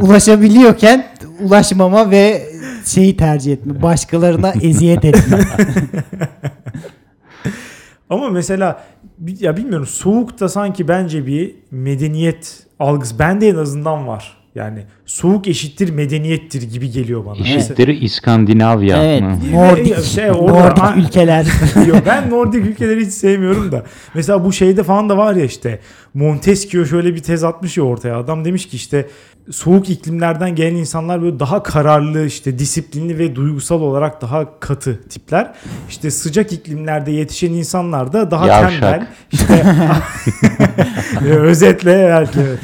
Ulaşabiliyorken 0.00 1.06
ulaşmama 1.40 2.10
ve 2.10 2.52
şeyi 2.84 3.16
tercih 3.16 3.52
etme. 3.52 3.82
Başkalarına 3.82 4.52
eziyet 4.62 5.04
etme. 5.04 5.38
Ama 8.10 8.28
mesela 8.28 8.84
ya 9.40 9.56
bilmiyorum 9.56 9.86
soğukta 9.86 10.48
sanki 10.48 10.88
bence 10.88 11.26
bir 11.26 11.54
medeniyet 11.70 12.66
algısı 12.78 13.18
bende 13.18 13.48
en 13.48 13.54
azından 13.56 14.06
var. 14.06 14.36
Yani 14.54 14.84
soğuk 15.06 15.48
eşittir 15.48 15.90
medeniyettir 15.90 16.62
gibi 16.62 16.90
geliyor 16.90 17.26
bana. 17.26 17.36
Eşittir 17.38 17.88
İskandinavya. 17.88 19.04
Evet. 19.04 19.22
mı? 19.22 19.38
Nordik, 19.52 20.04
Şey, 20.04 20.30
orada- 20.30 20.84
Nordik 20.84 21.04
ülkeler. 21.08 21.46
Yok, 21.86 22.02
ben 22.06 22.30
Nordik 22.30 22.66
ülkeleri 22.66 23.06
hiç 23.06 23.12
sevmiyorum 23.12 23.72
da. 23.72 23.82
Mesela 24.14 24.44
bu 24.44 24.52
şeyde 24.52 24.82
falan 24.82 25.08
da 25.08 25.16
var 25.16 25.34
ya 25.34 25.44
işte 25.44 25.78
Montesquieu 26.14 26.86
şöyle 26.86 27.14
bir 27.14 27.22
tez 27.22 27.44
atmış 27.44 27.76
ya 27.76 27.84
ortaya. 27.84 28.18
Adam 28.18 28.44
demiş 28.44 28.68
ki 28.68 28.76
işte 28.76 29.06
soğuk 29.50 29.90
iklimlerden 29.90 30.54
gelen 30.54 30.74
insanlar 30.76 31.22
böyle 31.22 31.40
daha 31.40 31.62
kararlı 31.62 32.26
işte 32.26 32.58
disiplinli 32.58 33.18
ve 33.18 33.36
duygusal 33.36 33.80
olarak 33.80 34.22
daha 34.22 34.60
katı 34.60 35.00
tipler. 35.08 35.52
İşte 35.88 36.10
sıcak 36.10 36.52
iklimlerde 36.52 37.10
yetişen 37.10 37.52
insanlar 37.52 38.12
da 38.12 38.30
daha 38.30 38.46
Yavşak. 38.46 38.70
tembel. 38.80 39.06
İşte 39.32 39.64
özetle 41.30 42.06
belki 42.08 42.40
evet. 42.40 42.58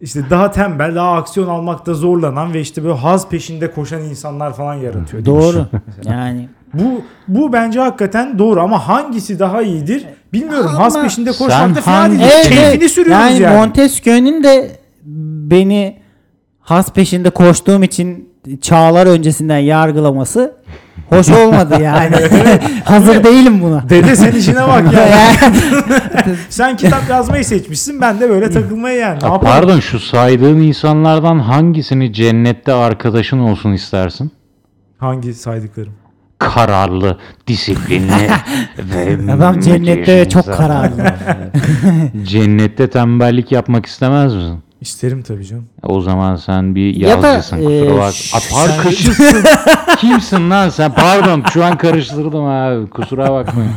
İşte 0.00 0.20
daha 0.30 0.50
tembel, 0.50 0.94
daha 0.94 1.12
aksiyon 1.16 1.48
almakta 1.48 1.94
zorlanan 1.94 2.54
ve 2.54 2.60
işte 2.60 2.82
böyle 2.84 2.94
haz 2.94 3.28
peşinde 3.28 3.70
koşan 3.70 4.02
insanlar 4.02 4.54
falan 4.56 4.74
yaratıyor. 4.74 5.24
Doğru. 5.24 5.66
Yani 6.04 6.48
Bu 6.74 7.02
bu 7.28 7.52
bence 7.52 7.80
hakikaten 7.80 8.38
doğru 8.38 8.60
ama 8.60 8.88
hangisi 8.88 9.38
daha 9.38 9.62
iyidir 9.62 10.06
bilmiyorum. 10.32 10.70
Ama 10.74 10.84
Has 10.84 11.02
peşinde 11.02 11.32
sen 11.32 11.46
koşmak 11.46 11.76
da 11.76 11.80
fena 11.80 11.96
hangi- 11.96 12.18
değil. 12.18 12.30
Evet, 12.34 12.48
Keyfini 12.48 12.88
sürüyoruz 12.88 13.24
yani. 13.24 13.42
yani. 13.42 13.56
Montesquieu'nun 13.56 14.44
de 14.44 14.70
beni 15.50 15.96
has 16.64 16.92
peşinde 16.92 17.30
koştuğum 17.30 17.82
için 17.82 18.28
çağlar 18.60 19.06
öncesinden 19.06 19.58
yargılaması 19.58 20.54
hoş 21.10 21.28
olmadı 21.28 21.82
yani. 21.82 22.16
Hazır 22.84 23.24
değilim 23.24 23.62
buna. 23.62 23.88
Dede 23.88 24.16
sen 24.16 24.32
işine 24.32 24.68
bak 24.68 24.92
ya. 24.92 25.08
sen 26.48 26.76
kitap 26.76 27.10
yazmayı 27.10 27.44
seçmişsin 27.44 28.00
ben 28.00 28.20
de 28.20 28.30
böyle 28.30 28.50
takılmayı 28.50 28.98
yani. 28.98 29.14
Yapalım? 29.14 29.40
pardon 29.40 29.80
şu 29.80 30.00
saydığın 30.00 30.60
insanlardan 30.60 31.38
hangisini 31.38 32.12
cennette 32.12 32.72
arkadaşın 32.72 33.38
olsun 33.38 33.72
istersin? 33.72 34.30
Hangi 34.98 35.34
saydıklarım? 35.34 35.92
Kararlı, 36.38 37.18
disiplinli 37.46 38.30
ve 38.78 39.32
Adam 39.32 39.60
cennette 39.60 40.28
çok 40.28 40.44
kararlı. 40.46 41.14
Cennette 42.22 42.90
tembellik 42.90 43.52
yapmak 43.52 43.86
istemez 43.86 44.34
misin? 44.34 44.58
İsterim 44.84 45.22
tabii 45.22 45.46
canım. 45.46 45.64
O 45.82 46.00
zaman 46.00 46.36
sen 46.36 46.74
bir 46.74 46.94
Ya 46.96 47.22
da, 47.22 47.36
kusura 47.36 47.96
bak. 47.98 48.12
ş- 48.14 48.36
Apar 48.36 48.68
sen-. 48.68 49.96
Kimsin 49.96 50.50
lan 50.50 50.68
sen? 50.68 50.92
Pardon 50.94 51.42
şu 51.52 51.64
an 51.64 51.78
karıştırdım 51.78 52.44
abi. 52.44 52.86
Kusura 52.90 53.32
bakmayın. 53.32 53.72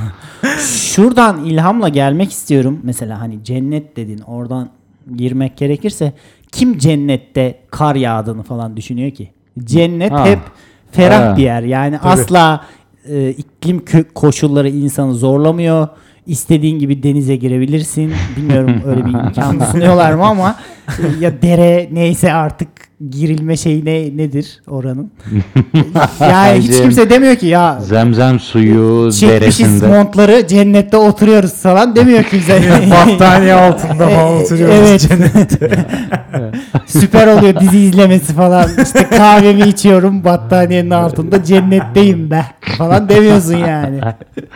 Şuradan 0.67 1.45
ilhamla 1.45 1.89
gelmek 1.89 2.31
istiyorum. 2.31 2.79
Mesela 2.83 3.21
hani 3.21 3.43
cennet 3.43 3.97
dedin 3.97 4.19
oradan 4.19 4.69
girmek 5.15 5.57
gerekirse 5.57 6.13
kim 6.51 6.77
cennette 6.77 7.59
kar 7.71 7.95
yağdığını 7.95 8.43
falan 8.43 8.77
düşünüyor 8.77 9.11
ki? 9.11 9.31
Cennet 9.63 10.11
Ha. 10.11 10.25
hep 10.25 10.39
ferah 10.91 11.31
Ha. 11.31 11.37
bir 11.37 11.43
yer. 11.43 11.61
Yani 11.61 11.97
Tabii. 12.03 12.09
asla 12.09 12.65
e, 13.09 13.29
iklim 13.29 13.79
kö- 13.79 14.13
koşulları 14.13 14.69
insanı 14.69 15.13
zorlamıyor. 15.13 15.87
İstediğin 16.27 16.79
gibi 16.79 17.03
denize 17.03 17.35
girebilirsin. 17.35 18.13
Bilmiyorum 18.37 18.81
öyle 18.87 19.05
bir 19.05 19.09
imkan 19.25 19.59
sunuyorlar 19.71 20.13
mı 20.13 20.25
ama 20.25 20.55
e, 20.87 21.23
ya 21.23 21.41
dere 21.41 21.89
neyse 21.91 22.33
artık 22.33 22.67
girilme 23.09 23.57
şeyi 23.57 23.85
ne 23.85 24.17
nedir 24.17 24.61
oranın? 24.67 25.11
yani 26.19 26.59
hiç 26.59 26.77
kimse 26.81 27.09
demiyor 27.09 27.35
ki 27.35 27.45
ya 27.47 27.79
Zemzem 27.81 28.39
suyu 28.39 29.11
çekmişiz 29.11 29.29
deresinde. 29.41 29.87
montları 29.87 30.47
cennette 30.47 30.97
oturuyoruz 30.97 31.53
falan 31.53 31.95
demiyor 31.95 32.23
kimse. 32.23 32.61
Battaniye 32.91 33.53
altında 33.53 34.07
falan 34.09 34.31
E, 34.37 34.41
oturuyoruz 34.43 34.75
evet. 34.89 35.01
cennette. 35.09 35.85
Süper 36.85 37.27
oluyor 37.27 37.59
dizi 37.59 37.79
izlemesi 37.79 38.33
falan. 38.33 38.69
İşte 38.83 39.07
kahvemi 39.17 39.61
içiyorum 39.61 40.23
battaniyenin 40.23 40.89
altında 40.89 41.43
cennetteyim 41.43 42.31
be 42.31 42.45
falan 42.77 43.09
demiyorsun 43.09 43.57
yani. 43.57 43.99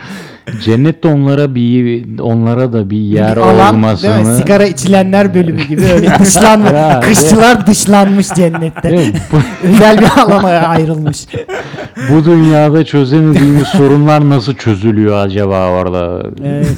Cennette 0.64 1.08
onlara 1.08 1.54
bir 1.54 2.18
onlara 2.18 2.72
da 2.72 2.90
bir 2.90 2.96
yer 2.96 3.36
Bir 3.36 3.40
alan, 3.40 3.74
olmasını. 3.74 4.36
Sigara 4.36 4.66
içilenler 4.66 5.34
bölümü 5.34 5.62
gibi 5.62 5.82
öyle 5.82 6.14
dışlanmış. 6.20 6.72
Ya, 6.72 7.00
Kışçılar 7.00 7.66
dışlanmış 7.66 8.28
cennette. 8.28 8.88
Özel 9.62 9.98
bir 9.98 10.20
alana 10.20 10.48
ayrılmış. 10.48 11.26
bu 12.10 12.24
dünyada 12.24 12.84
çözemediğimiz 12.84 13.66
sorunlar 13.68 14.28
nasıl 14.28 14.54
çözülüyor 14.54 15.26
acaba 15.26 15.68
orada? 15.68 16.22
Evet. 16.44 16.68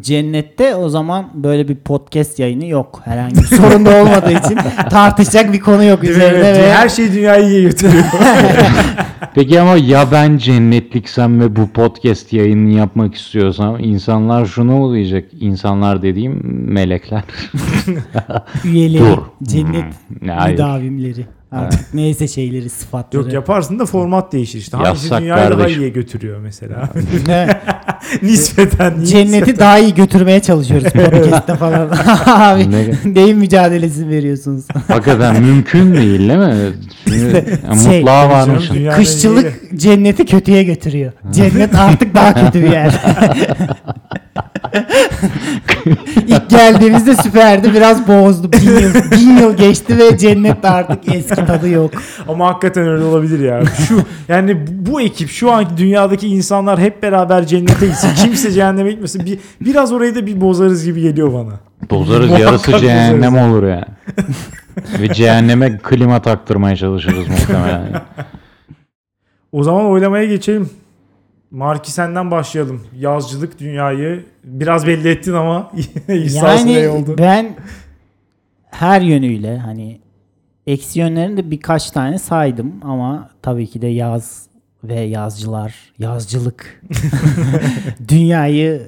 Cennette 0.00 0.74
o 0.74 0.88
zaman 0.88 1.30
böyle 1.34 1.68
bir 1.68 1.74
podcast 1.74 2.38
yayını 2.38 2.66
yok. 2.66 3.00
Herhangi 3.04 3.36
bir 3.36 3.42
sorun 3.56 3.86
da 3.86 3.90
olmadığı 4.02 4.32
için 4.32 4.58
tartışacak 4.90 5.52
bir 5.52 5.60
konu 5.60 5.84
yok 5.84 6.04
üzerine 6.04 6.48
Evet, 6.48 6.58
ve 6.58 6.72
Her 6.74 6.88
şey 6.88 7.12
dünyayı 7.12 7.46
iyiye 7.46 7.62
götürüyor. 7.62 8.04
Peki 9.34 9.60
ama 9.60 9.76
ya 9.76 10.12
ben 10.12 10.38
cennetliksem 10.38 11.40
ve 11.40 11.56
bu 11.56 11.68
podcast 11.68 12.32
yayını 12.32 12.70
yapmak 12.70 13.14
istiyorsam 13.14 13.78
insanlar 13.80 14.46
şunu 14.46 14.72
mu 14.72 14.94
diyecek? 14.94 15.24
İnsanlar 15.40 16.02
dediğim 16.02 16.40
melekler. 16.72 17.24
üyeleri, 18.64 19.02
Dur. 19.02 19.18
cennet 19.42 19.84
Hmm, 20.20 20.50
müdavimleri. 20.52 21.26
Artık 21.52 21.94
neyse 21.94 22.28
şeyleri, 22.28 22.70
sıfatları. 22.70 23.22
Yok 23.22 23.32
yaparsın 23.32 23.78
da 23.78 23.86
format 23.86 24.32
değişir 24.32 24.58
işte. 24.58 24.76
Hangisi 24.76 25.10
dünyayı 25.10 25.50
daha 25.50 25.58
kardeşim. 25.58 25.80
iyiye 25.80 25.88
götürüyor 25.90 26.40
mesela. 26.40 26.88
Nispeten. 28.22 29.04
Cenneti 29.04 29.58
daha 29.58 29.78
iyi 29.78 29.94
götürmeye 29.94 30.40
çalışıyoruz 30.40 30.92
podcast'te 30.92 31.54
falan. 31.54 31.90
Abi 32.26 32.70
Ne- 32.70 33.14
neyin 33.14 33.38
mücadelesi 33.38 34.08
veriyorsunuz? 34.08 34.64
Hakikaten 34.88 35.42
mümkün 35.42 35.94
değil 35.94 36.28
değil 36.28 36.38
mi? 36.38 36.54
Şimdi, 37.04 37.58
şey, 37.84 37.98
mutluğa 37.98 38.30
Canım, 38.30 38.30
varmış. 38.30 38.70
Kışçılık 38.96 39.52
cenneti 39.76 40.26
kötüye 40.26 40.62
götürüyor. 40.62 41.12
Cennet 41.30 41.74
artık 41.74 42.14
daha 42.14 42.34
kötü 42.34 42.62
bir 42.62 42.70
yer. 42.70 43.02
İlk 46.26 46.50
geldiğimizde 46.50 47.16
süperdi. 47.16 47.74
Biraz 47.74 48.08
bozdu. 48.08 48.52
Bin 48.52 48.70
yıl, 48.70 48.94
bin 49.10 49.36
yıl 49.38 49.56
geçti 49.56 49.98
ve 49.98 50.18
cennet 50.18 50.64
artık 50.64 51.14
eski 51.14 51.34
tadı 51.46 51.68
yok. 51.68 51.90
Ama 52.28 52.48
hakikaten 52.48 52.88
öyle 52.88 53.04
olabilir 53.04 53.38
ya. 53.44 53.62
Şu 53.88 54.02
yani 54.28 54.64
bu 54.70 55.00
ekip 55.00 55.28
şu 55.30 55.52
anki 55.52 55.76
dünyadaki 55.76 56.28
insanlar 56.28 56.78
hep 56.80 57.02
beraber 57.02 57.46
cennete 57.46 57.86
gitsin. 57.86 58.10
Kimse 58.16 58.50
cehenneme 58.52 58.90
gitmesin. 58.90 59.26
Bir, 59.26 59.38
biraz 59.60 59.92
orayı 59.92 60.14
da 60.14 60.26
bir 60.26 60.40
bozarız 60.40 60.84
gibi 60.84 61.00
geliyor 61.00 61.32
bana. 61.32 61.52
Bozarız 61.90 62.26
Muhakkak 62.26 62.40
yarısı 62.46 62.66
bozarız. 62.66 62.82
cehennem 62.82 63.36
olur 63.38 63.62
yani. 63.66 63.84
Ve 65.00 65.14
cehenneme 65.14 65.78
klima 65.78 66.22
taktırmaya 66.22 66.76
çalışırız 66.76 67.28
muhtemelen. 67.28 68.02
O 69.52 69.62
zaman 69.62 69.86
oylamaya 69.86 70.24
geçelim. 70.24 70.70
Marki 71.50 71.92
senden 71.92 72.30
başlayalım. 72.30 72.86
Yazcılık 72.98 73.58
dünyayı 73.60 74.24
biraz 74.44 74.86
belli 74.86 75.08
ettin 75.08 75.32
ama 75.32 75.72
Yani 76.08 76.88
oldu. 76.88 77.14
ben 77.18 77.56
her 78.70 79.00
yönüyle 79.00 79.58
hani 79.58 80.00
Eksi 80.66 81.00
yönlerini 81.00 81.36
de 81.36 81.50
birkaç 81.50 81.90
tane 81.90 82.18
saydım 82.18 82.72
ama 82.82 83.30
tabii 83.42 83.66
ki 83.66 83.82
de 83.82 83.86
yaz 83.86 84.46
ve 84.84 85.00
yazcılar, 85.00 85.74
yazcılık 85.98 86.82
dünyayı 88.08 88.82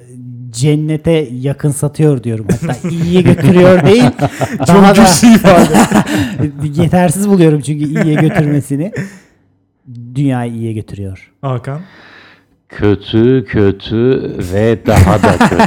cennete 0.49 1.27
yakın 1.31 1.69
satıyor 1.71 2.23
diyorum. 2.23 2.45
Hatta 2.51 2.89
iyiye 2.89 3.21
götürüyor 3.21 3.85
değil. 3.85 4.03
da 4.67 4.89
güçlü 4.89 5.27
ifade. 5.35 5.79
yetersiz 6.81 7.29
buluyorum 7.29 7.61
çünkü 7.61 7.85
iyiye 7.85 8.15
götürmesini. 8.15 8.91
Dünyayı 10.15 10.51
iyiye 10.53 10.73
götürüyor. 10.73 11.31
Hakan. 11.41 11.81
Kötü, 12.69 13.45
kötü 13.45 14.21
ve 14.53 14.79
daha 14.85 15.23
da 15.23 15.37
kötü. 15.37 15.63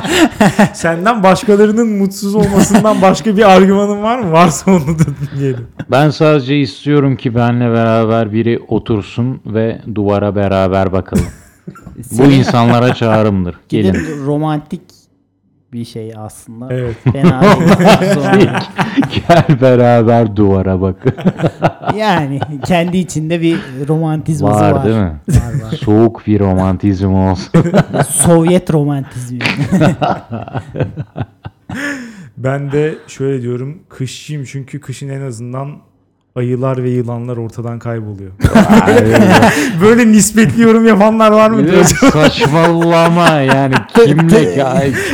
Senden 0.74 1.22
başkalarının 1.22 1.88
mutsuz 1.88 2.34
olmasından 2.34 3.02
başka 3.02 3.36
bir 3.36 3.50
argümanın 3.56 4.02
var 4.02 4.18
mı? 4.18 4.32
Varsa 4.32 4.70
onu 4.70 4.98
da 4.98 5.04
dinleyelim. 5.34 5.66
Ben 5.90 6.10
sadece 6.10 6.58
istiyorum 6.58 7.16
ki 7.16 7.34
benle 7.34 7.70
beraber 7.72 8.32
biri 8.32 8.60
otursun 8.68 9.40
ve 9.46 9.80
duvara 9.94 10.36
beraber 10.36 10.92
bakalım. 10.92 11.26
Bu 12.12 12.22
insanlara 12.22 12.94
çağrımdır. 12.94 13.56
Gelin. 13.68 13.92
Gelin 13.92 14.26
romantik 14.26 14.82
bir 15.72 15.84
şey 15.84 16.12
aslında. 16.16 16.74
Evet. 16.74 16.96
Fena 17.12 17.42
değil. 17.42 18.50
Gel 19.28 19.60
beraber 19.60 20.36
duvara 20.36 20.80
bak. 20.80 20.96
yani 21.96 22.40
kendi 22.64 22.98
içinde 22.98 23.40
bir 23.40 23.58
romantizması 23.88 24.60
var. 24.60 24.72
var 24.72 24.84
değil 24.84 24.96
mi? 24.96 25.20
Var 25.28 25.64
var. 25.64 25.70
Soğuk 25.70 26.26
bir 26.26 26.40
romantizm 26.40 27.14
olsun. 27.14 27.64
Sovyet 28.08 28.72
romantizmi. 28.72 29.38
Ben 32.36 32.72
de 32.72 32.94
şöyle 33.06 33.42
diyorum. 33.42 33.82
Kışçıyım 33.88 34.44
çünkü 34.44 34.80
kışın 34.80 35.08
en 35.08 35.20
azından 35.20 35.78
ayılar 36.36 36.82
ve 36.84 36.90
yılanlar 36.90 37.36
ortadan 37.36 37.78
kayboluyor. 37.78 38.30
Böyle 39.82 40.12
nispetli 40.12 40.62
yorum 40.62 40.86
yapanlar 40.86 41.30
var 41.30 41.50
mı? 41.50 41.84
Saçmalama 42.12 43.28
yani 43.30 43.74
kimle 44.04 44.62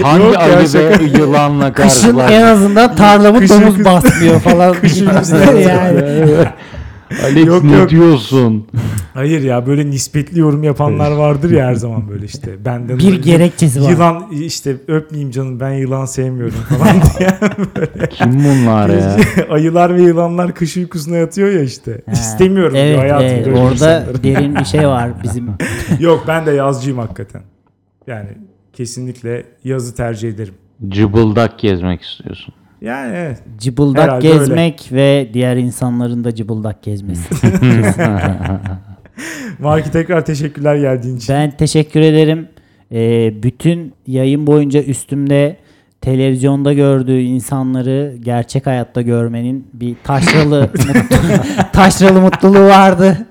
hangi 0.02 0.24
Yok 0.24 0.34
ya, 0.34 0.40
ayı 0.40 0.58
ve 0.58 0.66
şaka. 0.66 1.02
yılanla 1.02 1.72
Kışın 1.72 2.18
en 2.18 2.42
azından 2.42 2.96
tarlamı 2.96 3.38
Kışın 3.38 3.62
domuz 3.62 3.84
basmıyor 3.84 4.40
falan. 4.40 4.74
Kışın 4.80 5.06
yani. 5.60 6.48
Alex 7.24 7.46
Yok, 7.46 7.64
ne 7.64 7.76
yok. 7.76 7.90
diyorsun? 7.90 8.66
Hayır 9.14 9.42
ya 9.42 9.66
böyle 9.66 9.90
nispetli 9.90 10.40
yorum 10.40 10.62
yapanlar 10.62 11.10
vardır 11.12 11.50
ya 11.50 11.66
her 11.66 11.74
zaman 11.74 12.08
böyle 12.08 12.24
işte. 12.26 12.64
Benden 12.64 12.98
Bir 12.98 13.22
gerekçesi 13.22 13.82
var. 13.82 13.90
Yılan 13.90 14.26
işte 14.32 14.76
öpmeyeyim 14.88 15.30
canım 15.30 15.60
ben 15.60 15.70
yılan 15.72 16.04
sevmiyorum 16.04 16.54
falan 16.58 16.96
diye. 17.18 17.28
Kim 18.10 18.32
bunlar 18.44 18.88
ya? 18.88 19.16
Ayılar 19.50 19.94
ve 19.96 20.02
yılanlar 20.02 20.54
kış 20.54 20.76
uykusuna 20.76 21.16
yatıyor 21.16 21.50
ya 21.50 21.62
işte. 21.62 22.02
Ha, 22.06 22.12
İstemiyorum 22.12 22.74
diyor 22.74 22.84
Evet, 22.86 22.98
hayatımda 22.98 23.32
evet. 23.32 23.46
öyle 23.46 23.58
orada 23.58 23.72
insanları. 23.72 24.22
derin 24.22 24.54
bir 24.56 24.64
şey 24.64 24.88
var 24.88 25.10
bizim. 25.22 25.48
Yok 26.00 26.24
ben 26.28 26.46
de 26.46 26.50
yazcıyım 26.50 26.98
hakikaten. 26.98 27.42
Yani 28.06 28.28
kesinlikle 28.72 29.44
yazı 29.64 29.94
tercih 29.96 30.28
ederim. 30.28 30.54
Cıbıldak 30.88 31.58
gezmek 31.58 32.02
istiyorsun. 32.02 32.54
Yani 32.80 33.16
evet. 33.16 33.42
Cıbıldak 33.58 34.02
Herhalde 34.04 34.28
gezmek 34.28 34.88
ve 34.92 35.28
diğer 35.34 35.56
insanların 35.56 36.24
da 36.24 36.34
cıbıldak 36.34 36.82
gezmesi. 36.82 37.34
Marki 39.58 39.90
tekrar 39.90 40.24
teşekkürler 40.24 40.76
geldiğin 40.76 41.16
için. 41.16 41.34
ben 41.34 41.50
teşekkür 41.50 42.00
ederim. 42.00 42.48
Ee, 42.92 43.42
bütün 43.42 43.92
yayın 44.06 44.46
boyunca 44.46 44.82
üstümde 44.82 45.56
televizyonda 46.00 46.72
gördüğü 46.72 47.20
insanları 47.20 48.14
gerçek 48.24 48.66
hayatta 48.66 49.02
görmenin 49.02 49.66
bir 49.72 49.96
taşralı 50.04 50.70
mutlu- 50.74 51.72
taşralı 51.72 52.20
mutluluğu 52.20 52.64
vardı. 52.64 53.26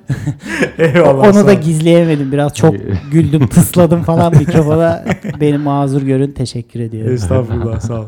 Eyvallah. 0.77 1.35
Onu 1.35 1.47
da 1.47 1.53
gizleyemedim. 1.53 2.31
Biraz 2.31 2.53
çok 2.53 2.75
güldüm, 3.11 3.47
tısladım 3.47 4.03
falan 4.03 4.37
mikrofona. 4.37 5.05
Beni 5.41 5.57
mazur 5.57 6.01
görün. 6.01 6.31
Teşekkür 6.31 6.79
ediyorum. 6.79 7.13
Estağfurullah 7.13 7.79
sağ 7.79 7.99
ol. 7.99 8.05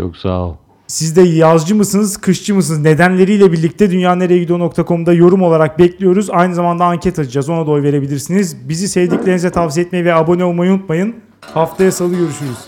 Çok 0.00 0.16
sağ 0.16 0.40
ol. 0.40 0.54
Siz 0.86 1.16
de 1.16 1.22
yazcı 1.22 1.76
mısınız, 1.76 2.16
kışçı 2.16 2.54
mısınız? 2.54 2.80
Nedenleriyle 2.80 3.52
birlikte 3.52 3.90
dünyanereyegidiyor.com'da 3.90 5.12
yorum 5.12 5.42
olarak 5.42 5.78
bekliyoruz. 5.78 6.30
Aynı 6.30 6.54
zamanda 6.54 6.84
anket 6.84 7.18
açacağız. 7.18 7.48
Ona 7.48 7.66
da 7.66 7.70
oy 7.70 7.82
verebilirsiniz. 7.82 8.68
Bizi 8.68 8.88
sevdiklerinize 8.88 9.50
tavsiye 9.50 9.86
etmeyi 9.86 10.04
ve 10.04 10.14
abone 10.14 10.44
olmayı 10.44 10.72
unutmayın. 10.72 11.14
Haftaya 11.40 11.92
salı 11.92 12.14
görüşürüz. 12.14 12.58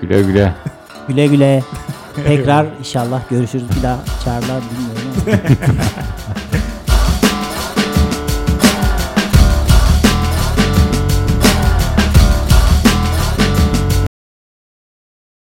Güle 0.00 0.22
güle. 0.22 0.54
Güle 1.08 1.26
güle. 1.26 1.64
Tekrar 2.26 2.66
inşallah 2.78 3.30
görüşürüz. 3.30 3.64
Bir 3.78 3.82
daha 3.82 3.98
çağırlar 4.24 4.62
bilmiyorum 4.70 5.02
ama. 5.26 5.36